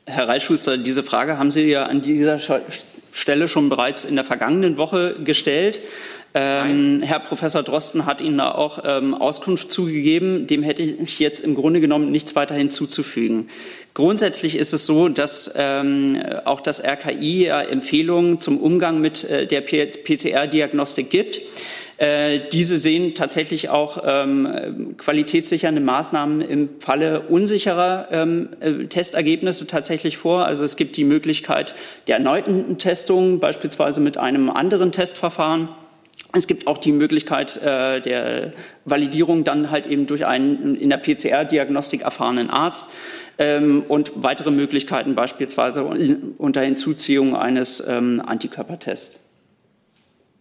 Herr 0.06 0.28
Reitschuster, 0.28 0.78
diese 0.78 1.04
Frage 1.04 1.38
haben 1.38 1.52
Sie 1.52 1.70
ja 1.70 1.86
an 1.86 2.02
dieser 2.02 2.40
Stelle 3.18 3.48
schon 3.48 3.70
bereits 3.70 4.06
in 4.06 4.16
der 4.16 4.24
vergangenen 4.24 4.78
Woche 4.78 5.16
gestellt. 5.24 5.82
Ähm, 6.36 7.02
Herr 7.02 7.20
Professor 7.20 7.64
Drosten 7.64 8.06
hat 8.06 8.22
Ihnen 8.22 8.38
da 8.38 8.52
auch 8.52 8.84
ähm, 8.86 9.16
Auskunft 9.16 9.72
zugegeben. 9.72 10.46
Dem 10.46 10.62
hätte 10.62 10.84
ich 10.84 11.18
jetzt 11.18 11.40
im 11.40 11.56
Grunde 11.56 11.82
genommen 11.82 12.12
nichts 12.12 12.36
weiter 12.36 12.54
hinzuzufügen. 12.54 13.50
Grundsätzlich 13.96 14.56
ist 14.56 14.72
es 14.72 14.86
so, 14.86 15.10
dass 15.10 15.52
ähm, 15.56 16.22
auch 16.46 16.62
das 16.62 16.84
RKI 16.84 17.46
ja 17.46 17.62
Empfehlungen 17.62 18.40
zum 18.40 18.60
Umgang 18.60 19.02
mit 19.02 19.24
äh, 19.24 19.48
der 19.48 19.62
PCR-Diagnostik 19.62 21.10
gibt. 21.10 21.42
Äh, 21.98 22.42
diese 22.52 22.78
sehen 22.78 23.16
tatsächlich 23.16 23.70
auch 23.70 24.04
ähm, 24.06 24.96
qualitätssichernde 24.98 25.82
Maßnahmen 25.82 26.42
im 26.42 26.70
Falle 26.80 27.22
unsicherer 27.22 28.08
ähm, 28.12 28.50
äh, 28.60 28.86
Testergebnisse 28.86 29.66
tatsächlich 29.66 30.18
vor. 30.18 30.46
Also 30.46 30.64
es 30.64 30.76
gibt 30.76 30.96
die 30.96 31.04
Möglichkeit 31.04 31.74
der 32.08 32.18
erneuten 32.18 32.78
Testung, 32.78 33.40
beispielsweise 33.40 34.00
mit 34.00 34.18
einem 34.18 34.52
anderen 34.52 34.92
Testverfahren. 34.92 35.70
Es 36.34 36.46
gibt 36.46 36.68
auch 36.68 36.78
die 36.78 36.92
Möglichkeit 36.92 37.58
äh, 37.58 38.00
der 38.00 38.54
Validierung 38.86 39.44
dann 39.44 39.72
halt 39.72 39.88
eben 39.88 40.06
durch 40.06 40.28
einen 40.28 40.76
in 40.76 40.92
der 40.92 40.98
PCR-Diagnostik 40.98 42.02
erfahrenen 42.02 42.52
Arzt 42.52 42.92
ähm, 43.40 43.84
und 43.88 44.12
weitere 44.16 44.52
Möglichkeiten 44.52 45.16
beispielsweise 45.16 45.84
unter 46.38 46.62
Hinzuziehung 46.62 47.36
eines 47.36 47.84
ähm, 47.88 48.22
Antikörpertests. 48.24 49.24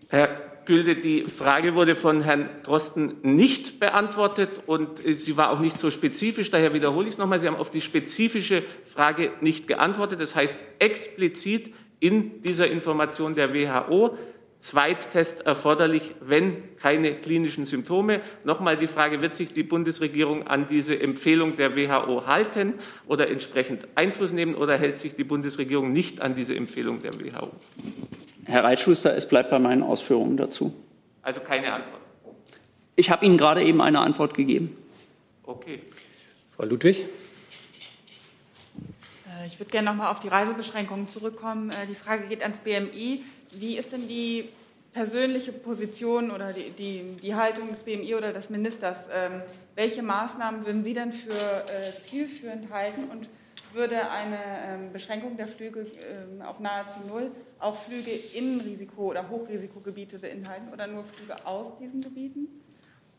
Herr 0.09 0.46
Gülde, 0.67 0.97
die 0.97 1.25
Frage 1.25 1.75
wurde 1.75 1.97
von 1.97 2.21
Herrn 2.21 2.51
Drosten 2.63 3.17
nicht 3.23 3.81
beantwortet 3.81 4.51
und 4.67 5.05
äh, 5.05 5.19
sie 5.19 5.37
war 5.37 5.51
auch 5.51 5.61
nicht 5.61 5.79
so 5.79 5.91
spezifisch. 5.91 6.51
Daher 6.51 6.75
wiederhole 6.75 7.07
ich 7.07 7.13
es 7.13 7.19
nochmal. 7.19 7.41
Sie 7.41 7.47
haben 7.47 7.57
auf 7.57 7.71
die 7.71 7.81
spezifische 7.81 8.65
Frage 8.93 9.33
nicht 9.41 9.67
geantwortet. 9.67 10.21
Das 10.21 10.37
heißt 10.37 10.55
explizit 10.79 11.73
in 12.01 12.43
dieser 12.43 12.69
Information 12.69 13.35
der 13.35 13.55
WHO 13.55 14.19
Zweittest 14.59 15.43
erforderlich, 15.43 16.15
wenn 16.21 16.77
keine 16.77 17.15
klinischen 17.15 17.67
Symptome. 17.67 18.23
Nochmal 18.43 18.79
die 18.79 18.87
Frage, 18.87 19.21
wird 19.21 19.37
sich 19.37 19.53
die 19.53 19.63
Bundesregierung 19.63 20.47
an 20.47 20.67
diese 20.67 20.99
Empfehlung 20.99 21.57
der 21.57 21.77
WHO 21.77 22.27
halten 22.27 22.75
oder 23.07 23.29
entsprechend 23.29 23.87
Einfluss 23.95 24.33
nehmen 24.33 24.55
oder 24.55 24.79
hält 24.79 24.99
sich 24.99 25.15
die 25.15 25.25
Bundesregierung 25.25 25.93
nicht 25.93 26.21
an 26.21 26.35
diese 26.35 26.57
Empfehlung 26.57 26.99
der 27.01 27.13
WHO? 27.15 27.53
Herr 28.47 28.63
Reitschuster, 28.63 29.17
es 29.17 29.27
bleibt 29.27 29.51
bei 29.51 29.59
meinen 29.59 29.83
Ausführungen 29.83 30.37
dazu. 30.37 30.73
Also 31.23 31.41
keine 31.41 31.73
Antwort. 31.73 32.01
Ich 32.95 33.11
habe 33.11 33.27
Ihnen 33.27 33.37
gerade 33.37 33.63
eben 33.63 33.81
eine 33.83 33.99
Antwort 33.99 34.35
gegeben. 34.35 34.77
Okay. 35.43 35.83
Frau 36.57 36.65
Ludwig. 36.65 37.05
Äh, 39.29 39.47
ich 39.47 39.59
würde 39.59 39.71
gerne 39.71 39.91
noch 39.91 39.97
mal 39.97 40.11
auf 40.11 40.21
die 40.21 40.29
Reisebeschränkungen 40.29 41.09
zurückkommen. 41.09 41.71
Äh, 41.71 41.87
die 41.89 41.97
Frage 41.97 42.29
geht 42.29 42.43
ans 42.43 42.61
BMI. 42.61 43.25
Wie 43.53 43.77
ist 43.77 43.93
denn 43.93 44.07
die 44.07 44.49
persönliche 44.93 45.53
Position 45.53 46.31
oder 46.31 46.53
die, 46.53 46.71
die, 46.71 47.17
die 47.21 47.35
Haltung 47.35 47.69
des 47.69 47.83
BMI 47.83 48.15
oder 48.15 48.33
des 48.33 48.49
Ministers? 48.49 48.99
Ähm, 49.13 49.43
welche 49.75 50.03
Maßnahmen 50.03 50.65
würden 50.65 50.85
Sie 50.85 50.95
denn 50.95 51.13
für 51.13 51.33
äh, 51.33 51.93
zielführend 52.09 52.71
halten 52.71 53.05
und 53.11 53.29
würde 53.77 54.11
eine 54.11 54.39
ähm, 54.67 54.93
Beschränkung 54.93 55.37
der 55.37 55.47
Flüge 55.47 55.81
ähm, 55.81 56.43
auf 56.43 56.59
nahezu 56.59 56.99
null 57.07 57.31
auch 57.59 57.77
Flüge 57.77 58.11
in 58.35 58.61
Risiko- 58.61 59.11
oder 59.11 59.29
Hochrisikogebiete 59.29 60.19
beinhalten 60.19 60.73
oder 60.73 60.87
nur 60.87 61.05
Flüge 61.05 61.37
aus 61.47 61.79
diesen 61.79 62.01
Gebieten? 62.01 62.49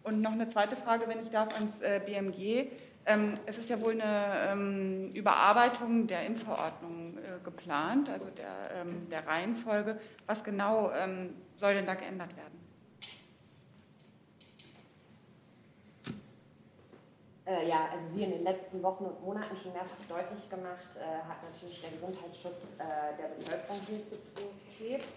Und 0.04 0.22
noch 0.22 0.32
eine 0.32 0.48
zweite 0.48 0.76
Frage, 0.76 1.08
wenn 1.08 1.22
ich 1.22 1.30
darf, 1.30 1.54
ans 1.54 1.80
äh, 1.82 2.02
BMG. 2.06 2.72
Ähm, 3.06 3.38
es 3.46 3.58
ist 3.58 3.70
ja 3.70 3.80
wohl 3.80 4.02
eine 4.02 5.10
Überarbeitung 5.14 6.08
der 6.08 6.26
Impfverordnung 6.26 7.18
äh, 7.18 7.44
geplant, 7.44 8.10
also 8.10 8.28
der, 8.30 8.86
der 9.10 9.26
Reihenfolge. 9.26 9.98
Was 10.26 10.44
genau 10.44 10.92
soll 11.56 11.74
denn 11.74 11.86
da 11.86 11.94
geändert 11.94 12.36
werden? 12.36 12.67
Äh, 17.48 17.70
ja, 17.70 17.88
also 17.94 18.04
wie 18.14 18.24
in 18.24 18.32
den 18.32 18.44
letzten 18.44 18.84
Wochen 18.84 19.06
und 19.06 19.24
Monaten 19.24 19.56
schon 19.56 19.72
mehrfach 19.72 20.04
deutlich 20.10 20.50
gemacht, 20.50 20.90
äh, 20.96 21.24
hat 21.26 21.42
natürlich 21.50 21.80
der 21.82 21.92
Gesundheitsschutz 21.92 22.76
äh, 22.78 23.16
der 23.18 23.34
Bevölkerung 23.36 23.80
Priorität. 24.36 25.08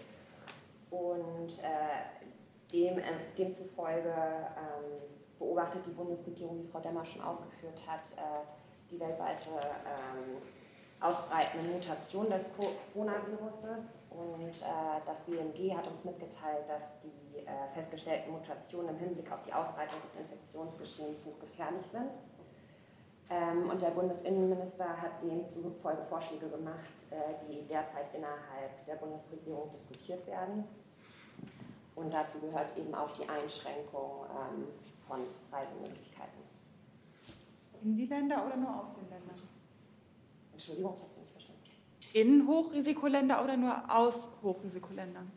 Und 0.89 1.59
äh, 1.59 2.71
dem, 2.71 2.99
äh, 2.99 3.03
demzufolge 3.37 4.13
ähm, 4.13 5.01
beobachtet 5.37 5.85
die 5.85 5.91
Bundesregierung, 5.91 6.63
wie 6.63 6.67
Frau 6.67 6.79
Demmer 6.79 7.05
schon 7.05 7.21
ausgeführt 7.21 7.79
hat, 7.87 8.01
die 8.91 8.99
weltweite 8.99 9.49
ähm, 9.49 10.37
ausbreitende 10.99 11.67
Mutation 11.71 12.29
des 12.29 12.45
Coronaviruses. 12.55 13.97
Und 14.11 14.53
das 15.03 15.21
BMG 15.21 15.75
hat 15.75 15.87
uns 15.87 16.05
mitgeteilt, 16.05 16.69
dass 16.69 17.01
die 17.01 17.20
äh, 17.39 17.73
festgestellten 17.73 18.31
Mutationen 18.31 18.89
im 18.89 18.97
Hinblick 18.97 19.31
auf 19.31 19.41
die 19.45 19.53
Ausbreitung 19.53 19.99
des 20.01 20.21
Infektionsgeschehens 20.21 21.25
hochgefährlich 21.25 21.85
sind. 21.91 22.11
Ähm, 23.29 23.69
und 23.69 23.81
der 23.81 23.91
Bundesinnenminister 23.91 25.01
hat 25.01 25.23
demzufolge 25.23 26.03
Vorschläge 26.09 26.49
gemacht, 26.49 26.91
äh, 27.11 27.15
die 27.47 27.65
derzeit 27.67 28.13
innerhalb 28.13 28.85
der 28.85 28.95
Bundesregierung 28.95 29.71
diskutiert 29.71 30.27
werden. 30.27 30.65
Und 31.95 32.13
dazu 32.13 32.39
gehört 32.39 32.77
eben 32.77 32.93
auch 32.93 33.11
die 33.11 33.27
Einschränkung 33.27 34.25
ähm, 34.29 34.67
von 35.07 35.19
Reisemöglichkeiten. 35.51 36.41
In 37.83 37.95
die 37.95 38.05
Länder 38.05 38.45
oder 38.45 38.57
nur 38.57 38.69
aus 38.69 38.93
den 38.95 39.09
Ländern? 39.09 39.39
Entschuldigung, 40.53 40.95
ich 40.95 41.01
habe 41.01 41.13
Sie 41.13 41.21
nicht 41.21 41.31
verstanden. 41.31 41.61
In 42.13 42.47
Hochrisikoländer 42.47 43.43
oder 43.43 43.57
nur 43.57 43.83
aus 43.89 44.29
Hochrisikoländern? 44.43 45.31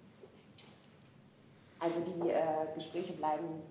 Also 1.85 2.01
die 2.01 2.30
äh, 2.30 2.41
Gespräche 2.74 3.12
bleiben 3.12 3.62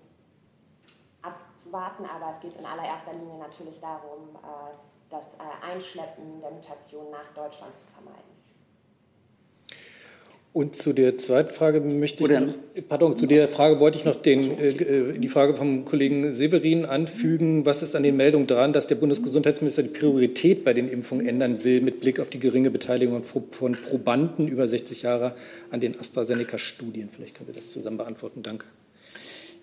abzuwarten, 1.24 2.06
aber 2.06 2.36
es 2.36 2.42
geht 2.42 2.56
in 2.56 2.66
allererster 2.66 3.14
Linie 3.14 3.40
natürlich 3.40 3.80
darum, 3.80 4.36
äh, 4.36 4.76
das 5.10 5.34
äh, 5.34 5.66
Einschleppen 5.66 6.40
der 6.40 6.52
Mutation 6.52 7.10
nach 7.10 7.34
Deutschland 7.34 7.74
zu 7.80 7.88
vermeiden. 7.88 8.43
Und 10.54 10.76
zu 10.76 10.94
der 10.94 11.18
zweiten 11.18 11.52
Frage 11.52 11.82
möchte 11.82 12.24
ich, 12.24 12.30
noch, 12.30 12.54
pardon, 12.88 13.18
zu 13.18 13.26
der 13.26 13.48
Frage 13.48 13.80
wollte 13.80 13.98
ich 13.98 14.06
noch 14.06 14.16
den, 14.16 14.60
äh, 14.60 15.18
die 15.18 15.28
Frage 15.28 15.56
vom 15.56 15.84
Kollegen 15.84 16.36
Severin 16.36 16.86
anfügen. 16.86 17.66
Was 17.66 17.82
ist 17.82 17.96
an 17.96 18.04
den 18.04 18.16
Meldungen 18.16 18.46
dran, 18.46 18.72
dass 18.72 18.86
der 18.86 18.94
Bundesgesundheitsminister 18.94 19.82
die 19.82 19.90
Priorität 19.90 20.64
bei 20.64 20.74
den 20.74 20.90
Impfungen 20.90 21.28
ändern 21.28 21.64
will 21.64 21.82
mit 21.82 22.02
Blick 22.02 22.20
auf 22.20 22.30
die 22.30 22.38
geringe 22.38 22.70
Beteiligung 22.70 23.24
von 23.24 23.78
Probanden 23.82 24.48
über 24.48 24.68
60 24.68 25.02
Jahre 25.02 25.34
an 25.72 25.80
den 25.80 26.00
AstraZeneca-Studien? 26.00 27.10
Vielleicht 27.12 27.34
können 27.34 27.50
Sie 27.52 27.60
das 27.60 27.72
zusammen 27.72 27.98
beantworten. 27.98 28.44
Danke. 28.44 28.66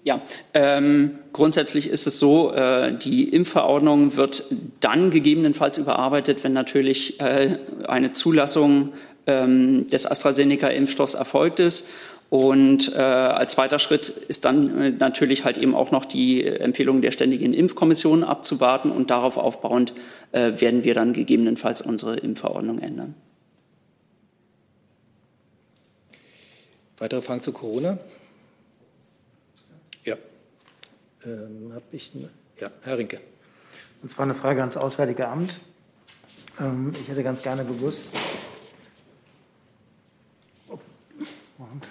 Ja, 0.02 0.22
ähm, 0.54 1.18
grundsätzlich 1.34 1.88
ist 1.88 2.06
es 2.06 2.18
so, 2.18 2.52
äh, 2.54 2.96
die 2.96 3.28
Impfverordnung 3.28 4.16
wird 4.16 4.44
dann 4.80 5.10
gegebenenfalls 5.10 5.76
überarbeitet, 5.76 6.42
wenn 6.42 6.54
natürlich 6.54 7.20
äh, 7.20 7.50
eine 7.86 8.12
Zulassung 8.12 8.94
ähm, 9.30 9.86
des 9.88 10.10
AstraZeneca-Impfstoffs 10.10 11.14
erfolgt 11.14 11.60
ist. 11.60 11.86
Und 12.30 12.94
äh, 12.94 12.98
als 12.98 13.52
zweiter 13.52 13.78
Schritt 13.78 14.08
ist 14.08 14.44
dann 14.44 14.80
äh, 14.80 14.90
natürlich 14.90 15.44
halt 15.44 15.58
eben 15.58 15.74
auch 15.74 15.90
noch 15.90 16.04
die 16.04 16.44
Empfehlung 16.46 17.02
der 17.02 17.10
Ständigen 17.10 17.52
Impfkommission 17.52 18.22
abzuwarten 18.22 18.90
und 18.92 19.10
darauf 19.10 19.36
aufbauend 19.36 19.94
äh, 20.32 20.60
werden 20.60 20.84
wir 20.84 20.94
dann 20.94 21.12
gegebenenfalls 21.12 21.80
unsere 21.80 22.16
Impfverordnung 22.16 22.78
ändern. 22.78 23.14
Weitere 26.98 27.22
Fragen 27.22 27.42
zu 27.42 27.52
Corona? 27.52 27.98
Ja. 30.04 30.16
Ähm, 31.24 31.72
Habe 31.74 31.84
ich. 31.92 32.14
Ne? 32.14 32.28
Ja, 32.60 32.70
Herr 32.82 32.98
Rinke. 32.98 33.20
Und 34.02 34.08
zwar 34.08 34.24
eine 34.24 34.34
Frage 34.34 34.60
ans 34.60 34.76
Auswärtige 34.76 35.26
Amt. 35.28 35.58
Ähm, 36.60 36.94
ich 37.00 37.08
hätte 37.08 37.22
ganz 37.22 37.42
gerne 37.42 37.64
gewusst, 37.64 38.12
Und 41.60 41.86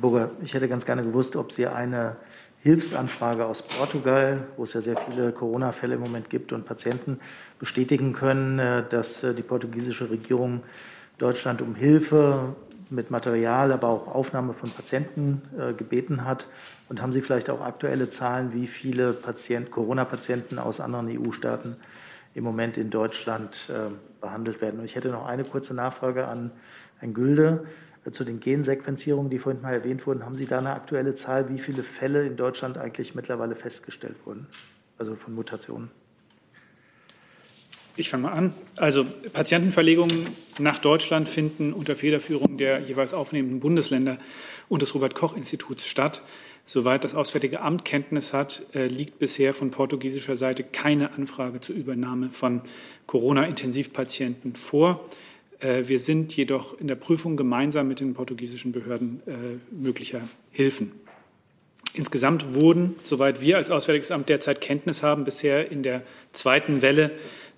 Burger, 0.00 0.30
ich 0.42 0.54
hätte 0.54 0.68
ganz 0.68 0.86
gerne 0.86 1.02
gewusst, 1.02 1.34
ob 1.34 1.50
Sie 1.50 1.66
eine 1.66 2.16
Hilfsanfrage 2.60 3.44
aus 3.44 3.62
Portugal, 3.62 4.46
wo 4.56 4.62
es 4.62 4.74
ja 4.74 4.80
sehr 4.80 4.96
viele 4.96 5.32
Corona-Fälle 5.32 5.96
im 5.96 6.00
Moment 6.00 6.30
gibt 6.30 6.52
und 6.52 6.64
Patienten, 6.64 7.18
bestätigen 7.58 8.12
können, 8.12 8.60
äh, 8.60 8.84
dass 8.88 9.24
äh, 9.24 9.34
die 9.34 9.42
portugiesische 9.42 10.08
Regierung 10.08 10.62
Deutschland 11.18 11.62
um 11.62 11.74
Hilfe 11.74 12.54
mit 12.90 13.10
Material, 13.10 13.72
aber 13.72 13.88
auch 13.88 14.08
Aufnahme 14.08 14.54
von 14.54 14.70
Patienten 14.70 15.42
äh, 15.58 15.72
gebeten 15.72 16.24
hat. 16.24 16.48
Und 16.88 17.02
haben 17.02 17.12
Sie 17.12 17.22
vielleicht 17.22 17.50
auch 17.50 17.60
aktuelle 17.60 18.08
Zahlen, 18.08 18.52
wie 18.52 18.66
viele 18.66 19.12
Patient, 19.12 19.70
Corona-Patienten 19.70 20.58
aus 20.58 20.80
anderen 20.80 21.08
EU-Staaten 21.08 21.76
im 22.34 22.44
Moment 22.44 22.76
in 22.76 22.90
Deutschland 22.90 23.72
behandelt 24.20 24.60
werden? 24.60 24.78
Und 24.78 24.84
ich 24.84 24.94
hätte 24.94 25.08
noch 25.08 25.26
eine 25.26 25.42
kurze 25.42 25.74
Nachfrage 25.74 26.28
an 26.28 26.52
Herrn 26.98 27.12
Gülde 27.12 27.66
zu 28.12 28.24
den 28.24 28.40
Gensequenzierungen, 28.40 29.30
die 29.30 29.38
vorhin 29.38 29.62
mal 29.62 29.72
erwähnt 29.72 30.06
wurden, 30.06 30.24
haben 30.24 30.34
Sie 30.34 30.46
da 30.46 30.58
eine 30.58 30.70
aktuelle 30.70 31.14
Zahl, 31.14 31.48
wie 31.48 31.58
viele 31.58 31.82
Fälle 31.82 32.26
in 32.26 32.36
Deutschland 32.36 32.78
eigentlich 32.78 33.14
mittlerweile 33.14 33.56
festgestellt 33.56 34.16
wurden, 34.24 34.46
also 34.98 35.16
von 35.16 35.34
Mutationen? 35.34 35.90
Ich 37.98 38.10
fange 38.10 38.24
mal 38.24 38.32
an. 38.32 38.52
Also 38.76 39.06
Patientenverlegungen 39.32 40.28
nach 40.58 40.78
Deutschland 40.78 41.28
finden 41.28 41.72
unter 41.72 41.96
Federführung 41.96 42.58
der 42.58 42.80
jeweils 42.80 43.14
aufnehmenden 43.14 43.60
Bundesländer 43.60 44.18
und 44.68 44.82
des 44.82 44.94
Robert 44.94 45.14
Koch 45.14 45.34
Instituts 45.34 45.88
statt. 45.88 46.20
Soweit 46.66 47.04
das 47.04 47.14
Auswärtige 47.14 47.60
Amt 47.60 47.86
Kenntnis 47.86 48.34
hat, 48.34 48.66
äh, 48.74 48.86
liegt 48.86 49.18
bisher 49.18 49.54
von 49.54 49.70
portugiesischer 49.70 50.36
Seite 50.36 50.62
keine 50.62 51.12
Anfrage 51.12 51.60
zur 51.60 51.74
Übernahme 51.74 52.28
von 52.30 52.60
Corona-Intensivpatienten 53.06 54.56
vor. 54.56 55.08
Äh, 55.60 55.84
wir 55.86 55.98
sind 55.98 56.36
jedoch 56.36 56.78
in 56.78 56.88
der 56.88 56.96
Prüfung 56.96 57.36
gemeinsam 57.36 57.88
mit 57.88 58.00
den 58.00 58.12
portugiesischen 58.12 58.72
Behörden 58.72 59.22
äh, 59.26 59.32
möglicher 59.70 60.20
Hilfen. 60.50 60.92
Insgesamt 61.94 62.52
wurden, 62.52 62.96
soweit 63.04 63.40
wir 63.40 63.56
als 63.56 63.70
Auswärtiges 63.70 64.10
Amt 64.10 64.28
derzeit 64.28 64.60
Kenntnis 64.60 65.02
haben, 65.02 65.24
bisher 65.24 65.70
in 65.70 65.82
der 65.82 66.02
zweiten 66.32 66.82
Welle 66.82 67.12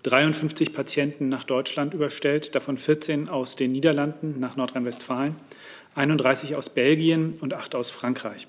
53 0.04 0.72
Patienten 0.72 1.28
nach 1.28 1.44
Deutschland 1.44 1.94
überstellt, 1.94 2.54
davon 2.54 2.78
14 2.78 3.28
aus 3.28 3.56
den 3.56 3.72
Niederlanden 3.72 4.38
nach 4.38 4.56
Nordrhein-Westfalen, 4.56 5.36
31 5.94 6.56
aus 6.56 6.70
Belgien 6.70 7.32
und 7.40 7.54
8 7.54 7.74
aus 7.74 7.90
Frankreich. 7.90 8.46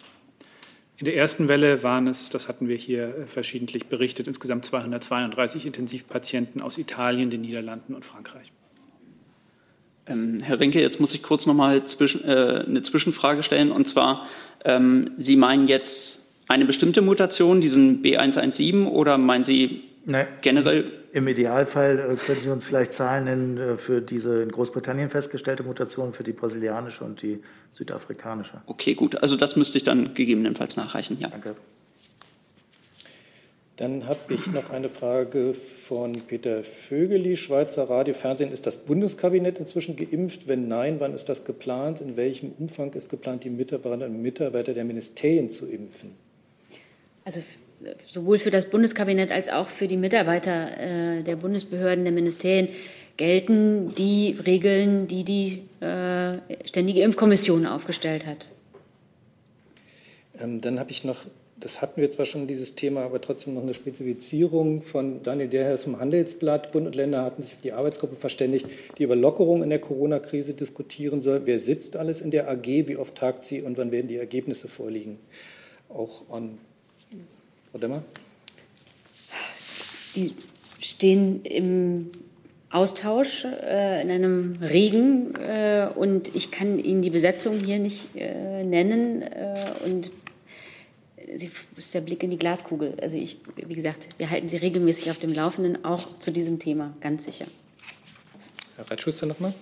In 0.97 1.06
der 1.06 1.16
ersten 1.16 1.47
Welle 1.47 1.82
waren 1.82 2.08
es, 2.08 2.30
das 2.30 2.50
hatten 2.50 2.68
wir 2.68 2.76
hier 2.76 3.16
äh, 3.20 3.26
verschiedentlich 3.26 3.86
berichtet, 3.86 4.28
insgesamt 4.28 4.66
232 4.66 5.66
Intensivpatienten 5.66 6.62
aus 6.62 6.78
Italien, 6.78 7.30
den 7.30 7.41
Niederlanden 7.41 7.95
und 7.95 8.04
Frankreich. 8.04 8.52
Ähm, 10.06 10.41
Herr 10.41 10.60
Rinke, 10.60 10.82
jetzt 10.82 11.00
muss 11.00 11.14
ich 11.14 11.24
kurz 11.24 11.45
noch 11.45 11.54
mal 11.54 11.86
zwischen, 11.86 12.26
äh, 12.26 12.66
eine 12.68 12.82
Zwischenfrage 12.82 13.43
stellen. 13.43 13.72
Und 13.72 13.88
zwar, 13.88 14.28
ähm, 14.66 15.12
Sie 15.18 15.38
meinen 15.38 15.70
jetzt 15.70 16.28
eine 16.50 16.66
bestimmte 16.66 17.02
Mutation, 17.02 17.62
diesen 17.62 18.02
B117, 18.02 18.86
oder 18.86 19.18
meinen 19.18 19.45
Sie 19.45 19.84
Nein. 20.10 20.28
generell? 20.41 20.91
Im 21.12 21.28
Idealfall 21.28 21.99
äh, 21.99 22.16
können 22.16 22.41
Sie 22.41 22.49
uns 22.49 22.66
vielleicht 22.66 22.93
Zahlen 22.93 23.26
nennen 23.26 23.57
äh, 23.57 23.78
für 23.78 24.01
diese 24.01 24.43
in 24.43 24.51
Großbritannien 24.51 25.10
festgestellte 25.10 25.64
Mutation, 25.64 26.14
für 26.14 26.24
die 26.24 26.34
brasilianische 26.34 27.03
und 27.03 27.22
die 27.22 27.41
südafrikanische. 27.72 28.62
Okay, 28.66 28.95
gut. 28.95 29.22
Also 29.22 29.36
das 29.36 29.55
müsste 29.55 29.78
ich 29.78 29.84
dann 29.84 30.14
gegebenenfalls 30.14 30.76
nachreichen. 30.76 31.18
Ja. 31.20 31.30
Danke. 31.30 31.55
Dann 33.78 34.07
habe 34.07 34.34
ich 34.34 34.45
noch 34.47 34.72
eine 34.72 34.89
Frage 34.89 35.53
von 35.53 36.12
Peter 36.28 36.66
Vögeli, 36.66 37.38
Schweizer 37.38 37.89
Radio 37.89 38.14
Fernsehen. 38.14 38.51
Ist 38.51 38.68
das 38.68 38.80
Bundeskabinett 38.80 39.57
inzwischen 39.57 39.95
geimpft? 39.95 40.49
Wenn 40.49 40.68
nein, 40.68 40.99
wann 40.99 41.14
ist 41.14 41.30
das 41.30 41.45
geplant? 41.45 42.01
In 42.01 42.18
welchem 42.18 42.51
Umfang 42.60 42.91
ist 42.91 43.10
geplant, 43.10 43.45
die 43.45 43.49
Mitarbeiterinnen 43.49 44.18
und 44.18 44.22
Mitarbeiter 44.22 44.74
der 44.74 44.84
Ministerien 44.84 45.49
zu 45.49 45.66
impfen? 45.66 46.14
Also 47.24 47.41
sowohl 48.08 48.40
für 48.40 48.52
das 48.52 48.70
Bundeskabinett 48.70 49.32
als 49.32 49.50
auch 49.50 49.70
für 49.70 49.88
die 49.88 49.98
Mitarbeiter 49.98 50.78
äh, 50.78 51.24
der 51.24 51.36
Bundesbehörden, 51.36 52.04
der 52.04 52.14
Ministerien 52.14 52.70
gelten 53.18 53.94
die 53.96 54.38
Regeln, 54.46 55.08
die 55.08 55.24
die 55.24 55.64
äh, 55.86 56.38
Ständige 56.66 57.02
Impfkommission 57.02 57.66
aufgestellt 57.66 58.26
hat. 58.26 58.48
Ähm, 60.40 60.62
dann 60.62 60.80
habe 60.80 60.92
ich 60.92 61.04
noch 61.04 61.26
das 61.60 61.82
hatten 61.82 62.00
wir 62.00 62.10
zwar 62.10 62.26
schon 62.26 62.48
dieses 62.48 62.76
Thema, 62.76 63.02
aber 63.02 63.20
trotzdem 63.20 63.54
noch 63.54 63.64
eine 63.64 63.74
Spezifizierung 63.74 64.82
von 64.82 65.24
Daniel 65.24 65.50
Derhers 65.50 65.84
vom 65.84 66.00
Handelsblatt. 66.00 66.72
Bund 66.72 66.88
und 66.88 66.96
Länder 66.96 67.24
hatten 67.24 67.44
sich 67.44 67.54
auf 67.54 67.62
die 67.62 67.74
Arbeitsgruppe 67.74 68.16
verständigt, 68.16 68.68
die 68.98 69.04
über 69.04 69.16
Lockerung 69.16 69.62
in 69.62 69.70
der 69.70 69.80
Corona-Krise 69.80 70.54
diskutieren 70.54 71.22
soll. 71.22 71.42
Wer 71.46 71.60
sitzt 71.60 71.98
alles 71.98 72.22
in 72.22 72.32
der 72.32 72.50
AG, 72.50 72.66
wie 72.66 72.96
oft 72.96 73.16
tagt 73.16 73.46
sie 73.46 73.62
und 73.62 73.78
wann 73.78 73.92
werden 73.92 74.08
die 74.08 74.16
Ergebnisse 74.16 74.68
vorliegen? 74.68 75.20
Auch 75.90 76.30
an 76.30 76.58
Frau 77.72 77.80
Demmer? 77.80 78.04
Die 80.16 80.34
stehen 80.80 81.44
im 81.44 82.12
Austausch, 82.72 83.46
äh, 83.46 84.02
in 84.02 84.12
einem 84.12 84.58
Regen 84.62 85.36
äh, 85.36 85.90
und 85.94 86.36
ich 86.36 86.52
kann 86.52 86.78
Ihnen 86.80 87.02
die 87.02 87.10
Besetzung 87.10 87.60
hier 87.60 87.80
nicht 87.80 88.16
äh, 88.16 88.64
nennen 88.64 89.22
äh, 89.22 89.72
und 89.86 90.12
sie 91.36 91.52
ist 91.76 91.94
der 91.94 92.02
Blick 92.02 92.24
in 92.24 92.30
die 92.30 92.38
Glaskugel. 92.38 92.96
Also 93.02 93.18
ich, 93.18 93.38
wie 93.56 93.74
gesagt, 93.74 94.10
wir 94.18 94.30
halten 94.30 94.50
Sie 94.50 94.58
regelmäßig 94.58 95.12
auf 95.12 95.18
dem 95.18 95.34
Laufenden, 95.34 95.84
auch 95.86 96.16
zu 96.20 96.32
diesem 96.32 96.60
Thema, 96.60 96.94
ganz 97.02 97.26
sicher. 97.26 97.46
Herr 98.76 98.90
Reitschuster 98.90 99.26
nochmal. 99.26 99.54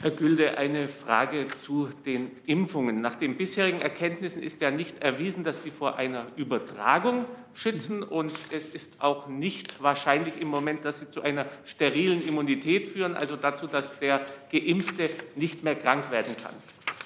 Herr 0.00 0.12
Gülde, 0.12 0.56
eine 0.58 0.86
Frage 0.88 1.48
zu 1.48 1.88
den 2.06 2.30
Impfungen. 2.46 3.00
Nach 3.00 3.16
den 3.16 3.36
bisherigen 3.36 3.80
Erkenntnissen 3.80 4.42
ist 4.42 4.60
ja 4.60 4.70
nicht 4.70 5.02
erwiesen, 5.02 5.42
dass 5.42 5.62
die 5.62 5.70
vor 5.72 5.96
einer 5.96 6.26
Übertragung 6.36 7.24
schützen 7.54 8.04
und 8.04 8.32
es 8.52 8.68
ist 8.68 8.92
auch 9.00 9.26
nicht 9.26 9.82
wahrscheinlich 9.82 10.40
im 10.40 10.48
Moment, 10.48 10.84
dass 10.84 11.00
sie 11.00 11.10
zu 11.10 11.22
einer 11.22 11.46
sterilen 11.64 12.22
Immunität 12.22 12.86
führen, 12.86 13.14
also 13.16 13.34
dazu, 13.34 13.66
dass 13.66 13.98
der 13.98 14.24
Geimpfte 14.52 15.10
nicht 15.34 15.64
mehr 15.64 15.74
krank 15.74 16.10
werden 16.12 16.34
kann, 16.40 16.54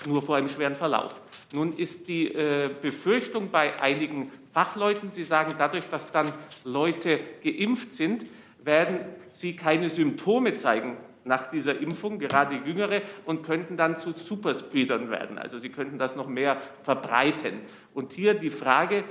nur 0.06 0.20
vor 0.20 0.36
einem 0.36 0.48
schweren 0.48 0.76
Verlauf. 0.76 1.14
Nun 1.54 1.76
ist 1.76 2.08
die 2.08 2.28
äh, 2.28 2.70
Befürchtung 2.82 3.50
bei 3.50 3.80
einigen 3.80 4.30
Fachleuten, 4.52 5.10
sie 5.10 5.24
sagen, 5.24 5.54
dadurch, 5.56 5.88
dass 5.88 6.12
dann 6.12 6.32
Leute 6.64 7.20
geimpft 7.42 7.94
sind, 7.94 8.26
werden 8.62 9.00
sie 9.28 9.56
keine 9.56 9.88
Symptome 9.88 10.54
zeigen 10.54 10.96
nach 11.24 11.50
dieser 11.50 11.78
Impfung, 11.78 12.18
gerade 12.18 12.56
Jüngere, 12.56 13.02
und 13.24 13.42
könnten 13.44 13.76
dann 13.76 13.96
zu 13.96 14.12
Superspreadern 14.12 15.10
werden. 15.10 15.38
Also 15.38 15.58
sie 15.58 15.68
könnten 15.68 15.98
das 15.98 16.16
noch 16.16 16.28
mehr 16.28 16.58
verbreiten. 16.82 17.60
Und 17.94 18.12
hier 18.12 18.34
die 18.34 18.50
Frage, 18.50 19.04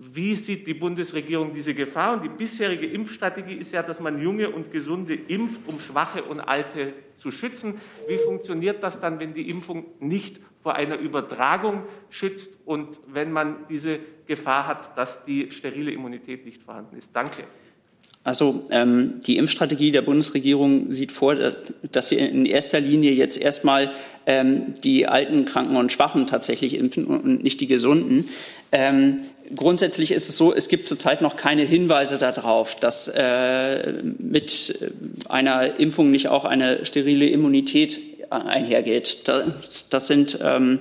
wie 0.00 0.36
sieht 0.36 0.66
die 0.66 0.74
Bundesregierung 0.74 1.54
diese 1.54 1.74
Gefahr? 1.74 2.14
Und 2.14 2.24
die 2.24 2.28
bisherige 2.28 2.86
Impfstrategie 2.86 3.54
ist 3.54 3.72
ja, 3.72 3.82
dass 3.82 4.00
man 4.00 4.20
junge 4.20 4.50
und 4.50 4.70
gesunde 4.70 5.14
impft, 5.14 5.62
um 5.66 5.80
schwache 5.80 6.22
und 6.22 6.40
alte 6.40 6.92
zu 7.16 7.30
schützen. 7.30 7.80
Wie 8.06 8.18
funktioniert 8.18 8.82
das 8.82 9.00
dann, 9.00 9.18
wenn 9.18 9.34
die 9.34 9.50
Impfung 9.50 9.86
nicht 9.98 10.40
vor 10.62 10.74
einer 10.74 10.98
Übertragung 10.98 11.84
schützt 12.10 12.52
und 12.64 13.00
wenn 13.06 13.32
man 13.32 13.66
diese 13.68 13.98
Gefahr 14.26 14.66
hat, 14.66 14.96
dass 14.96 15.24
die 15.24 15.50
sterile 15.50 15.90
Immunität 15.90 16.44
nicht 16.44 16.62
vorhanden 16.62 16.96
ist? 16.96 17.14
Danke. 17.14 17.44
Also 18.28 18.62
ähm, 18.68 19.22
die 19.26 19.38
Impfstrategie 19.38 19.90
der 19.90 20.02
Bundesregierung 20.02 20.92
sieht 20.92 21.12
vor, 21.12 21.34
dass 21.34 22.10
wir 22.10 22.18
in 22.18 22.44
erster 22.44 22.78
Linie 22.78 23.12
jetzt 23.12 23.38
erstmal 23.38 23.90
ähm, 24.26 24.74
die 24.84 25.06
alten, 25.06 25.46
Kranken 25.46 25.76
und 25.76 25.92
Schwachen 25.92 26.26
tatsächlich 26.26 26.74
impfen 26.74 27.06
und 27.06 27.42
nicht 27.42 27.58
die 27.62 27.66
Gesunden. 27.66 28.28
Ähm, 28.70 29.22
grundsätzlich 29.56 30.12
ist 30.12 30.28
es 30.28 30.36
so, 30.36 30.54
es 30.54 30.68
gibt 30.68 30.88
zurzeit 30.88 31.22
noch 31.22 31.36
keine 31.36 31.62
Hinweise 31.62 32.18
darauf, 32.18 32.76
dass 32.76 33.08
äh, 33.08 33.94
mit 34.18 34.78
einer 35.30 35.80
Impfung 35.80 36.10
nicht 36.10 36.28
auch 36.28 36.44
eine 36.44 36.84
sterile 36.84 37.28
Immunität 37.30 37.98
einhergeht. 38.28 39.22
Das, 39.24 39.88
das 39.88 40.06
sind 40.06 40.38
ähm, 40.42 40.80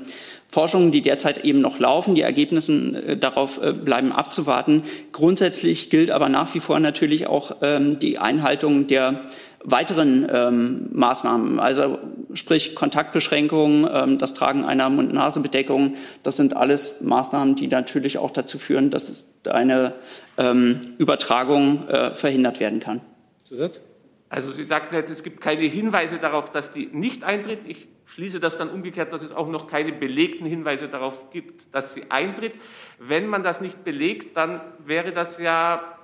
Forschungen, 0.49 0.91
die 0.91 1.01
derzeit 1.01 1.43
eben 1.43 1.61
noch 1.61 1.79
laufen. 1.79 2.15
Die 2.15 2.21
Ergebnisse 2.21 2.73
äh, 2.73 3.17
darauf 3.17 3.61
äh, 3.61 3.73
bleiben 3.73 4.11
abzuwarten. 4.11 4.83
Grundsätzlich 5.11 5.89
gilt 5.89 6.11
aber 6.11 6.29
nach 6.29 6.53
wie 6.55 6.59
vor 6.59 6.79
natürlich 6.79 7.27
auch 7.27 7.57
ähm, 7.61 7.99
die 7.99 8.17
Einhaltung 8.17 8.87
der 8.87 9.25
weiteren 9.63 10.27
ähm, 10.31 10.89
Maßnahmen, 10.93 11.59
also 11.59 11.99
sprich 12.33 12.75
Kontaktbeschränkungen, 12.75 13.89
ähm, 13.91 14.17
das 14.17 14.33
Tragen 14.33 14.63
einer 14.63 14.89
Mund-Nase-Bedeckung, 14.89 15.95
das 16.23 16.37
sind 16.37 16.55
alles 16.55 17.01
Maßnahmen, 17.01 17.55
die 17.55 17.67
natürlich 17.67 18.17
auch 18.17 18.31
dazu 18.31 18.59
führen, 18.59 18.91
dass 18.91 19.25
eine 19.45 19.93
ähm, 20.37 20.79
Übertragung 20.97 21.87
äh, 21.89 22.15
verhindert 22.15 22.59
werden 22.61 22.79
kann. 22.79 23.01
Zusatz? 23.43 23.81
Also 24.29 24.51
Sie 24.51 24.63
sagten 24.63 24.95
jetzt, 24.95 25.09
es 25.09 25.23
gibt 25.23 25.41
keine 25.41 25.63
Hinweise 25.63 26.17
darauf, 26.17 26.51
dass 26.51 26.71
die 26.71 26.87
nicht 26.91 27.23
eintritt. 27.23 27.59
Ich 27.65 27.87
schließe 28.07 28.39
das 28.39 28.57
dann 28.57 28.69
umgekehrt, 28.69 29.13
dass 29.13 29.21
es 29.21 29.31
auch 29.31 29.47
noch 29.47 29.67
keine 29.67 29.93
belegten 29.93 30.45
Hinweise 30.45 30.87
darauf 30.87 31.29
gibt, 31.29 31.73
dass 31.73 31.93
sie 31.93 32.09
eintritt. 32.09 32.53
Wenn 32.99 33.27
man 33.27 33.43
das 33.43 33.61
nicht 33.61 33.83
belegt, 33.83 34.35
dann 34.35 34.61
wäre 34.79 35.11
das 35.11 35.39
ja 35.39 35.97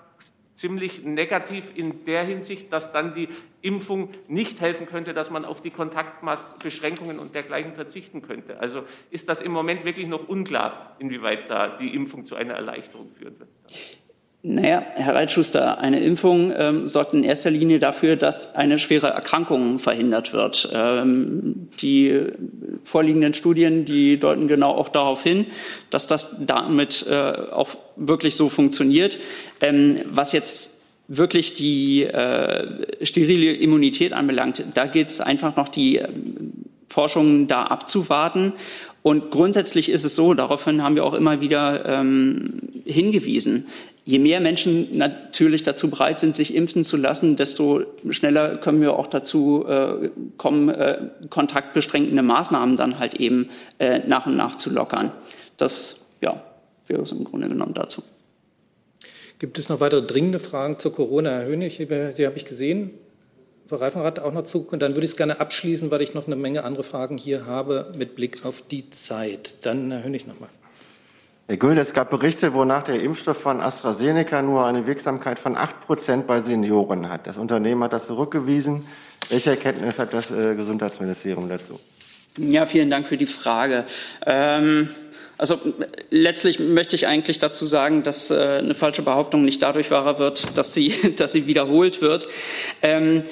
ziemlich 0.54 1.04
negativ 1.04 1.66
in 1.76 2.06
der 2.06 2.24
Hinsicht, 2.24 2.72
dass 2.72 2.92
dann 2.92 3.16
die 3.16 3.30
Impfung 3.62 4.10
nicht 4.28 4.62
helfen 4.62 4.86
könnte, 4.86 5.14
dass 5.14 5.32
man 5.32 5.46
auf 5.46 5.62
die 5.62 5.72
Kontaktmaßbeschränkungen 5.72 7.20
und 7.20 7.34
dergleichen 7.34 7.74
verzichten 7.74 8.22
könnte. 8.22 8.60
Also 8.60 8.84
ist 9.10 9.30
das 9.30 9.42
im 9.42 9.52
Moment 9.52 9.84
wirklich 9.84 10.08
noch 10.08 10.28
unklar, 10.28 10.96
inwieweit 11.00 11.50
da 11.50 11.78
die 11.78 11.96
Impfung 11.96 12.26
zu 12.26 12.36
einer 12.36 12.54
Erleichterung 12.54 13.12
führen 13.16 13.40
wird. 13.40 13.50
Naja, 14.46 14.86
Herr 14.96 15.16
Reitschuster, 15.16 15.80
eine 15.80 16.02
Impfung 16.02 16.52
ähm, 16.58 16.86
sorgt 16.86 17.14
in 17.14 17.24
erster 17.24 17.50
Linie 17.50 17.80
dafür, 17.80 18.18
dass 18.18 18.56
eine 18.56 18.78
schwere 18.78 19.08
Erkrankung 19.08 19.80
verhindert 19.80 20.34
wird. 20.34 20.70
Ähm, 20.74 21.70
die 21.80 22.26
vorliegenden 22.84 23.34
Studien, 23.36 23.86
die 23.86 24.20
deuten 24.20 24.50
genau 24.50 24.72
auch 24.72 24.90
darauf 24.90 25.24
hin, 25.24 25.46
dass 25.92 26.08
das 26.08 26.36
damit 26.46 27.08
äh, 27.10 27.14
auch 27.14 27.70
wirklich 27.96 28.36
so 28.36 28.50
funktioniert. 28.50 29.18
Ähm, 29.62 29.96
was 30.12 30.34
jetzt 30.34 30.82
wirklich 31.08 31.54
die 31.54 32.04
äh, 32.04 33.06
sterile 33.06 33.54
Immunität 33.54 34.12
anbelangt, 34.12 34.66
da 34.74 34.88
gilt 34.88 35.10
es 35.10 35.22
einfach 35.22 35.56
noch 35.56 35.70
die 35.70 36.00
äh, 36.00 36.10
Forschung 36.90 37.48
da 37.48 37.64
abzuwarten 37.64 38.52
und 39.04 39.32
grundsätzlich 39.32 39.90
ist 39.90 40.06
es 40.06 40.16
so, 40.16 40.34
daraufhin 40.34 40.82
haben 40.82 40.96
wir 40.96 41.06
auch 41.06 41.14
immer 41.14 41.42
wieder 41.42 41.86
ähm, 41.86 42.62
hingewiesen, 42.86 43.68
je 44.06 44.20
mehr 44.20 44.42
Menschen 44.42 44.98
natürlich 44.98 45.64
dazu 45.64 45.90
bereit 45.90 46.20
sind, 46.20 46.36
sich 46.36 46.54
impfen 46.54 46.84
zu 46.84 46.98
lassen, 46.98 47.36
desto 47.36 47.84
schneller 48.10 48.58
können 48.58 48.82
wir 48.82 48.94
auch 48.94 49.08
dazu 49.08 49.66
äh, 49.68 50.10
kommen, 50.38 50.70
äh, 50.70 51.10
kontaktbeschränkende 51.30 52.22
Maßnahmen 52.22 52.76
dann 52.76 53.00
halt 53.00 53.16
eben 53.16 53.50
äh, 53.80 54.00
nach 54.00 54.26
und 54.26 54.36
nach 54.36 54.56
zu 54.56 54.70
lockern. 54.70 55.12
Das 55.58 55.98
ja, 56.22 56.44
wäre 56.88 57.02
es 57.02 57.12
im 57.12 57.24
Grunde 57.24 57.48
genommen 57.48 57.74
dazu. 57.74 58.04
Gibt 59.40 59.58
es 59.58 59.70
noch 59.70 59.80
weitere 59.80 60.04
dringende 60.04 60.40
Fragen 60.40 60.80
zur 60.80 60.94
Corona, 60.94 61.32
Herr 61.32 61.46
Hönig? 61.46 61.78
Sie 61.78 62.26
habe 62.26 62.38
ich 62.38 62.46
gesehen. 62.46 62.92
Frau 63.68 63.78
Reifenrath 63.78 64.20
auch 64.20 64.34
noch 64.34 64.44
zu. 64.44 64.68
Und 64.70 64.82
dann 64.82 64.94
würde 64.94 65.06
ich 65.06 65.12
es 65.12 65.18
gerne 65.18 65.40
abschließen, 65.40 65.90
weil 65.92 66.02
ich 66.02 66.14
noch 66.14 66.28
eine 66.28 66.36
Menge 66.36 66.64
andere 66.64 66.84
Fragen 66.84 67.18
hier 67.18 67.46
habe 67.46 67.92
mit 67.98 68.16
Blick 68.16 68.46
auf 68.46 68.62
die 68.62 68.90
Zeit. 68.90 69.66
Dann 69.66 69.92
Herr 69.92 70.04
Hönig 70.04 70.28
nochmal. 70.28 70.50
Herr 71.46 71.58
Gülde, 71.58 71.82
es 71.82 71.94
gab 71.94 72.10
Berichte, 72.10 72.54
wonach 72.54 72.84
der 72.84 73.02
Impfstoff 73.02 73.42
von 73.42 73.60
AstraZeneca 73.60 74.42
nur 74.42 74.66
eine 74.66 74.88
Wirksamkeit 74.88 75.40
von 75.40 75.58
8 75.58 75.82
Prozent 75.82 76.26
bei 76.26 76.40
Senioren 76.40 77.10
hat. 77.10 77.28
Das 77.28 77.38
Unternehmen 77.38 77.84
hat 77.84 77.92
das 77.92 78.08
zurückgewiesen. 78.08 78.88
Welche 79.30 79.50
Erkenntnis 79.50 80.00
hat 80.00 80.14
das 80.14 80.32
äh, 80.32 80.56
Gesundheitsministerium 80.56 81.50
dazu? 81.50 81.82
Ja, 82.38 82.66
vielen 82.66 82.90
Dank 82.90 83.06
für 83.06 83.18
die 83.18 83.28
Frage. 83.28 83.84
Ähm 84.26 84.88
also 85.44 85.60
letztlich 86.10 86.58
möchte 86.60 86.96
ich 86.96 87.06
eigentlich 87.06 87.38
dazu 87.38 87.66
sagen, 87.66 88.02
dass 88.02 88.32
äh, 88.32 88.60
eine 88.60 88.74
falsche 88.74 89.02
Behauptung 89.02 89.44
nicht 89.44 89.62
dadurch 89.62 89.92
wahrer 89.92 90.18
wird, 90.18 90.58
dass 90.58 90.74
sie, 90.74 90.94
dass 91.18 91.34
sie 91.34 91.48
wiederholt 91.48 92.00
wird. 92.00 92.28
Ähm, 92.82 93.26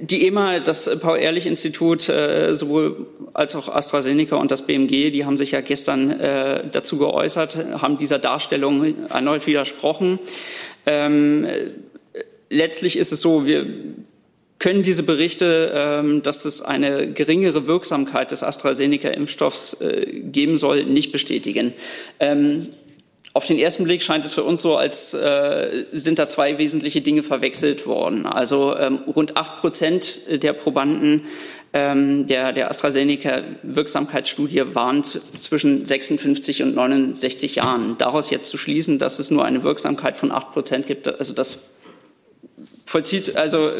die 0.00 0.26
EMA, 0.26 0.60
das 0.60 0.98
Paul-Ehrlich-Institut, 0.98 2.08
äh, 2.08 2.54
sowohl 2.54 3.06
als 3.34 3.54
auch 3.54 3.68
AstraZeneca 3.68 4.36
und 4.36 4.50
das 4.50 4.62
BMG, 4.62 5.10
die 5.10 5.26
haben 5.26 5.36
sich 5.36 5.50
ja 5.50 5.60
gestern 5.60 6.10
äh, 6.10 6.64
dazu 6.72 6.96
geäußert, 6.96 7.54
haben 7.82 7.98
dieser 7.98 8.18
Darstellung 8.18 9.06
erneut 9.10 9.46
widersprochen. 9.46 10.20
Ähm, 10.86 11.46
letztlich 12.48 12.96
ist 12.96 13.12
es 13.12 13.20
so, 13.20 13.44
wir 13.44 13.66
können 14.60 14.82
diese 14.82 15.02
Berichte, 15.02 15.72
ähm, 15.74 16.22
dass 16.22 16.44
es 16.44 16.62
eine 16.62 17.12
geringere 17.12 17.66
Wirksamkeit 17.66 18.30
des 18.30 18.44
AstraZeneca-Impfstoffs 18.44 19.80
äh, 19.80 20.20
geben 20.20 20.58
soll, 20.58 20.84
nicht 20.84 21.10
bestätigen. 21.10 21.72
Ähm, 22.20 22.68
auf 23.32 23.46
den 23.46 23.58
ersten 23.58 23.84
Blick 23.84 24.02
scheint 24.02 24.24
es 24.24 24.34
für 24.34 24.44
uns 24.44 24.60
so, 24.60 24.76
als 24.76 25.14
äh, 25.14 25.86
sind 25.92 26.18
da 26.18 26.28
zwei 26.28 26.58
wesentliche 26.58 27.00
Dinge 27.00 27.22
verwechselt 27.22 27.86
worden. 27.86 28.26
Also 28.26 28.76
ähm, 28.76 28.98
rund 29.06 29.36
acht 29.36 29.56
Prozent 29.56 30.20
der 30.42 30.52
Probanden 30.52 31.26
der, 31.72 32.52
der 32.52 32.68
AstraZeneca-Wirksamkeitsstudie 32.68 34.74
waren 34.74 35.04
zwischen 35.04 35.86
56 35.86 36.64
und 36.64 36.74
69 36.74 37.54
Jahren. 37.54 37.96
Daraus 37.96 38.30
jetzt 38.30 38.48
zu 38.48 38.58
schließen, 38.58 38.98
dass 38.98 39.20
es 39.20 39.30
nur 39.30 39.44
eine 39.44 39.62
Wirksamkeit 39.62 40.18
von 40.18 40.32
acht 40.32 40.50
Prozent 40.50 40.86
gibt, 40.86 41.06
also 41.06 41.32
das 41.32 41.60
vollzieht, 42.90 43.36
also 43.36 43.70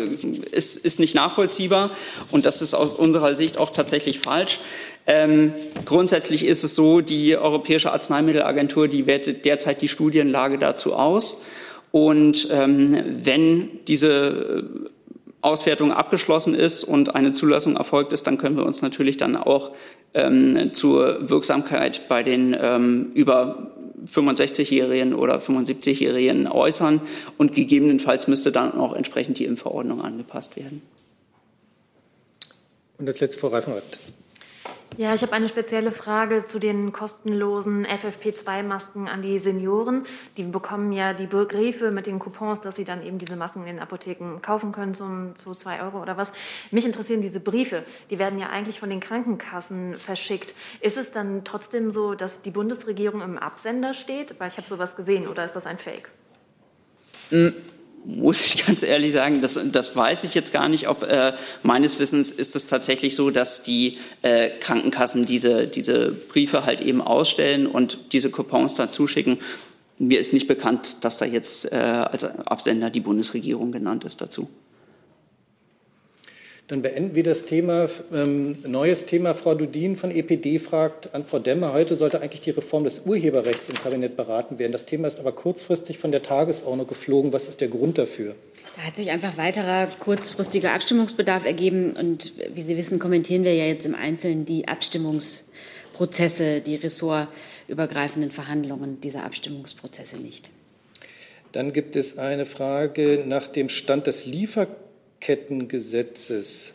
ist, 0.52 0.76
ist 0.76 1.00
nicht 1.00 1.16
nachvollziehbar 1.16 1.90
und 2.30 2.46
das 2.46 2.62
ist 2.62 2.74
aus 2.74 2.94
unserer 2.94 3.34
Sicht 3.34 3.58
auch 3.58 3.70
tatsächlich 3.70 4.20
falsch. 4.20 4.61
Ähm, 5.06 5.52
grundsätzlich 5.84 6.46
ist 6.46 6.62
es 6.62 6.76
so, 6.76 7.00
die 7.00 7.36
Europäische 7.36 7.90
Arzneimittelagentur, 7.90 8.86
die 8.86 9.06
wertet 9.06 9.44
derzeit 9.44 9.82
die 9.82 9.88
Studienlage 9.88 10.58
dazu 10.58 10.94
aus. 10.94 11.42
Und 11.90 12.46
ähm, 12.52 12.96
wenn 13.24 13.80
diese 13.88 14.62
Auswertung 15.42 15.90
abgeschlossen 15.90 16.54
ist 16.54 16.84
und 16.84 17.16
eine 17.16 17.32
Zulassung 17.32 17.76
erfolgt 17.76 18.12
ist, 18.12 18.28
dann 18.28 18.38
können 18.38 18.56
wir 18.56 18.64
uns 18.64 18.80
natürlich 18.80 19.16
dann 19.16 19.36
auch 19.36 19.72
ähm, 20.14 20.72
zur 20.72 21.28
Wirksamkeit 21.28 22.06
bei 22.08 22.22
den 22.22 22.56
ähm, 22.61 23.11
über 23.14 23.72
65-Jährigen 24.03 25.14
oder 25.14 25.38
75-Jährigen 25.38 26.46
äußern 26.46 27.01
und 27.38 27.55
gegebenenfalls 27.55 28.28
müsste 28.28 28.53
dann 28.53 28.72
auch 28.74 28.94
entsprechend 28.94 29.38
die 29.38 29.44
Impfverordnung 29.44 30.03
angepasst 30.03 30.57
werden. 30.57 30.82
Und 32.98 33.09
als 33.09 33.20
letzte 33.20 33.40
Frau 33.40 33.48
Reifenrath. 33.48 33.98
Ja, 34.97 35.14
ich 35.14 35.22
habe 35.22 35.32
eine 35.32 35.49
spezielle 35.49 35.93
Frage 35.93 36.45
zu 36.45 36.59
den 36.59 36.93
kostenlosen 36.93 37.86
FFP2-Masken 37.86 39.09
an 39.09 39.22
die 39.22 39.38
Senioren. 39.38 40.05
Die 40.36 40.43
bekommen 40.43 40.93
ja 40.93 41.14
die 41.14 41.26
Briefe 41.26 41.91
mit 41.91 42.07
den 42.07 42.18
Coupons, 42.18 42.61
dass 42.61 42.76
sie 42.76 42.84
dann 42.84 43.03
eben 43.05 43.18
diese 43.18 43.36
Masken 43.36 43.61
in 43.61 43.66
den 43.66 43.78
Apotheken 43.78 44.41
kaufen 44.43 44.72
können 44.72 44.95
zum, 44.95 45.36
zu 45.36 45.55
zwei 45.55 45.80
Euro 45.82 46.03
oder 46.03 46.16
was. 46.16 46.32
Mich 46.70 46.84
interessieren 46.84 47.22
diese 47.22 47.41
Briefe. 47.41 47.84
Die 48.11 48.18
werden 48.18 48.38
ja 48.38 48.51
eigentlich 48.51 48.80
von 48.80 48.91
den 48.91 49.01
Krankenkassen 49.01 49.95
verschickt. 49.95 50.55
Ist 50.80 50.97
es 50.97 51.12
dann 51.12 51.45
trotzdem 51.45 51.93
so, 51.93 52.14
dass 52.14 52.43
die 52.43 52.51
Bundesregierung 52.51 53.22
im 53.22 53.38
Absender 53.38 53.95
steht? 53.95 54.38
Weil 54.38 54.49
ich 54.49 54.57
habe 54.57 54.68
sowas 54.68 54.97
gesehen 54.97 55.28
oder 55.28 55.45
ist 55.45 55.55
das 55.55 55.66
ein 55.66 55.78
Fake? 55.78 56.11
Mhm 57.30 57.55
muss 58.05 58.44
ich 58.44 58.66
ganz 58.66 58.82
ehrlich 58.82 59.12
sagen, 59.12 59.40
das, 59.40 59.59
das 59.72 59.94
weiß 59.94 60.24
ich 60.24 60.34
jetzt 60.34 60.53
gar 60.53 60.68
nicht. 60.68 60.88
Ob 60.88 61.03
äh, 61.03 61.32
meines 61.62 61.98
Wissens 61.98 62.30
ist 62.30 62.57
es 62.57 62.66
tatsächlich 62.66 63.14
so, 63.14 63.30
dass 63.30 63.62
die 63.62 63.98
äh, 64.22 64.51
Krankenkassen 64.61 65.26
diese, 65.26 65.66
diese 65.66 66.12
Briefe 66.12 66.64
halt 66.64 66.80
eben 66.80 67.01
ausstellen 67.01 67.66
und 67.66 68.12
diese 68.12 68.30
Coupons 68.30 68.74
dann 68.74 68.90
zuschicken. 68.90 69.38
Mir 69.98 70.18
ist 70.18 70.32
nicht 70.32 70.48
bekannt, 70.48 71.05
dass 71.05 71.18
da 71.18 71.26
jetzt 71.26 71.70
äh, 71.72 71.76
als 71.76 72.24
Absender 72.24 72.90
die 72.90 73.01
Bundesregierung 73.01 73.70
genannt 73.70 74.05
ist 74.05 74.20
dazu. 74.20 74.48
Dann 76.70 76.82
beenden 76.82 77.16
wir 77.16 77.24
das 77.24 77.46
Thema. 77.46 77.88
Ähm, 78.12 78.54
neues 78.64 79.04
Thema. 79.04 79.34
Frau 79.34 79.56
Dudin 79.56 79.96
von 79.96 80.12
EPD 80.12 80.60
fragt 80.60 81.12
an 81.16 81.24
Frau 81.24 81.40
Demmer. 81.40 81.72
Heute 81.72 81.96
sollte 81.96 82.22
eigentlich 82.22 82.42
die 82.42 82.50
Reform 82.50 82.84
des 82.84 83.00
Urheberrechts 83.00 83.68
im 83.68 83.74
Kabinett 83.74 84.16
beraten 84.16 84.60
werden. 84.60 84.70
Das 84.70 84.86
Thema 84.86 85.08
ist 85.08 85.18
aber 85.18 85.32
kurzfristig 85.32 85.98
von 85.98 86.12
der 86.12 86.22
Tagesordnung 86.22 86.86
geflogen. 86.86 87.32
Was 87.32 87.48
ist 87.48 87.60
der 87.60 87.66
Grund 87.66 87.98
dafür? 87.98 88.36
Da 88.76 88.82
hat 88.82 88.94
sich 88.94 89.10
einfach 89.10 89.36
weiterer 89.36 89.88
kurzfristiger 89.98 90.72
Abstimmungsbedarf 90.72 91.44
ergeben. 91.44 91.96
Und 91.96 92.34
wie 92.54 92.62
Sie 92.62 92.76
wissen, 92.76 93.00
kommentieren 93.00 93.42
wir 93.42 93.54
ja 93.54 93.64
jetzt 93.64 93.84
im 93.84 93.96
Einzelnen 93.96 94.44
die 94.44 94.68
Abstimmungsprozesse, 94.68 96.60
die 96.60 96.76
ressortübergreifenden 96.76 98.30
Verhandlungen 98.30 99.00
dieser 99.00 99.24
Abstimmungsprozesse 99.24 100.18
nicht. 100.18 100.52
Dann 101.50 101.72
gibt 101.72 101.96
es 101.96 102.16
eine 102.16 102.44
Frage 102.44 103.24
nach 103.26 103.48
dem 103.48 103.68
Stand 103.68 104.06
des 104.06 104.24
Lieferkettengesetzes. 104.26 104.89
Lieferkettengesetzes. 105.20 106.72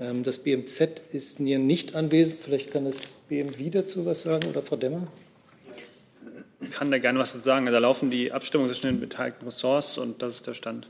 Ähm, 0.00 0.22
das 0.24 0.38
BMZ 0.38 1.02
ist 1.12 1.38
hier 1.38 1.58
nicht 1.58 1.94
anwesend. 1.94 2.40
Vielleicht 2.40 2.70
kann 2.70 2.86
das 2.86 3.02
BMW 3.28 3.70
dazu 3.70 4.06
was 4.06 4.22
sagen 4.22 4.48
oder 4.48 4.62
Frau 4.62 4.76
Demmer? 4.76 5.06
Ich 6.60 6.70
kann 6.70 6.90
da 6.90 6.98
gerne 6.98 7.18
was 7.18 7.32
dazu 7.32 7.44
sagen. 7.44 7.66
Da 7.66 7.78
laufen 7.78 8.10
die 8.10 8.32
Abstimmungen 8.32 8.72
zwischen 8.72 8.86
den 8.86 9.00
beteiligten 9.00 9.44
Ressorts 9.44 9.98
und 9.98 10.22
das 10.22 10.36
ist 10.36 10.46
der 10.46 10.54
Stand. 10.54 10.88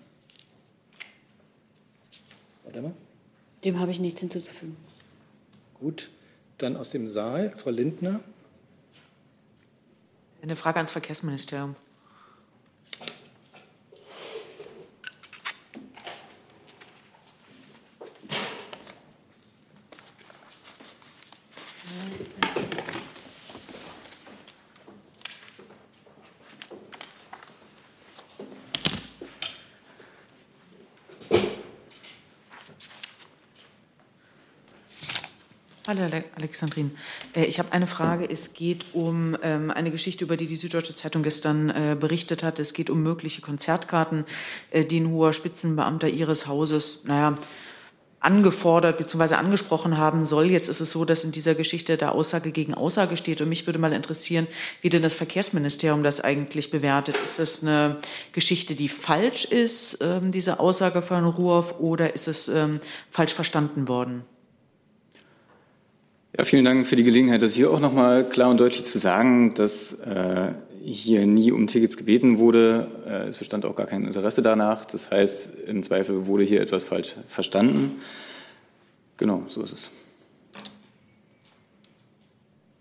Frau 2.62 2.70
Demmer? 2.70 2.92
Dem 3.64 3.80
habe 3.80 3.90
ich 3.90 3.98
nichts 3.98 4.20
hinzuzufügen. 4.20 4.76
Gut, 5.74 6.08
dann 6.58 6.76
aus 6.76 6.90
dem 6.90 7.08
Saal, 7.08 7.50
Frau 7.56 7.70
Lindner. 7.70 8.20
Eine 10.40 10.54
Frage 10.54 10.76
ans 10.78 10.92
Verkehrsministerium. 10.92 11.74
Alexandrin. 36.36 36.92
Äh, 37.34 37.44
ich 37.44 37.58
habe 37.58 37.72
eine 37.72 37.86
Frage. 37.86 38.28
Es 38.28 38.52
geht 38.52 38.84
um 38.92 39.36
ähm, 39.42 39.70
eine 39.70 39.90
Geschichte, 39.90 40.24
über 40.24 40.36
die 40.36 40.46
die 40.46 40.56
Süddeutsche 40.56 40.94
Zeitung 40.94 41.22
gestern 41.22 41.70
äh, 41.70 41.96
berichtet 41.98 42.42
hat. 42.42 42.58
Es 42.60 42.74
geht 42.74 42.90
um 42.90 43.02
mögliche 43.02 43.40
Konzertkarten, 43.40 44.24
äh, 44.70 44.84
die 44.84 45.00
ein 45.00 45.10
hoher 45.10 45.32
Spitzenbeamter 45.32 46.08
Ihres 46.08 46.46
Hauses, 46.46 47.04
naja, 47.04 47.36
angefordert 48.20 48.98
bzw. 48.98 49.34
angesprochen 49.36 49.98
haben 49.98 50.26
soll. 50.26 50.50
Jetzt 50.50 50.68
ist 50.68 50.80
es 50.80 50.90
so, 50.90 51.04
dass 51.04 51.22
in 51.22 51.32
dieser 51.32 51.54
Geschichte 51.54 51.96
da 51.96 52.10
Aussage 52.10 52.50
gegen 52.50 52.74
Aussage 52.74 53.16
steht. 53.16 53.40
Und 53.40 53.48
mich 53.48 53.66
würde 53.66 53.78
mal 53.78 53.92
interessieren, 53.92 54.46
wie 54.80 54.88
denn 54.88 55.02
das 55.02 55.14
Verkehrsministerium 55.14 56.02
das 56.02 56.20
eigentlich 56.20 56.70
bewertet. 56.70 57.16
Ist 57.22 57.38
das 57.38 57.62
eine 57.62 57.98
Geschichte, 58.32 58.74
die 58.74 58.88
falsch 58.88 59.44
ist, 59.44 59.98
ähm, 60.00 60.32
diese 60.32 60.60
Aussage 60.60 61.02
von 61.02 61.24
Ruoff, 61.24 61.78
oder 61.78 62.14
ist 62.14 62.26
es 62.26 62.48
ähm, 62.48 62.80
falsch 63.10 63.32
verstanden 63.32 63.88
worden? 63.88 64.24
Ja, 66.38 66.44
vielen 66.44 66.66
Dank 66.66 66.86
für 66.86 66.96
die 66.96 67.04
Gelegenheit, 67.04 67.42
das 67.42 67.54
hier 67.54 67.70
auch 67.70 67.80
noch 67.80 67.94
mal 67.94 68.28
klar 68.28 68.50
und 68.50 68.60
deutlich 68.60 68.84
zu 68.84 68.98
sagen, 68.98 69.54
dass 69.54 69.94
äh, 69.94 70.52
hier 70.84 71.26
nie 71.26 71.50
um 71.50 71.66
Tickets 71.66 71.96
gebeten 71.96 72.38
wurde. 72.38 72.88
Äh, 73.06 73.28
es 73.28 73.38
bestand 73.38 73.64
auch 73.64 73.74
gar 73.74 73.86
kein 73.86 74.04
Interesse 74.04 74.42
danach. 74.42 74.84
Das 74.84 75.10
heißt, 75.10 75.52
im 75.66 75.82
Zweifel 75.82 76.26
wurde 76.26 76.44
hier 76.44 76.60
etwas 76.60 76.84
falsch 76.84 77.16
verstanden. 77.26 78.02
Genau, 79.16 79.44
so 79.48 79.62
ist 79.62 79.72
es. 79.72 79.90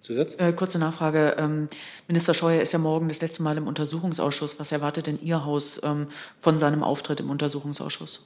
Zusatz? 0.01 0.35
Äh, 0.37 0.51
kurze 0.51 0.77
Nachfrage. 0.77 1.37
Ähm, 1.39 1.69
Minister 2.09 2.33
Scheuer 2.33 2.61
ist 2.61 2.73
ja 2.73 2.79
morgen 2.79 3.07
das 3.07 3.21
letzte 3.21 3.41
Mal 3.41 3.55
im 3.55 3.67
Untersuchungsausschuss. 3.67 4.59
Was 4.59 4.73
erwartet 4.73 5.07
denn 5.07 5.19
Ihr 5.21 5.45
Haus 5.45 5.79
ähm, 5.81 6.07
von 6.41 6.59
seinem 6.59 6.83
Auftritt 6.83 7.21
im 7.21 7.29
Untersuchungsausschuss? 7.29 8.21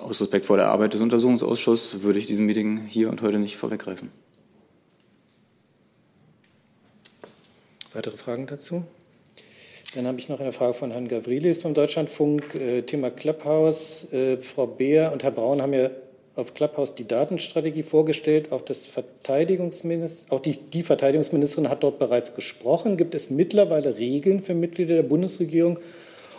Aus 0.00 0.20
Respekt 0.20 0.46
vor 0.46 0.56
der 0.56 0.68
Arbeit 0.68 0.94
des 0.94 1.00
Untersuchungsausschusses 1.00 2.02
würde 2.02 2.18
ich 2.18 2.26
diesem 2.26 2.46
Meeting 2.46 2.86
hier 2.86 3.08
und 3.08 3.22
heute 3.22 3.38
nicht 3.38 3.56
vorweggreifen. 3.56 4.10
Weitere 7.92 8.16
Fragen 8.16 8.46
dazu? 8.46 8.84
Dann 9.94 10.06
habe 10.06 10.18
ich 10.18 10.30
noch 10.30 10.40
eine 10.40 10.52
Frage 10.52 10.72
von 10.72 10.90
Herrn 10.90 11.08
Gavrilis 11.08 11.60
vom 11.60 11.74
Deutschlandfunk. 11.74 12.54
Äh, 12.54 12.82
Thema 12.82 13.10
Clubhouse. 13.10 14.10
Äh, 14.12 14.38
Frau 14.38 14.66
Beer 14.66 15.12
und 15.12 15.22
Herr 15.22 15.30
Braun 15.30 15.60
haben 15.60 15.74
ja 15.74 15.90
auf 16.34 16.54
Clubhouse 16.54 16.94
die 16.94 17.06
Datenstrategie 17.06 17.82
vorgestellt. 17.82 18.52
Auch, 18.52 18.62
das 18.62 18.86
Verteidigungsminister, 18.86 20.34
auch 20.34 20.40
die, 20.40 20.56
die 20.56 20.82
Verteidigungsministerin 20.82 21.68
hat 21.68 21.82
dort 21.82 21.98
bereits 21.98 22.34
gesprochen. 22.34 22.96
Gibt 22.96 23.14
es 23.14 23.28
mittlerweile 23.28 23.98
Regeln 23.98 24.42
für 24.42 24.54
Mitglieder 24.54 24.94
der 24.94 25.02
Bundesregierung, 25.02 25.78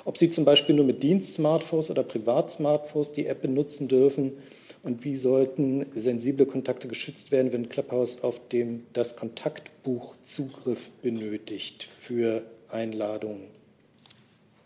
ob 0.06 0.18
sie 0.18 0.30
zum 0.30 0.46
Beispiel 0.46 0.76
nur 0.76 0.86
mit 0.86 1.04
Dienst-Smartphones 1.04 1.90
oder 1.90 2.04
Privat-Smartphones 2.04 3.14
die 3.14 3.28
App 3.28 3.42
benutzen 3.42 3.88
dürfen 3.88 4.34
und 4.84 5.04
wie 5.06 5.16
sollten 5.16 5.86
sensible 5.96 6.46
Kontakte 6.46 6.88
geschützt 6.88 7.32
werden, 7.32 7.54
wenn 7.54 7.70
Clubhouse 7.70 8.24
auf 8.24 8.48
dem 8.50 8.86
das 8.94 9.16
Kontaktbuch 9.16 10.14
Zugriff 10.24 10.90
benötigt 11.02 11.88
für 11.98 12.44
Einladungen? 12.70 13.44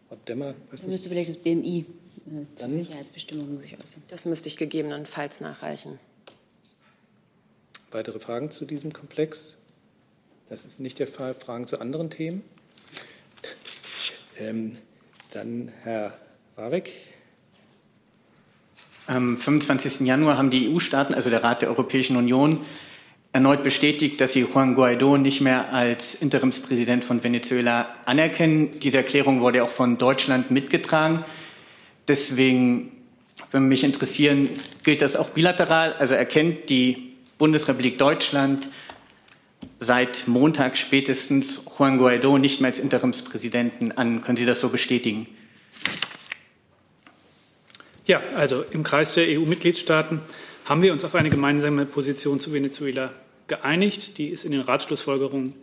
Frau 0.07 0.17
Demmer, 0.27 0.55
weiß 0.71 0.81
nicht. 0.81 0.91
müsste 0.91 1.09
vielleicht 1.09 1.29
das 1.29 1.38
BMI 1.38 1.85
äh, 2.25 2.55
zur 2.55 2.69
Sicherheitsbestimmung 2.69 3.59
sich 3.59 3.73
äußern. 3.73 4.01
Das 4.07 4.25
müsste 4.25 4.47
ich 4.47 4.57
gegebenenfalls 4.57 5.39
nachreichen. 5.39 5.99
Weitere 7.91 8.19
Fragen 8.19 8.51
zu 8.51 8.65
diesem 8.65 8.91
Komplex? 8.91 9.57
Das 10.49 10.65
ist 10.65 10.79
nicht 10.79 10.99
der 10.99 11.07
Fall. 11.07 11.35
Fragen 11.35 11.67
zu 11.67 11.79
anderen 11.79 12.09
Themen? 12.09 12.43
Ähm, 14.39 14.73
dann 15.38 15.71
Herr 15.83 16.13
Warwick. 16.55 16.91
Am 19.05 19.38
25. 19.38 19.99
Januar 19.99 20.35
haben 20.35 20.49
die 20.49 20.67
EU-Staaten, 20.67 21.13
also 21.13 21.29
der 21.29 21.43
Rat 21.43 21.61
der 21.61 21.69
Europäischen 21.69 22.17
Union, 22.17 22.61
erneut 23.33 23.61
bestätigt, 23.61 24.19
dass 24.19 24.33
sie 24.33 24.41
Juan 24.41 24.73
Guaido 24.73 25.15
nicht 25.17 25.41
mehr 25.41 25.71
als 25.71 26.15
Interimspräsident 26.15 27.05
von 27.05 27.23
Venezuela 27.23 27.88
anerkennen. 28.05 28.71
Diese 28.81 28.97
Erklärung 28.97 29.41
wurde 29.41 29.63
auch 29.63 29.69
von 29.69 29.99
Deutschland 29.99 30.49
mitgetragen. 30.49 31.23
Deswegen 32.07 32.91
würde 33.51 33.67
mich 33.67 33.83
interessieren, 33.83 34.49
gilt 34.81 35.03
das 35.03 35.15
auch 35.15 35.29
bilateral? 35.29 35.93
Also 35.93 36.15
erkennt 36.15 36.67
die 36.71 37.13
Bundesrepublik 37.38 37.99
Deutschland 37.99 38.69
seit 39.80 40.28
Montag 40.28 40.78
spätestens 40.78 41.61
Juan 41.78 41.97
Guaido 41.97 42.38
nicht 42.38 42.61
mehr 42.61 42.69
als 42.69 42.80
Interimspräsidenten 42.80 43.91
an. 43.91 44.21
Können 44.21 44.38
Sie 44.38 44.45
das 44.45 44.59
so 44.59 44.69
bestätigen? 44.69 45.28
Ja, 48.05 48.21
also 48.34 48.63
im 48.71 48.84
Kreis 48.84 49.11
der 49.11 49.28
EU-Mitgliedstaaten 49.28 50.21
haben 50.65 50.82
wir 50.82 50.93
uns 50.93 51.03
auf 51.03 51.15
eine 51.15 51.30
gemeinsame 51.30 51.86
Position 51.86 52.39
zu 52.39 52.53
Venezuela 52.53 53.11
geeinigt. 53.47 54.17
Die 54.17 54.30
ist 54.30 54.45
in 54.45 54.51
den 54.51 54.61
Ratschlussfolgerungen 54.61 55.53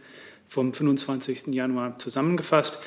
vom 0.47 0.73
25. 0.73 1.49
Januar 1.49 1.99
zusammengefasst. 1.99 2.79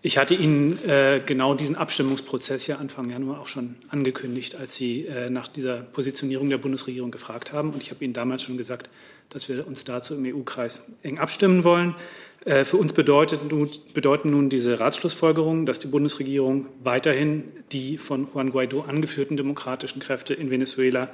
Ich 0.00 0.16
hatte 0.16 0.34
Ihnen 0.34 0.78
äh, 0.86 1.20
genau 1.24 1.54
diesen 1.54 1.74
Abstimmungsprozess 1.74 2.68
ja 2.68 2.76
Anfang 2.76 3.10
Januar 3.10 3.40
auch 3.40 3.48
schon 3.48 3.74
angekündigt, 3.88 4.54
als 4.54 4.76
Sie 4.76 5.06
äh, 5.06 5.28
nach 5.28 5.48
dieser 5.48 5.78
Positionierung 5.78 6.48
der 6.48 6.58
Bundesregierung 6.58 7.10
gefragt 7.10 7.52
haben. 7.52 7.70
Und 7.70 7.82
ich 7.82 7.90
habe 7.90 8.04
Ihnen 8.04 8.14
damals 8.14 8.42
schon 8.42 8.56
gesagt, 8.56 8.90
dass 9.28 9.48
wir 9.48 9.66
uns 9.66 9.82
dazu 9.82 10.14
im 10.14 10.24
EU-Kreis 10.24 10.84
eng 11.02 11.18
abstimmen 11.18 11.64
wollen. 11.64 11.96
Äh, 12.44 12.64
für 12.64 12.76
uns 12.76 12.94
nun, 12.96 13.70
bedeuten 13.92 14.30
nun 14.30 14.50
diese 14.50 14.78
Ratschlussfolgerungen, 14.78 15.66
dass 15.66 15.80
die 15.80 15.88
Bundesregierung 15.88 16.66
weiterhin 16.84 17.44
die 17.72 17.98
von 17.98 18.28
Juan 18.32 18.50
Guaido 18.50 18.82
angeführten 18.82 19.36
demokratischen 19.36 20.00
Kräfte 20.00 20.32
in 20.32 20.48
Venezuela 20.48 21.10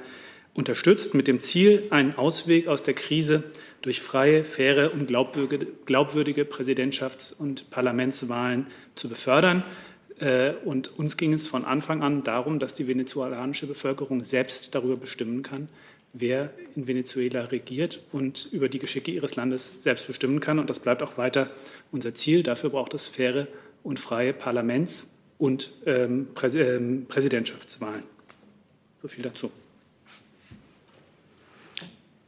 unterstützt, 0.55 1.13
mit 1.13 1.27
dem 1.27 1.39
Ziel, 1.39 1.83
einen 1.91 2.15
Ausweg 2.15 2.67
aus 2.67 2.81
der 2.81 2.95
Krise 2.95 3.43
durch 3.81 4.01
freie, 4.01 4.43
faire 4.43 4.91
und 4.93 5.07
glaubwürdige 5.07 6.43
Präsidentschafts- 6.43 7.35
und 7.37 7.69
Parlamentswahlen 7.69 8.67
zu 8.95 9.09
befördern. 9.09 9.63
Äh, 10.19 10.53
und 10.63 10.97
uns 10.97 11.17
ging 11.17 11.33
es 11.33 11.47
von 11.47 11.65
Anfang 11.65 12.01
an 12.01 12.23
darum, 12.23 12.57
dass 12.57 12.73
die 12.73 12.87
venezuelanische 12.87 13.67
Bevölkerung 13.67 14.23
selbst 14.23 14.73
darüber 14.73 14.95
bestimmen 14.95 15.43
kann, 15.43 15.67
wer 16.13 16.53
in 16.75 16.87
Venezuela 16.87 17.41
regiert 17.45 17.99
und 18.13 18.47
über 18.51 18.69
die 18.69 18.79
Geschicke 18.79 19.11
ihres 19.11 19.35
Landes 19.35 19.83
selbst 19.83 20.07
bestimmen 20.07 20.39
kann. 20.39 20.57
Und 20.57 20.69
das 20.69 20.79
bleibt 20.79 21.03
auch 21.03 21.17
weiter 21.17 21.51
unser 21.91 22.13
Ziel. 22.13 22.43
Dafür 22.43 22.69
braucht 22.69 22.93
es 22.93 23.09
faire 23.09 23.47
und 23.83 23.99
freie 23.99 24.33
Parlaments- 24.33 25.09
und 25.37 25.73
ähm, 25.85 26.29
ähm, 26.53 27.05
Präsidentschaftswahlen. 27.09 28.03
So 29.01 29.09
viel 29.09 29.23
dazu. 29.23 29.51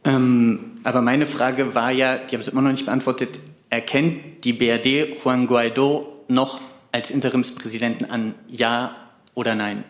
Ähm, 0.08 0.80
aber 0.84 1.01
meine 1.01 1.28
Frage 1.28 1.76
war 1.76 1.91
ja, 1.91 2.18
die 2.18 2.36
haben 2.36 2.41
es 2.41 2.47
immer 2.47 2.62
noch 2.62 2.72
nicht 2.72 2.86
beantwortet, 2.86 3.39
erkennt 3.70 4.45
die 4.45 4.53
BRD 4.53 5.22
Juan 5.22 5.47
Guaido 5.47 6.24
noch 6.30 6.62
als 6.93 7.12
Interimspräsidenten 7.12 8.10
an, 8.10 8.34
ja 8.47 8.95
oder 9.36 9.53
nein? 9.53 9.84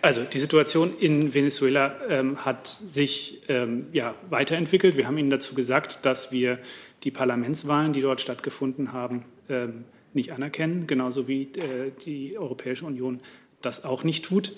Also 0.00 0.22
die 0.22 0.38
Situation 0.38 0.96
in 1.00 1.34
Venezuela 1.34 1.96
ähm, 2.08 2.44
hat 2.44 2.68
sich 2.68 3.42
ähm, 3.48 3.86
ja, 3.92 4.14
weiterentwickelt. 4.30 4.96
Wir 4.96 5.08
haben 5.08 5.18
Ihnen 5.18 5.30
dazu 5.30 5.56
gesagt, 5.56 6.06
dass 6.06 6.30
wir 6.30 6.60
die 7.02 7.10
Parlamentswahlen, 7.10 7.92
die 7.92 8.00
dort 8.00 8.20
stattgefunden 8.20 8.92
haben, 8.92 9.24
ähm, 9.48 9.84
nicht 10.12 10.30
anerkennen, 10.30 10.86
genauso 10.86 11.26
wie 11.26 11.42
äh, 11.42 11.90
die 12.06 12.38
Europäische 12.38 12.86
Union 12.86 13.20
das 13.62 13.84
auch 13.84 14.04
nicht 14.04 14.24
tut. 14.24 14.54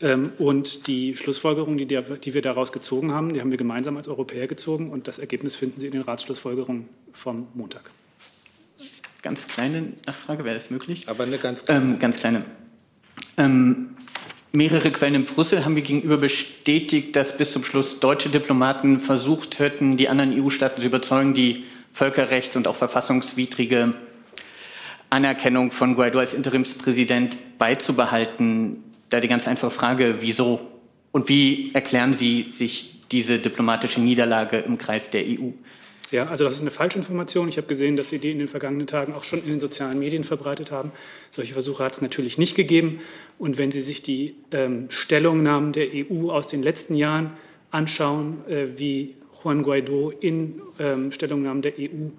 Ähm, 0.00 0.32
und 0.38 0.86
die 0.86 1.16
Schlussfolgerungen, 1.16 1.78
die, 1.78 1.86
die 1.86 2.34
wir 2.34 2.42
daraus 2.42 2.72
gezogen 2.72 3.12
haben, 3.12 3.34
die 3.34 3.40
haben 3.40 3.50
wir 3.50 3.58
gemeinsam 3.58 3.96
als 3.96 4.08
Europäer 4.08 4.46
gezogen 4.46 4.90
und 4.90 5.08
das 5.08 5.18
Ergebnis 5.18 5.56
finden 5.56 5.80
Sie 5.80 5.86
in 5.86 5.92
den 5.92 6.02
Ratsschlussfolgerungen 6.02 6.88
vom 7.12 7.48
Montag. 7.54 7.90
Ganz 9.22 9.48
kleine 9.48 9.92
Nachfrage, 10.06 10.44
wäre 10.44 10.54
das 10.54 10.70
möglich? 10.70 11.08
Aber 11.08 11.24
eine 11.24 11.38
ganz 11.38 11.64
kleine. 11.64 11.84
Ähm, 11.84 11.98
ganz 11.98 12.18
kleine. 12.18 12.44
Ähm, 13.36 13.96
Mehrere 14.52 14.90
Quellen 14.90 15.14
in 15.14 15.24
Brüssel 15.26 15.64
haben 15.64 15.74
mir 15.74 15.82
gegenüber 15.82 16.16
bestätigt, 16.16 17.14
dass 17.14 17.36
bis 17.36 17.52
zum 17.52 17.64
Schluss 17.64 18.00
deutsche 18.00 18.30
Diplomaten 18.30 18.98
versucht 18.98 19.58
hätten, 19.58 19.98
die 19.98 20.08
anderen 20.08 20.42
EU-Staaten 20.42 20.80
zu 20.80 20.86
überzeugen, 20.86 21.34
die 21.34 21.64
völkerrechts- 21.92 22.56
und 22.56 22.66
auch 22.66 22.76
verfassungswidrige 22.76 23.92
Anerkennung 25.10 25.70
von 25.70 25.94
Guaido 25.94 26.18
als 26.18 26.32
Interimspräsident 26.32 27.36
beizubehalten. 27.58 28.84
Da 29.08 29.20
die 29.20 29.28
ganz 29.28 29.48
einfache 29.48 29.70
Frage, 29.70 30.16
wieso? 30.20 30.60
Und 31.12 31.28
wie 31.28 31.70
erklären 31.74 32.12
Sie 32.12 32.46
sich 32.50 33.00
diese 33.10 33.38
diplomatische 33.38 34.00
Niederlage 34.00 34.58
im 34.58 34.76
Kreis 34.76 35.10
der 35.10 35.24
EU? 35.24 35.50
Ja, 36.10 36.26
also 36.26 36.44
das 36.44 36.54
ist 36.54 36.62
eine 36.62 36.70
Falschinformation. 36.70 37.48
Ich 37.48 37.58
habe 37.58 37.66
gesehen, 37.66 37.96
dass 37.96 38.08
Sie 38.08 38.18
die 38.18 38.30
in 38.30 38.38
den 38.38 38.48
vergangenen 38.48 38.86
Tagen 38.86 39.12
auch 39.12 39.24
schon 39.24 39.40
in 39.40 39.48
den 39.48 39.60
sozialen 39.60 39.98
Medien 39.98 40.24
verbreitet 40.24 40.70
haben. 40.70 40.90
Solche 41.30 41.52
Versuche 41.52 41.84
hat 41.84 41.92
es 41.92 42.00
natürlich 42.00 42.38
nicht 42.38 42.54
gegeben. 42.54 43.00
Und 43.38 43.58
wenn 43.58 43.70
Sie 43.70 43.82
sich 43.82 44.02
die 44.02 44.34
ähm, 44.50 44.86
Stellungnahmen 44.88 45.72
der 45.72 45.88
EU 45.92 46.30
aus 46.30 46.48
den 46.48 46.62
letzten 46.62 46.94
Jahren 46.94 47.32
anschauen, 47.70 48.38
äh, 48.48 48.68
wie 48.76 49.16
Juan 49.42 49.62
Guaido 49.62 50.10
in 50.10 50.62
ähm, 50.78 51.12
Stellungnahmen 51.12 51.62
der 51.62 51.74
EU 51.78 52.10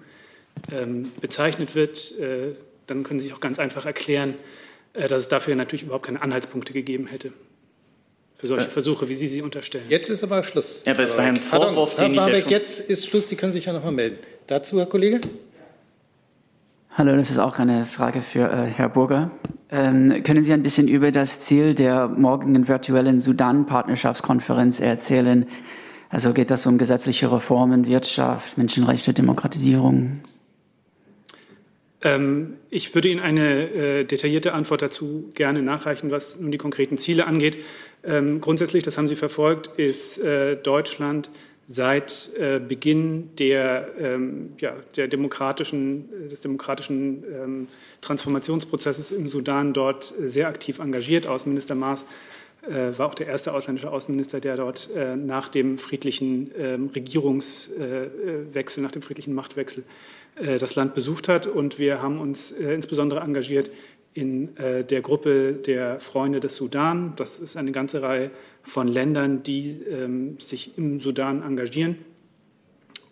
ähm, 0.72 1.10
bezeichnet 1.20 1.74
wird, 1.74 2.16
äh, 2.18 2.54
dann 2.86 3.02
können 3.02 3.18
Sie 3.18 3.26
sich 3.26 3.34
auch 3.34 3.40
ganz 3.40 3.58
einfach 3.58 3.86
erklären, 3.86 4.34
dass 4.92 5.12
es 5.12 5.28
dafür 5.28 5.54
natürlich 5.56 5.84
überhaupt 5.84 6.06
keine 6.06 6.22
Anhaltspunkte 6.22 6.72
gegeben 6.72 7.06
hätte 7.06 7.32
für 8.40 8.46
solche 8.46 8.70
Versuche, 8.70 9.08
wie 9.08 9.14
Sie 9.14 9.28
sie 9.28 9.42
unterstellen. 9.42 9.84
Jetzt 9.88 10.08
ist 10.08 10.24
aber 10.24 10.42
Schluss. 10.42 10.82
Ja, 10.86 10.94
aber 10.94 11.02
es 11.02 11.16
war 11.16 11.24
ein 11.24 11.38
Pardon, 11.50 11.74
Vorwurf, 11.74 11.98
Herr 11.98 12.08
den 12.08 12.14
ich 12.14 12.26
ja 12.26 12.48
jetzt 12.48 12.80
ist 12.80 13.06
Schluss. 13.06 13.28
Sie 13.28 13.36
können 13.36 13.52
sich 13.52 13.66
ja 13.66 13.72
noch 13.74 13.84
mal 13.84 13.92
melden. 13.92 14.16
Dazu, 14.46 14.78
Herr 14.78 14.86
Kollege? 14.86 15.20
Hallo, 16.94 17.14
das 17.16 17.30
ist 17.30 17.38
auch 17.38 17.58
eine 17.58 17.86
Frage 17.86 18.22
für 18.22 18.50
äh, 18.50 18.66
Herr 18.66 18.88
Burger. 18.88 19.30
Ähm, 19.70 20.22
können 20.24 20.42
Sie 20.42 20.52
ein 20.52 20.62
bisschen 20.62 20.88
über 20.88 21.12
das 21.12 21.40
Ziel 21.40 21.74
der 21.74 22.08
morgigen 22.08 22.66
virtuellen 22.66 23.20
Sudan-Partnerschaftskonferenz 23.20 24.80
erzählen? 24.80 25.46
Also 26.08 26.32
geht 26.32 26.50
das 26.50 26.66
um 26.66 26.78
gesetzliche 26.78 27.30
Reformen, 27.30 27.86
Wirtschaft, 27.86 28.56
Menschenrechte, 28.58 29.12
Demokratisierung? 29.12 30.20
Ähm, 32.02 32.56
ich 32.70 32.94
würde 32.94 33.08
Ihnen 33.08 33.20
eine 33.20 33.70
äh, 33.70 34.04
detaillierte 34.04 34.54
Antwort 34.54 34.82
dazu 34.82 35.30
gerne 35.34 35.62
nachreichen, 35.62 36.10
was 36.10 36.38
nun 36.38 36.50
die 36.50 36.58
konkreten 36.58 36.98
Ziele 36.98 37.26
angeht. 37.26 37.58
Ähm, 38.04 38.40
grundsätzlich, 38.40 38.84
das 38.84 38.96
haben 38.96 39.08
Sie 39.08 39.16
verfolgt, 39.16 39.66
ist 39.78 40.18
äh, 40.18 40.56
Deutschland 40.56 41.30
seit 41.66 42.30
äh, 42.36 42.58
Beginn 42.58 43.30
der, 43.36 43.90
ähm, 43.98 44.54
ja, 44.58 44.74
der 44.96 45.08
demokratischen, 45.08 46.08
des 46.28 46.40
demokratischen 46.40 47.22
ähm, 47.24 47.68
Transformationsprozesses 48.00 49.12
im 49.12 49.28
Sudan 49.28 49.72
dort 49.72 50.12
sehr 50.18 50.48
aktiv 50.48 50.80
engagiert. 50.80 51.28
Außenminister 51.28 51.76
Maas 51.76 52.06
äh, 52.62 52.98
war 52.98 53.08
auch 53.08 53.14
der 53.14 53.28
erste 53.28 53.52
ausländische 53.52 53.90
Außenminister, 53.90 54.40
der 54.40 54.56
dort 54.56 54.90
äh, 54.96 55.14
nach 55.14 55.48
dem 55.48 55.78
friedlichen 55.78 56.50
ähm, 56.58 56.90
Regierungswechsel, 56.92 58.82
nach 58.82 58.90
dem 58.90 59.02
friedlichen 59.02 59.34
Machtwechsel 59.34 59.84
äh, 59.84 60.19
das 60.36 60.74
Land 60.74 60.94
besucht 60.94 61.28
hat. 61.28 61.46
Und 61.46 61.78
wir 61.78 62.02
haben 62.02 62.20
uns 62.20 62.52
äh, 62.52 62.74
insbesondere 62.74 63.20
engagiert 63.20 63.70
in 64.12 64.56
äh, 64.56 64.84
der 64.84 65.02
Gruppe 65.02 65.52
der 65.52 66.00
Freunde 66.00 66.40
des 66.40 66.56
Sudan. 66.56 67.12
Das 67.16 67.38
ist 67.38 67.56
eine 67.56 67.72
ganze 67.72 68.02
Reihe 68.02 68.30
von 68.62 68.88
Ländern, 68.88 69.42
die 69.42 69.82
ähm, 69.88 70.38
sich 70.38 70.76
im 70.76 71.00
Sudan 71.00 71.42
engagieren. 71.42 71.98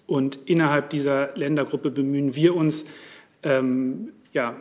Und 0.06 0.38
innerhalb 0.46 0.90
dieser 0.90 1.36
Ländergruppe 1.36 1.90
bemühen 1.90 2.34
wir 2.34 2.56
uns, 2.56 2.86
ähm, 3.42 4.12
ja, 4.32 4.56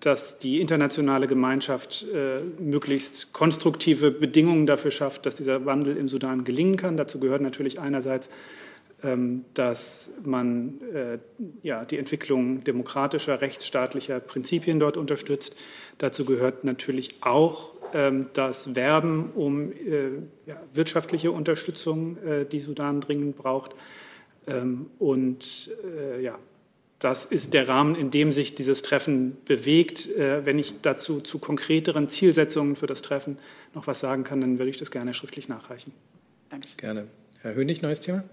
dass 0.00 0.38
die 0.38 0.60
internationale 0.60 1.26
Gemeinschaft 1.26 2.06
äh, 2.14 2.40
möglichst 2.60 3.32
konstruktive 3.32 4.10
Bedingungen 4.10 4.66
dafür 4.66 4.90
schafft, 4.90 5.26
dass 5.26 5.36
dieser 5.36 5.66
Wandel 5.66 5.96
im 5.96 6.08
Sudan 6.08 6.44
gelingen 6.44 6.76
kann. 6.76 6.96
Dazu 6.96 7.18
gehört 7.18 7.42
natürlich 7.42 7.80
einerseits, 7.80 8.28
dass 9.54 10.10
man 10.24 10.80
äh, 10.92 11.18
ja, 11.62 11.84
die 11.84 11.98
Entwicklung 11.98 12.64
demokratischer, 12.64 13.40
rechtsstaatlicher 13.40 14.20
Prinzipien 14.20 14.80
dort 14.80 14.96
unterstützt. 14.96 15.56
Dazu 15.98 16.24
gehört 16.24 16.64
natürlich 16.64 17.22
auch 17.22 17.72
ähm, 17.92 18.26
das 18.32 18.74
Werben 18.74 19.30
um 19.34 19.72
äh, 19.72 20.10
ja, 20.46 20.60
wirtschaftliche 20.72 21.30
Unterstützung, 21.30 22.16
äh, 22.24 22.44
die 22.44 22.60
Sudan 22.60 23.00
dringend 23.00 23.36
braucht. 23.36 23.74
Ähm, 24.46 24.86
und 24.98 25.70
äh, 25.84 26.22
ja, 26.22 26.38
das 26.98 27.24
ist 27.24 27.54
der 27.54 27.68
Rahmen, 27.68 27.94
in 27.94 28.10
dem 28.10 28.32
sich 28.32 28.54
dieses 28.54 28.82
Treffen 28.82 29.36
bewegt. 29.44 30.08
Äh, 30.10 30.44
Wenn 30.44 30.58
ich 30.58 30.80
dazu 30.80 31.20
zu 31.20 31.38
konkreteren 31.38 32.08
Zielsetzungen 32.08 32.76
für 32.76 32.86
das 32.86 33.02
Treffen 33.02 33.38
noch 33.74 33.86
was 33.86 34.00
sagen 34.00 34.24
kann, 34.24 34.40
dann 34.40 34.58
würde 34.58 34.70
ich 34.70 34.78
das 34.78 34.90
gerne 34.90 35.14
schriftlich 35.14 35.48
nachreichen. 35.48 35.92
Gerne. 36.76 37.06
Herr 37.40 37.54
Hönig, 37.54 37.82
neues 37.82 38.00
Thema? 38.00 38.24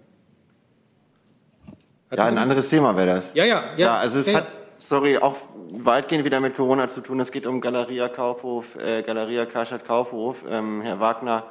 Ja, 2.15 2.25
ein 2.25 2.37
anderes 2.37 2.69
Thema 2.69 2.95
wäre 2.97 3.15
das. 3.15 3.33
Ja, 3.33 3.45
ja, 3.45 3.63
ja. 3.77 3.97
also 3.97 4.19
es 4.19 4.31
Ja, 4.31 4.39
hat, 4.39 4.47
sorry, 4.77 5.17
auch 5.17 5.37
weitgehend 5.71 6.25
wieder 6.25 6.41
mit 6.41 6.55
Corona 6.55 6.89
zu 6.89 7.01
tun. 7.01 7.19
Es 7.21 7.31
geht 7.31 7.45
um 7.45 7.61
Galeria 7.61 8.09
Kaufhof, 8.09 8.75
äh, 8.75 9.01
Galeria 9.01 9.45
Karstadt 9.45 9.85
Kaufhof. 9.85 10.43
Ähm, 10.49 10.81
Herr 10.81 10.99
Wagner, 10.99 11.45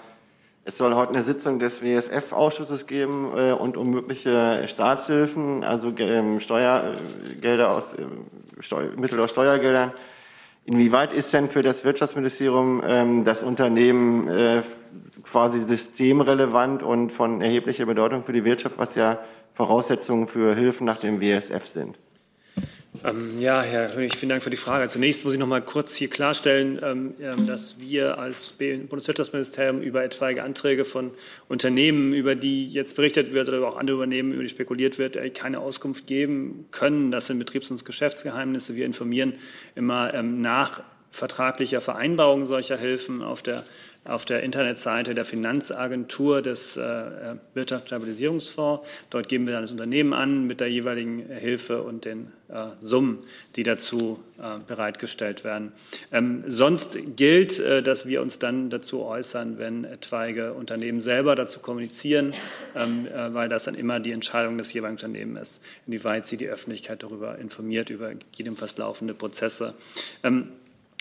es 0.65 0.77
soll 0.77 0.95
heute 0.95 1.15
eine 1.15 1.23
Sitzung 1.23 1.59
des 1.59 1.83
WSF-Ausschusses 1.83 2.87
geben 2.87 3.31
äh, 3.35 3.53
und 3.53 3.79
um 3.79 3.89
mögliche 3.89 4.67
Staatshilfen, 4.67 5.65
also 5.65 5.93
ähm, 5.97 6.41
Steuergelder 6.41 7.71
aus, 7.71 7.95
äh, 7.95 8.05
Steu 8.61 8.91
Mittel 8.97 9.19
aus 9.21 9.31
Steuergeldern. 9.31 9.93
Inwieweit 10.67 11.15
ist 11.15 11.33
denn 11.33 11.49
für 11.49 11.63
das 11.63 11.85
Wirtschaftsministerium 11.85 12.83
ähm, 12.87 13.25
das 13.25 13.43
Unternehmen 13.43 14.29
äh, 14.29 14.63
quasi 15.23 15.61
systemrelevant 15.61 16.83
und 16.83 17.11
von 17.11 17.41
erheblicher 17.41 17.87
Bedeutung 17.87 18.25
für 18.25 18.35
die 18.35 18.45
Wirtschaft, 18.45 18.79
was 18.79 18.95
ja 18.95 19.19
Voraussetzungen 19.61 20.27
für 20.27 20.55
Hilfen 20.55 20.87
nach 20.87 21.01
dem 21.01 21.21
WSF 21.21 21.67
sind? 21.67 21.99
Ähm, 23.05 23.39
ja, 23.39 23.61
Herr 23.61 23.95
Hönig, 23.95 24.17
vielen 24.17 24.31
Dank 24.31 24.43
für 24.43 24.49
die 24.49 24.57
Frage. 24.57 24.89
Zunächst 24.89 25.23
muss 25.23 25.35
ich 25.35 25.39
noch 25.39 25.47
mal 25.47 25.61
kurz 25.61 25.97
hier 25.97 26.09
klarstellen, 26.09 26.81
ähm, 26.83 27.15
ähm, 27.21 27.47
dass 27.47 27.79
wir 27.79 28.17
als 28.17 28.55
Bundeswirtschaftsministerium 28.55 29.83
über 29.83 30.03
etwaige 30.03 30.45
Anträge 30.45 30.87
von 30.87 31.11
Unternehmen, 31.49 32.15
über 32.15 32.37
die 32.37 32.69
jetzt 32.69 32.97
berichtet 32.97 33.35
wird 33.35 33.49
oder 33.49 33.69
auch 33.69 33.77
andere 33.77 33.99
Unternehmen, 33.99 34.33
über 34.33 34.43
die 34.43 34.49
spekuliert 34.49 34.99
wird, 34.99 35.17
äh, 35.17 35.29
keine 35.29 35.61
Auskunft 35.61 36.07
geben 36.07 36.65
können. 36.71 37.11
Das 37.11 37.27
sind 37.27 37.39
Betriebs- 37.39 37.71
und 37.71 37.85
Geschäftsgeheimnisse. 37.85 38.77
Wir 38.77 38.87
informieren 38.87 39.35
immer 39.75 40.23
nach 40.23 40.83
vertraglicher 41.11 41.83
Vereinbarung 41.83 42.47
solcher 42.47 42.79
Hilfen 42.79 43.23
auf 43.23 43.43
der 43.43 43.65
auf 44.05 44.25
der 44.25 44.43
Internetseite 44.43 45.15
der 45.15 45.25
Finanzagentur 45.25 46.41
des 46.41 46.77
äh, 46.77 47.37
Wirtschaftsstabilisierungsfonds. 47.55 48.87
Dort 49.11 49.29
geben 49.29 49.47
wir 49.47 49.53
dann 49.53 49.63
das 49.63 49.73
Unternehmen 49.73 50.15
an 50.15 50.47
mit 50.47 50.61
der 50.61 50.71
jeweiligen 50.71 51.27
Hilfe 51.29 51.83
und 51.83 52.07
den 52.07 52.33
äh, 52.49 52.69
Summen, 52.81 53.19
die 53.57 53.63
dazu 53.63 54.19
äh, 54.39 54.59
bereitgestellt 54.67 55.45
werden. 55.45 55.73
Ähm, 56.13 56.45
sonst 56.49 56.99
gilt, 57.15 57.61
äh, 57.61 57.83
dass 57.83 58.07
wir 58.07 58.23
uns 58.23 58.39
dann 58.39 58.71
dazu 58.71 59.03
äußern, 59.03 59.59
wenn 59.59 59.85
etwaige 59.85 60.55
Unternehmen 60.55 61.01
selber 61.01 61.35
dazu 61.35 61.61
kommunizieren, 61.61 62.33
ähm, 62.75 63.07
äh, 63.07 63.35
weil 63.35 63.51
das 63.51 63.65
dann 63.65 63.75
immer 63.75 64.01
die 64.01 64.13
Entscheidung 64.13 64.57
des 64.57 64.73
jeweiligen 64.73 64.97
Unternehmens 64.97 65.41
ist, 65.41 65.63
inwieweit 65.87 66.27
sie 66.27 66.39
die 66.39 66.49
Öffentlichkeit 66.49 67.03
darüber 67.03 67.39
informiert, 67.39 67.91
über 67.91 68.15
gegebenenfalls 68.15 68.79
laufende 68.79 69.13
Prozesse. 69.13 69.75
Ähm, 70.23 70.49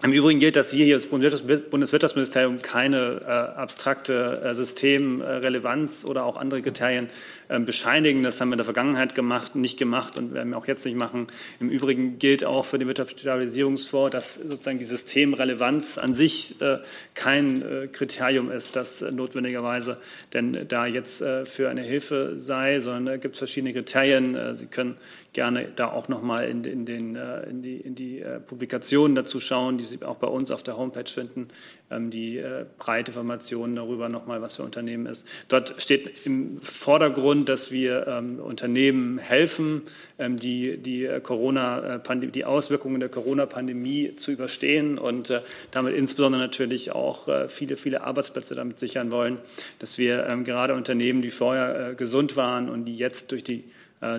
im 0.02 0.14
Übrigen 0.14 0.39
gilt, 0.39 0.56
dass 0.56 0.72
wir 0.72 0.86
hier 0.86 0.95
als 0.95 1.08
Bundeswirtschaftsministerium 1.08 2.62
keine 2.62 3.22
äh, 3.22 3.30
abstrakte 3.60 4.41
äh, 4.41 4.54
Systemrelevanz 4.54 6.06
oder 6.06 6.24
auch 6.24 6.38
andere 6.38 6.62
Kriterien 6.62 7.10
äh, 7.50 7.60
bescheinigen. 7.60 8.24
Das 8.24 8.39
haben 8.39 8.47
wir 8.47 8.54
in 8.54 8.60
der 8.60 8.66
Vergangenheit 8.66 9.14
gemacht, 9.14 9.56
nicht 9.56 9.78
gemacht 9.78 10.18
und 10.18 10.34
werden 10.34 10.52
wir 10.52 10.58
auch 10.58 10.68
jetzt 10.68 10.86
nicht 10.86 10.95
machen. 10.95 11.28
Im 11.60 11.70
Übrigen 11.70 12.18
gilt 12.18 12.45
auch 12.45 12.64
für 12.64 12.80
den 12.80 12.88
Wirtschaftsstabilisierungsfonds, 12.88 14.14
dass 14.14 14.36
sozusagen 14.36 14.80
die 14.80 14.86
Systemrelevanz 14.86 15.97
an 15.97 16.14
sich 16.14 16.62
äh, 16.62 16.78
kein 17.14 17.62
äh, 17.62 17.88
Kriterium 17.88 18.52
ist, 18.52 18.78
das 18.78 19.02
notwendigerweise 19.02 19.97
denn 20.32 20.66
da 20.70 20.86
jetzt 20.86 21.22
äh, 21.22 21.45
für 21.45 21.70
eine 21.70 21.82
Hilfe 21.82 22.36
sei, 22.38 22.80
sondern 22.80 23.06
da 23.06 23.18
gibt 23.18 23.36
es 23.36 23.39
verschiedene 23.39 23.74
Kriterien. 23.74 24.56
Sie 24.56 24.68
können 24.68 24.95
gerne 25.34 25.68
da 25.76 25.91
auch 25.91 26.08
noch 26.08 26.22
mal 26.22 26.45
in, 26.45 26.64
in, 26.64 26.86
in 26.86 27.62
die, 27.62 27.78
in 27.78 27.95
die 27.95 28.24
Publikationen 28.47 29.16
dazu 29.16 29.39
schauen, 29.39 29.78
die 29.78 29.89
Sie 29.90 30.04
auch 30.04 30.18
bei 30.18 30.28
uns 30.28 30.52
auf 30.52 30.64
der 30.64 30.78
Homepage 30.78 31.10
finden, 31.12 31.50
ähm, 31.92 32.10
die 32.12 32.38
äh, 32.38 32.66
breite 32.78 33.12
Informationen 33.12 33.76
darüber 33.76 34.10
noch 34.10 34.26
mal, 34.26 34.42
was 34.42 34.56
für 34.56 34.64
Unternehmen 34.64 35.06
ist. 35.06 35.28
Dort 35.48 35.82
steht 35.82 36.26
im 36.26 36.62
Vordergrund, 36.62 37.50
dass 37.50 37.72
wir 37.72 38.08
ähm, 38.08 38.40
Unternehmen 38.40 39.18
helfen, 39.18 39.82
ähm, 40.18 40.38
die, 40.38 40.78
die, 40.78 41.06
äh, 41.06 41.20
Corona, 41.20 41.96
äh, 41.96 42.28
die 42.32 42.46
Auswirkungen 42.46 43.00
der 43.00 43.10
Corona-Pandemie 43.10 44.16
zu 44.16 44.32
überstehen 44.32 44.98
und 44.98 45.34
damit 45.72 45.96
insbesondere 45.96 46.42
natürlich 46.42 46.92
auch 46.92 47.28
viele, 47.48 47.76
viele 47.76 48.02
Arbeitsplätze 48.02 48.56
damit 48.56 48.80
sichern 48.80 49.12
wollen, 49.12 49.38
dass 49.80 49.98
wir 49.98 50.28
gerade 50.44 50.74
Unternehmen, 50.74 51.22
die 51.22 51.30
vorher 51.30 51.94
gesund 51.96 52.36
waren 52.36 52.70
und 52.70 52.86
die 52.86 52.96
jetzt 52.96 53.32
durch 53.32 53.44
die 53.44 53.64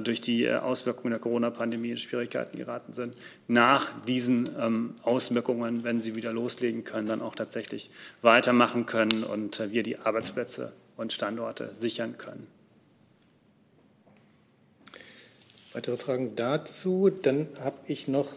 durch 0.01 0.20
die 0.20 0.45
äh, 0.45 0.57
Auswirkungen 0.57 1.11
der 1.11 1.20
Corona-Pandemie 1.20 1.91
in 1.91 1.97
Schwierigkeiten 1.97 2.59
geraten 2.59 2.93
sind, 2.93 3.16
nach 3.49 3.91
diesen 4.05 4.49
ähm, 4.59 4.95
Auswirkungen, 5.03 5.85
wenn 5.85 6.01
sie 6.01 6.14
wieder 6.14 6.33
loslegen 6.33 6.85
können, 6.85 7.09
dann 7.09 7.22
auch 7.22 7.35
tatsächlich 7.35 7.91
weitermachen 8.22 8.87
können 8.87 9.24
und 9.24 9.59
äh, 9.59 9.72
wir 9.72 9.83
die 9.83 9.99
Arbeitsplätze 9.99 10.72
und 10.97 11.12
Standorte 11.12 11.74
sichern 11.78 12.18
können. 12.18 12.47
Weitere 15.72 15.97
Fragen 15.97 16.35
dazu? 16.35 17.11
Dann 17.11 17.47
habe 17.61 17.78
ich 17.87 18.09
noch 18.09 18.33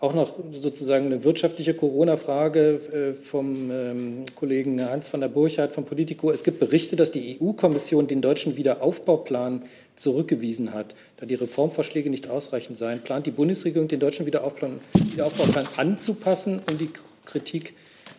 auch 0.00 0.14
noch 0.14 0.34
sozusagen 0.52 1.06
eine 1.06 1.24
wirtschaftliche 1.24 1.74
Corona-Frage 1.74 3.14
äh, 3.20 3.22
vom 3.22 3.70
ähm, 3.70 4.24
Kollegen 4.34 4.82
Hans 4.82 5.12
van 5.12 5.20
der 5.20 5.28
Burchardt 5.28 5.74
von 5.74 5.84
Politico. 5.84 6.30
Es 6.30 6.42
gibt 6.42 6.58
Berichte, 6.58 6.96
dass 6.96 7.10
die 7.10 7.38
EU-Kommission 7.38 8.06
den 8.06 8.22
deutschen 8.22 8.56
Wiederaufbauplan 8.56 9.62
zurückgewiesen 9.96 10.72
hat, 10.72 10.94
da 11.18 11.26
die 11.26 11.34
Reformvorschläge 11.34 12.08
nicht 12.08 12.30
ausreichend 12.30 12.78
seien. 12.78 13.02
Plant 13.02 13.26
die 13.26 13.30
Bundesregierung, 13.30 13.88
den 13.88 14.00
deutschen 14.00 14.24
Wiederaufbauplan, 14.24 14.80
Wiederaufbauplan 14.94 15.68
anzupassen, 15.76 16.62
um 16.70 16.78
die 16.78 16.88
Kritik 17.26 17.74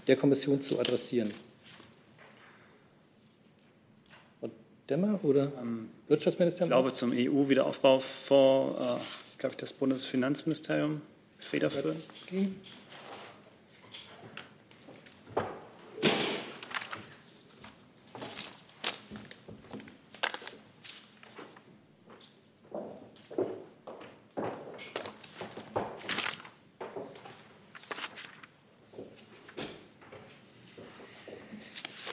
der 0.05 0.17
Kommission 0.17 0.61
zu 0.61 0.79
adressieren? 0.79 1.32
Frau 4.39 4.51
Demmer 4.88 5.19
oder 5.23 5.51
Wirtschaftsministerium? 6.07 6.69
Ich 6.69 6.75
glaube, 6.75 6.91
zum 6.91 7.11
EU-Wiederaufbaufonds, 7.11 8.79
äh, 8.79 8.99
ich 9.32 9.38
glaube, 9.39 9.55
das 9.57 9.73
Bundesfinanzministerium 9.73 11.01
federführend. 11.43 11.95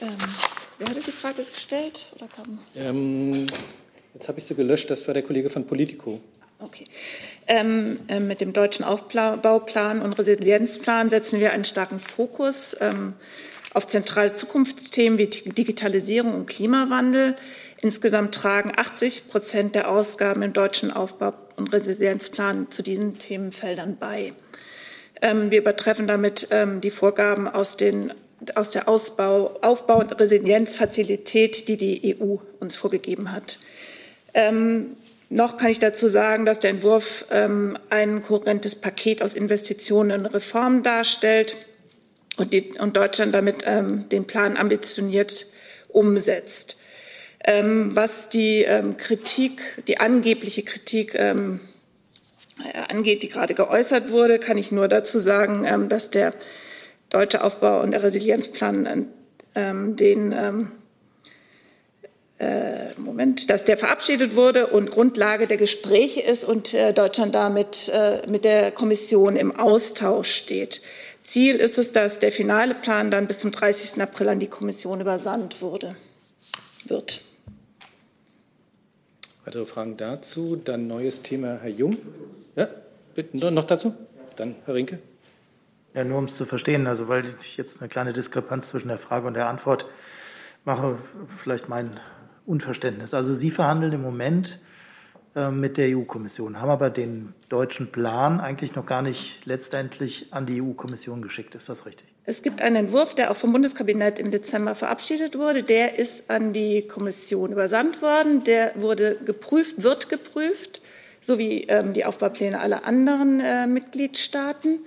Ähm, 0.00 0.16
wer 0.78 0.88
hatte 0.88 1.00
die 1.00 1.10
Frage 1.10 1.44
gestellt? 1.44 2.12
Oder 2.14 2.28
kam? 2.28 2.58
Ähm, 2.74 3.46
jetzt 4.14 4.28
habe 4.28 4.38
ich 4.38 4.44
sie 4.44 4.54
gelöscht, 4.54 4.90
das 4.90 5.06
war 5.06 5.14
der 5.14 5.22
Kollege 5.22 5.50
von 5.50 5.66
Politico. 5.66 6.20
Okay. 6.60 6.86
Ähm, 7.51 8.01
äh, 8.09 8.20
mit 8.20 8.42
dem 8.42 8.53
deutschen 8.53 8.84
Aufbauplan 8.84 10.03
und 10.03 10.12
Resilienzplan 10.12 11.09
setzen 11.09 11.40
wir 11.40 11.53
einen 11.53 11.64
starken 11.64 11.99
Fokus 11.99 12.76
ähm, 12.78 13.14
auf 13.72 13.86
zentrale 13.86 14.34
Zukunftsthemen 14.34 15.18
wie 15.18 15.28
Digitalisierung 15.28 16.34
und 16.34 16.46
Klimawandel. 16.46 17.36
Insgesamt 17.80 18.34
tragen 18.34 18.72
80 18.76 19.28
Prozent 19.28 19.74
der 19.74 19.90
Ausgaben 19.90 20.42
im 20.42 20.53
deutschen 20.53 20.90
Aufbau- 20.90 21.32
und 21.57 21.72
Resilienzplan 21.72 22.70
zu 22.70 22.82
diesen 22.82 23.16
Themenfeldern 23.16 23.96
bei. 23.99 24.34
Ähm, 25.22 25.51
wir 25.51 25.61
übertreffen 25.61 26.07
damit 26.07 26.49
ähm, 26.51 26.82
die 26.82 26.90
Vorgaben 26.90 27.49
aus, 27.49 27.78
den, 27.78 28.12
aus 28.57 28.72
der 28.72 28.88
Ausbau, 28.88 29.59
Aufbau- 29.62 30.01
und 30.01 30.20
Resilienzfazilität, 30.20 31.66
die 31.68 31.78
die 31.78 32.16
EU 32.20 32.36
uns 32.61 32.76
vorgegeben 32.76 33.32
hat. 33.32 33.59
Noch 35.30 35.58
kann 35.58 35.70
ich 35.70 35.78
dazu 35.78 36.08
sagen, 36.08 36.46
dass 36.46 36.58
der 36.58 36.70
Entwurf 36.70 37.26
ähm, 37.30 37.76
ein 37.90 38.22
kohärentes 38.22 38.76
Paket 38.76 39.22
aus 39.22 39.34
Investitionen 39.34 40.20
und 40.20 40.26
Reformen 40.26 40.82
darstellt 40.82 41.56
und, 42.38 42.52
die, 42.54 42.72
und 42.78 42.96
Deutschland 42.96 43.34
damit 43.34 43.56
ähm, 43.64 44.08
den 44.08 44.26
Plan 44.26 44.56
ambitioniert 44.56 45.46
umsetzt. 45.88 46.76
Ähm, 47.44 47.94
was 47.94 48.30
die 48.30 48.62
ähm, 48.62 48.96
Kritik, 48.96 49.60
die 49.86 50.00
angebliche 50.00 50.62
Kritik 50.62 51.14
ähm, 51.14 51.60
äh, 52.64 52.78
angeht, 52.90 53.22
die 53.22 53.28
gerade 53.28 53.54
geäußert 53.54 54.10
wurde, 54.10 54.38
kann 54.38 54.56
ich 54.56 54.72
nur 54.72 54.88
dazu 54.88 55.18
sagen, 55.18 55.64
ähm, 55.66 55.88
dass 55.90 56.08
der 56.10 56.32
deutsche 57.10 57.44
Aufbau- 57.44 57.80
und 57.82 57.92
der 57.92 58.02
Resilienzplan 58.02 59.08
den 59.54 60.32
Moment, 62.99 63.51
dass 63.51 63.64
der 63.64 63.76
verabschiedet 63.76 64.36
wurde 64.36 64.68
und 64.68 64.91
Grundlage 64.91 65.49
der 65.49 65.57
Gespräche 65.57 66.20
ist 66.20 66.45
und 66.45 66.72
äh, 66.72 66.93
Deutschland 66.93 67.34
damit 67.34 67.91
äh, 67.93 68.24
mit 68.28 68.45
der 68.45 68.70
Kommission 68.70 69.34
im 69.34 69.59
Austausch 69.59 70.30
steht. 70.30 70.80
Ziel 71.24 71.57
ist 71.57 71.78
es, 71.78 71.91
dass 71.91 72.20
der 72.20 72.30
finale 72.30 72.74
Plan 72.74 73.11
dann 73.11 73.26
bis 73.26 73.41
zum 73.41 73.51
30. 73.51 74.01
April 74.01 74.28
an 74.28 74.39
die 74.39 74.47
Kommission 74.47 75.01
übersandt 75.01 75.61
wurde, 75.61 75.97
wird. 76.84 77.22
Weitere 79.45 79.66
Fragen 79.66 79.97
dazu? 79.97 80.57
Dann 80.57 80.86
neues 80.86 81.22
Thema, 81.22 81.59
Herr 81.61 81.70
Jung. 81.70 81.99
Ja, 82.55 82.68
bitte 83.14 83.51
noch 83.51 83.64
dazu? 83.64 83.95
Dann 84.36 84.55
Herr 84.64 84.74
Rinke. 84.74 85.01
Ja, 85.93 86.05
nur 86.05 86.18
um 86.18 86.26
es 86.26 86.36
zu 86.36 86.45
verstehen, 86.45 86.86
also 86.86 87.09
weil 87.09 87.24
ich 87.41 87.57
jetzt 87.57 87.80
eine 87.80 87.89
kleine 87.89 88.12
Diskrepanz 88.12 88.68
zwischen 88.68 88.89
der 88.89 88.99
Frage 88.99 89.26
und 89.26 89.34
der 89.34 89.49
Antwort 89.49 89.86
mache, 90.64 90.99
vielleicht 91.36 91.68
mein 91.68 91.99
Unverständnis. 92.49 93.14
Also 93.14 93.34
Sie 93.34 93.51
verhandeln 93.51 93.92
im 93.92 94.03
Moment 94.03 94.59
äh, 95.36 95.51
mit 95.51 95.76
der 95.76 95.96
EU-Kommission, 95.96 96.61
haben 96.61 96.70
aber 96.70 96.90
den 96.90 97.34
deutschen 97.49 97.92
Plan 97.92 98.40
eigentlich 98.40 98.74
noch 98.74 98.86
gar 98.86 99.03
nicht 99.03 99.44
letztendlich 99.44 100.28
an 100.32 100.46
die 100.46 100.62
EU-Kommission 100.62 101.20
geschickt. 101.20 101.55
Ist 101.55 101.68
das 101.68 101.84
richtig? 101.86 102.09
Es 102.24 102.42
gibt 102.42 102.62
einen 102.62 102.76
Entwurf, 102.76 103.14
der 103.14 103.30
auch 103.30 103.36
vom 103.36 103.53
Bundeskabinett 103.53 104.18
im 104.18 104.30
Dezember 104.30 104.74
verabschiedet 104.74 105.38
wurde. 105.38 105.62
Der 105.62 105.99
ist 105.99 106.30
an 106.30 106.53
die 106.53 106.88
Kommission 106.88 107.53
übersandt 107.53 108.01
worden. 108.03 108.42
Der 108.44 108.72
wurde 108.76 109.16
geprüft, 109.24 109.82
wird 109.82 110.09
geprüft, 110.09 110.80
so 111.20 111.38
wie 111.38 111.64
ähm, 111.64 111.92
die 111.92 112.05
Aufbaupläne 112.05 112.59
aller 112.59 112.84
anderen 112.84 113.40
äh, 113.40 113.66
Mitgliedstaaten. 113.66 114.80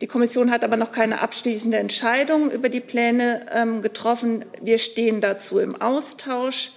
Die 0.00 0.06
Kommission 0.08 0.50
hat 0.50 0.64
aber 0.64 0.76
noch 0.76 0.90
keine 0.90 1.20
abschließende 1.20 1.76
Entscheidung 1.76 2.50
über 2.50 2.68
die 2.68 2.80
Pläne 2.80 3.46
ähm, 3.52 3.82
getroffen. 3.82 4.44
Wir 4.60 4.78
stehen 4.78 5.20
dazu 5.20 5.60
im 5.60 5.80
Austausch. 5.80 6.72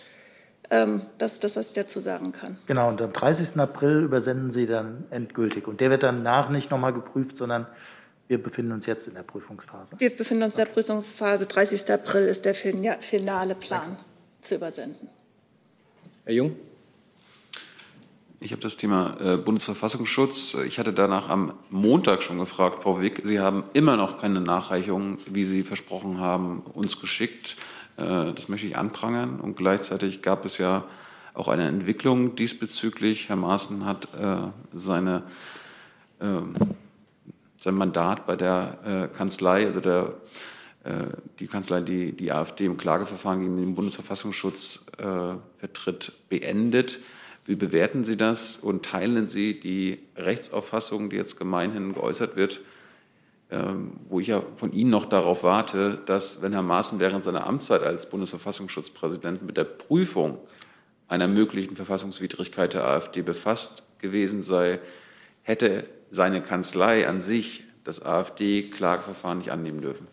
Ähm, 0.69 1.03
das 1.17 1.33
ist 1.33 1.43
das, 1.43 1.55
was 1.55 1.69
ich 1.69 1.75
dazu 1.75 1.99
sagen 1.99 2.31
kann. 2.31 2.57
Genau, 2.65 2.89
und 2.89 3.01
am 3.01 3.13
30. 3.13 3.59
April 3.59 4.03
übersenden 4.03 4.51
Sie 4.51 4.65
dann 4.65 5.05
endgültig. 5.09 5.67
Und 5.67 5.81
der 5.81 5.89
wird 5.89 6.03
danach 6.03 6.49
nicht 6.49 6.71
nochmal 6.71 6.93
geprüft, 6.93 7.37
sondern 7.37 7.67
wir 8.27 8.41
befinden 8.41 8.71
uns 8.71 8.85
jetzt 8.85 9.07
in 9.07 9.13
der 9.13 9.23
Prüfungsphase. 9.23 9.95
Wir 9.99 10.15
befinden 10.15 10.43
uns 10.43 10.57
in 10.57 10.65
der 10.65 10.71
Prüfungsphase. 10.71 11.45
30. 11.45 11.91
April 11.91 12.27
ist 12.27 12.45
der 12.45 12.55
finale 12.55 13.55
Plan 13.55 13.81
Danke. 13.81 14.03
zu 14.41 14.55
übersenden. 14.55 15.09
Herr 16.23 16.33
Jung? 16.33 16.55
Ich 18.39 18.51
habe 18.51 18.61
das 18.61 18.77
Thema 18.77 19.17
äh, 19.19 19.37
Bundesverfassungsschutz. 19.37 20.55
Ich 20.65 20.77
hatte 20.77 20.93
danach 20.93 21.29
am 21.29 21.53
Montag 21.69 22.21
schon 22.21 22.37
gefragt, 22.37 22.83
Frau 22.83 23.01
Wick. 23.01 23.21
Sie 23.23 23.39
haben 23.39 23.63
immer 23.73 23.95
noch 23.95 24.19
keine 24.19 24.41
Nachreichung, 24.41 25.19
wie 25.25 25.45
Sie 25.45 25.63
versprochen 25.63 26.19
haben, 26.19 26.61
uns 26.73 26.99
geschickt. 26.99 27.57
Äh, 27.97 28.33
das 28.33 28.49
möchte 28.49 28.67
ich 28.67 28.77
anprangern. 28.77 29.39
Und 29.39 29.55
gleichzeitig 29.55 30.21
gab 30.21 30.45
es 30.45 30.57
ja 30.57 30.85
auch 31.33 31.47
eine 31.47 31.67
Entwicklung 31.67 32.35
diesbezüglich. 32.35 33.29
Herr 33.29 33.35
Maaßen 33.35 33.85
hat 33.85 34.07
äh, 34.13 34.47
seine, 34.73 35.23
ähm, 36.21 36.55
sein 37.61 37.75
Mandat 37.75 38.25
bei 38.25 38.35
der 38.35 39.09
äh, 39.11 39.15
Kanzlei, 39.15 39.65
also 39.65 39.79
der, 39.79 40.13
die 41.39 41.47
Kanzlei, 41.47 41.81
die 41.81 42.11
die 42.11 42.31
AfD 42.31 42.65
im 42.65 42.77
Klageverfahren 42.77 43.41
gegen 43.41 43.57
den 43.57 43.73
Bundesverfassungsschutz 43.73 44.85
vertritt, 45.57 46.13
beendet. 46.29 46.99
Wie 47.43 47.55
bewerten 47.55 48.05
Sie 48.05 48.17
das 48.17 48.55
und 48.55 48.85
teilen 48.85 49.27
Sie 49.27 49.59
die 49.59 49.97
Rechtsauffassung, 50.15 51.09
die 51.09 51.15
jetzt 51.15 51.39
gemeinhin 51.39 51.95
geäußert 51.95 52.35
wird, 52.35 52.61
wo 54.09 54.19
ich 54.19 54.27
ja 54.27 54.43
von 54.55 54.71
Ihnen 54.71 54.89
noch 54.89 55.05
darauf 55.05 55.43
warte, 55.43 55.99
dass, 56.05 56.41
wenn 56.41 56.53
Herr 56.53 56.61
Maaßen 56.61 56.99
während 56.99 57.23
seiner 57.23 57.45
Amtszeit 57.45 57.83
als 57.83 58.09
Bundesverfassungsschutzpräsident 58.09 59.43
mit 59.43 59.57
der 59.57 59.63
Prüfung 59.63 60.39
einer 61.07 61.27
möglichen 61.27 61.75
Verfassungswidrigkeit 61.75 62.73
der 62.73 62.85
AfD 62.85 63.21
befasst 63.21 63.83
gewesen 63.99 64.41
sei, 64.41 64.79
hätte 65.43 65.85
seine 66.09 66.41
Kanzlei 66.41 67.07
an 67.07 67.21
sich 67.21 67.63
das 67.83 68.01
AfD-Klageverfahren 68.01 69.37
nicht 69.37 69.51
annehmen 69.51 69.81
dürfen. 69.81 70.07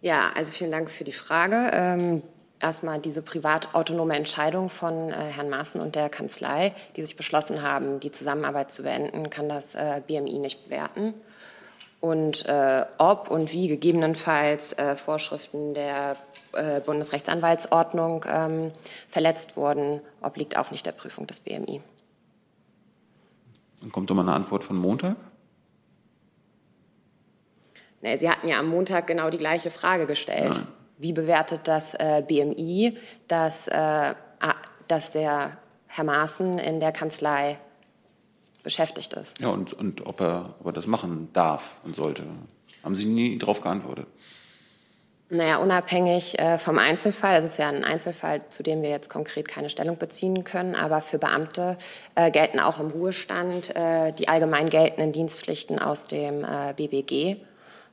Ja, 0.00 0.30
also 0.34 0.52
vielen 0.52 0.72
Dank 0.72 0.90
für 0.90 1.04
die 1.04 1.12
Frage. 1.12 1.70
Ähm, 1.72 2.22
erstmal 2.58 2.98
diese 2.98 3.22
privatautonome 3.22 4.16
Entscheidung 4.16 4.70
von 4.70 5.10
äh, 5.10 5.12
Herrn 5.12 5.50
Maaßen 5.50 5.80
und 5.80 5.94
der 5.94 6.08
Kanzlei, 6.08 6.74
die 6.96 7.04
sich 7.04 7.16
beschlossen 7.16 7.62
haben, 7.62 8.00
die 8.00 8.10
Zusammenarbeit 8.10 8.72
zu 8.72 8.82
beenden, 8.82 9.30
kann 9.30 9.48
das 9.48 9.74
äh, 9.74 10.02
BMI 10.06 10.38
nicht 10.38 10.64
bewerten 10.64 11.14
und 12.00 12.46
äh, 12.46 12.86
ob 12.98 13.30
und 13.30 13.52
wie 13.52 13.68
gegebenenfalls 13.68 14.72
äh, 14.72 14.96
Vorschriften 14.96 15.74
der 15.74 16.16
äh, 16.52 16.80
Bundesrechtsanwaltsordnung 16.80 18.24
ähm, 18.28 18.72
verletzt 19.08 19.56
wurden, 19.56 20.00
obliegt 20.22 20.56
auch 20.56 20.70
nicht 20.70 20.86
der 20.86 20.92
Prüfung 20.92 21.26
des 21.26 21.40
BMI. 21.40 21.82
Dann 23.80 23.92
kommt 23.92 24.10
doch 24.10 24.14
mal 24.14 24.22
eine 24.22 24.32
Antwort 24.32 24.64
von 24.64 24.76
Montag. 24.76 25.16
Nee, 28.02 28.16
Sie 28.16 28.30
hatten 28.30 28.48
ja 28.48 28.58
am 28.58 28.68
Montag 28.68 29.06
genau 29.06 29.28
die 29.28 29.38
gleiche 29.38 29.70
Frage 29.70 30.06
gestellt. 30.06 30.54
Nein. 30.54 30.66
Wie 30.96 31.12
bewertet 31.12 31.62
das 31.64 31.94
äh, 31.94 32.22
BMI, 32.26 32.96
dass, 33.28 33.68
äh, 33.68 34.14
dass 34.88 35.12
der 35.12 35.58
Herr 35.86 36.04
Maaßen 36.04 36.58
in 36.58 36.80
der 36.80 36.92
Kanzlei 36.92 37.58
beschäftigt 38.62 39.12
ist. 39.14 39.40
Ja, 39.40 39.48
und, 39.48 39.72
und 39.72 40.06
ob, 40.06 40.20
er, 40.20 40.54
ob 40.60 40.66
er 40.66 40.72
das 40.72 40.86
machen 40.86 41.28
darf 41.32 41.80
und 41.84 41.96
sollte. 41.96 42.24
Haben 42.82 42.94
Sie 42.94 43.06
nie 43.06 43.38
darauf 43.38 43.60
geantwortet? 43.60 44.06
Naja, 45.32 45.58
unabhängig 45.58 46.36
äh, 46.40 46.58
vom 46.58 46.78
Einzelfall, 46.78 47.34
also 47.34 47.46
es 47.46 47.52
ist 47.52 47.58
ja 47.58 47.68
ein 47.68 47.84
Einzelfall, 47.84 48.48
zu 48.48 48.64
dem 48.64 48.82
wir 48.82 48.90
jetzt 48.90 49.08
konkret 49.08 49.46
keine 49.46 49.70
Stellung 49.70 49.96
beziehen 49.96 50.42
können, 50.42 50.74
aber 50.74 51.00
für 51.00 51.18
Beamte 51.18 51.78
äh, 52.16 52.32
gelten 52.32 52.58
auch 52.58 52.80
im 52.80 52.88
Ruhestand 52.88 53.74
äh, 53.76 54.12
die 54.12 54.28
allgemein 54.28 54.68
geltenden 54.68 55.12
Dienstpflichten 55.12 55.78
aus 55.78 56.06
dem 56.06 56.42
äh, 56.42 56.74
BBG 56.74 57.36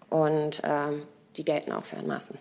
und 0.09 0.63
ähm, 0.63 1.03
die 1.35 1.45
gelten 1.45 1.71
auch 1.73 1.85
für 1.85 1.97
Herrn 1.97 2.07
Maaßen. 2.07 2.39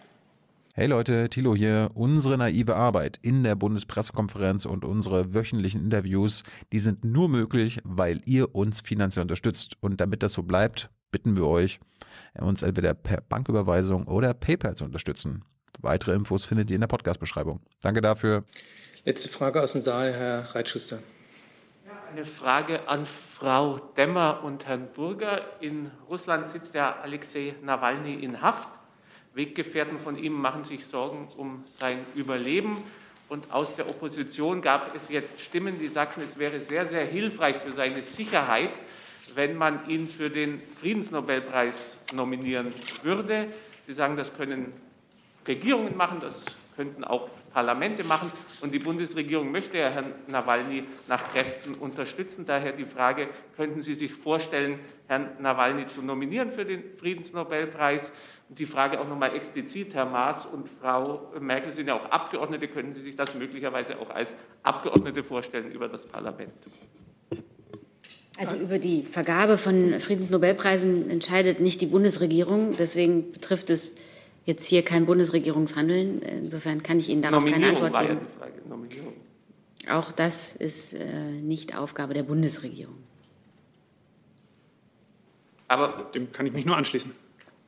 Hey 0.78 0.88
Leute, 0.88 1.30
Thilo 1.30 1.54
hier. 1.56 1.90
Unsere 1.94 2.36
naive 2.36 2.76
Arbeit 2.76 3.18
in 3.22 3.42
der 3.44 3.54
Bundespressekonferenz 3.54 4.66
und 4.66 4.84
unsere 4.84 5.32
wöchentlichen 5.32 5.82
Interviews, 5.82 6.42
die 6.70 6.80
sind 6.80 7.02
nur 7.02 7.30
möglich, 7.30 7.80
weil 7.82 8.20
ihr 8.26 8.54
uns 8.54 8.82
finanziell 8.82 9.22
unterstützt. 9.22 9.78
Und 9.80 10.02
damit 10.02 10.22
das 10.22 10.34
so 10.34 10.42
bleibt, 10.42 10.90
bitten 11.10 11.34
wir 11.34 11.46
euch, 11.46 11.80
uns 12.38 12.60
entweder 12.60 12.92
per 12.92 13.22
Banküberweisung 13.22 14.06
oder 14.06 14.34
PayPal 14.34 14.76
zu 14.76 14.84
unterstützen. 14.84 15.46
Weitere 15.80 16.12
Infos 16.12 16.44
findet 16.44 16.68
ihr 16.68 16.74
in 16.74 16.82
der 16.82 16.88
Podcast-Beschreibung. 16.88 17.60
Danke 17.80 18.02
dafür. 18.02 18.44
Letzte 19.06 19.30
Frage 19.30 19.62
aus 19.62 19.72
dem 19.72 19.80
Saal, 19.80 20.12
Herr 20.12 20.54
Reitschuster. 20.54 20.98
Eine 22.12 22.26
Frage 22.26 22.86
an 22.86 23.06
Frau 23.06 23.78
Demmer 23.96 24.42
und 24.44 24.66
Herrn 24.66 24.88
Burger. 24.94 25.40
In 25.62 25.90
Russland 26.10 26.50
sitzt 26.50 26.74
der 26.74 27.02
Alexei 27.02 27.54
Nawalny 27.62 28.22
in 28.22 28.42
Haft. 28.42 28.75
Weggefährten 29.36 29.98
von 29.98 30.16
ihm 30.16 30.32
machen 30.32 30.64
sich 30.64 30.86
Sorgen 30.86 31.28
um 31.36 31.62
sein 31.78 31.98
Überleben. 32.14 32.78
Und 33.28 33.52
aus 33.52 33.76
der 33.76 33.88
Opposition 33.88 34.62
gab 34.62 34.94
es 34.96 35.08
jetzt 35.08 35.40
Stimmen, 35.40 35.78
die 35.78 35.88
sagten, 35.88 36.22
es 36.22 36.38
wäre 36.38 36.58
sehr, 36.60 36.86
sehr 36.86 37.04
hilfreich 37.04 37.56
für 37.56 37.72
seine 37.72 38.02
Sicherheit, 38.02 38.70
wenn 39.34 39.56
man 39.56 39.88
ihn 39.88 40.08
für 40.08 40.30
den 40.30 40.62
Friedensnobelpreis 40.80 41.98
nominieren 42.14 42.72
würde. 43.02 43.48
Sie 43.86 43.92
sagen, 43.92 44.16
das 44.16 44.34
können 44.34 44.72
Regierungen 45.46 45.96
machen, 45.96 46.18
das 46.20 46.44
könnten 46.76 47.04
auch 47.04 47.28
Parlamente 47.52 48.04
machen. 48.04 48.30
Und 48.60 48.72
die 48.72 48.78
Bundesregierung 48.78 49.50
möchte 49.50 49.78
ja 49.78 49.88
Herrn 49.88 50.12
Nawalny 50.26 50.84
nach 51.08 51.32
Kräften 51.32 51.74
unterstützen. 51.74 52.44
Daher 52.46 52.72
die 52.72 52.84
Frage, 52.84 53.28
könnten 53.56 53.82
Sie 53.82 53.94
sich 53.94 54.12
vorstellen, 54.12 54.78
Herrn 55.08 55.30
Nawalny 55.40 55.86
zu 55.86 56.02
nominieren 56.02 56.52
für 56.52 56.64
den 56.64 56.84
Friedensnobelpreis? 56.98 58.12
Und 58.48 58.58
die 58.58 58.66
Frage 58.66 59.00
auch 59.00 59.08
nochmal 59.08 59.34
explizit, 59.34 59.94
Herr 59.94 60.06
Maas 60.06 60.46
und 60.46 60.68
Frau 60.80 61.32
Merkel 61.40 61.72
sind 61.72 61.88
ja 61.88 61.94
auch 61.94 62.04
Abgeordnete, 62.10 62.68
können 62.68 62.94
Sie 62.94 63.02
sich 63.02 63.16
das 63.16 63.34
möglicherweise 63.34 63.98
auch 63.98 64.10
als 64.10 64.34
Abgeordnete 64.62 65.24
vorstellen 65.24 65.72
über 65.72 65.88
das 65.88 66.06
Parlament? 66.06 66.52
Also 68.38 68.54
über 68.56 68.78
die 68.78 69.02
Vergabe 69.02 69.56
von 69.56 69.98
Friedensnobelpreisen 69.98 71.10
entscheidet 71.10 71.58
nicht 71.58 71.80
die 71.80 71.86
Bundesregierung. 71.86 72.76
Deswegen 72.76 73.32
betrifft 73.32 73.70
es 73.70 73.94
jetzt 74.44 74.66
hier 74.66 74.84
kein 74.84 75.06
Bundesregierungshandeln. 75.06 76.20
Insofern 76.20 76.82
kann 76.82 76.98
ich 76.98 77.08
Ihnen 77.08 77.22
darauf 77.22 77.44
keine 77.44 77.68
Antwort 77.68 77.98
geben. 77.98 78.20
Ja 79.84 79.98
Auch 79.98 80.12
das 80.12 80.54
ist 80.54 80.94
äh, 80.94 81.30
nicht 81.40 81.76
Aufgabe 81.76 82.12
der 82.12 82.24
Bundesregierung. 82.24 82.96
Aber 85.68 86.10
dem 86.14 86.30
kann 86.30 86.46
ich 86.46 86.52
mich 86.52 86.64
nur 86.66 86.76
anschließen. 86.76 87.10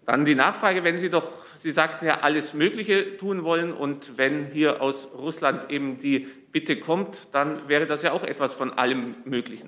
Dann 0.08 0.24
die 0.24 0.34
Nachfrage, 0.34 0.84
wenn 0.84 0.96
Sie 0.96 1.10
doch, 1.10 1.28
Sie 1.52 1.70
sagten 1.70 2.06
ja, 2.06 2.20
alles 2.20 2.54
Mögliche 2.54 3.18
tun 3.18 3.44
wollen 3.44 3.74
und 3.74 4.16
wenn 4.16 4.46
hier 4.46 4.80
aus 4.80 5.06
Russland 5.14 5.70
eben 5.70 6.00
die 6.00 6.26
Bitte 6.50 6.80
kommt, 6.80 7.28
dann 7.32 7.68
wäre 7.68 7.84
das 7.84 8.00
ja 8.00 8.12
auch 8.12 8.22
etwas 8.22 8.54
von 8.54 8.72
allem 8.72 9.16
Möglichen. 9.26 9.66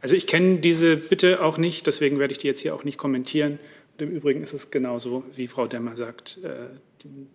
Also 0.00 0.14
ich 0.14 0.28
kenne 0.28 0.58
diese 0.58 0.96
Bitte 0.96 1.42
auch 1.42 1.58
nicht, 1.58 1.88
deswegen 1.88 2.20
werde 2.20 2.30
ich 2.30 2.38
die 2.38 2.46
jetzt 2.46 2.60
hier 2.60 2.76
auch 2.76 2.84
nicht 2.84 2.96
kommentieren. 2.96 3.58
Und 3.94 4.02
im 4.02 4.12
Übrigen 4.12 4.44
ist 4.44 4.52
es 4.52 4.70
genauso, 4.70 5.24
wie 5.34 5.48
Frau 5.48 5.66
Demmer 5.66 5.96
sagt. 5.96 6.38
Äh, 6.44 6.68
die 7.02 7.26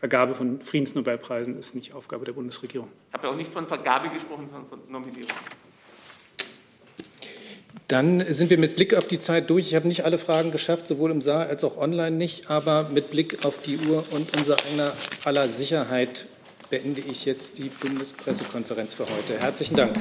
Vergabe 0.00 0.34
von 0.34 0.60
Friedensnobelpreisen 0.60 1.56
ist 1.56 1.76
nicht 1.76 1.94
Aufgabe 1.94 2.24
der 2.24 2.32
Bundesregierung. 2.32 2.88
Ich 3.10 3.14
habe 3.14 3.28
ja 3.28 3.32
auch 3.32 3.36
nicht 3.36 3.52
von 3.52 3.68
Vergabe 3.68 4.08
gesprochen, 4.08 4.48
sondern 4.50 4.68
von 4.68 4.90
Nominierung. 4.90 5.30
Dann 7.88 8.24
sind 8.24 8.48
wir 8.48 8.58
mit 8.58 8.76
Blick 8.76 8.94
auf 8.94 9.06
die 9.06 9.18
Zeit 9.18 9.50
durch. 9.50 9.66
Ich 9.66 9.74
habe 9.74 9.86
nicht 9.86 10.04
alle 10.04 10.16
Fragen 10.18 10.50
geschafft, 10.50 10.88
sowohl 10.88 11.10
im 11.10 11.20
Saal 11.20 11.48
als 11.48 11.64
auch 11.64 11.76
online 11.76 12.16
nicht. 12.16 12.50
Aber 12.50 12.88
mit 12.88 13.10
Blick 13.10 13.44
auf 13.44 13.60
die 13.62 13.76
Uhr 13.76 14.04
und 14.10 14.36
unser 14.36 14.56
eigener 14.66 14.92
aller 15.24 15.48
Sicherheit 15.50 16.26
beende 16.70 17.02
ich 17.02 17.26
jetzt 17.26 17.58
die 17.58 17.68
Bundespressekonferenz 17.68 18.94
für 18.94 19.04
heute. 19.04 19.38
Herzlichen 19.38 19.76
Dank. 19.76 19.98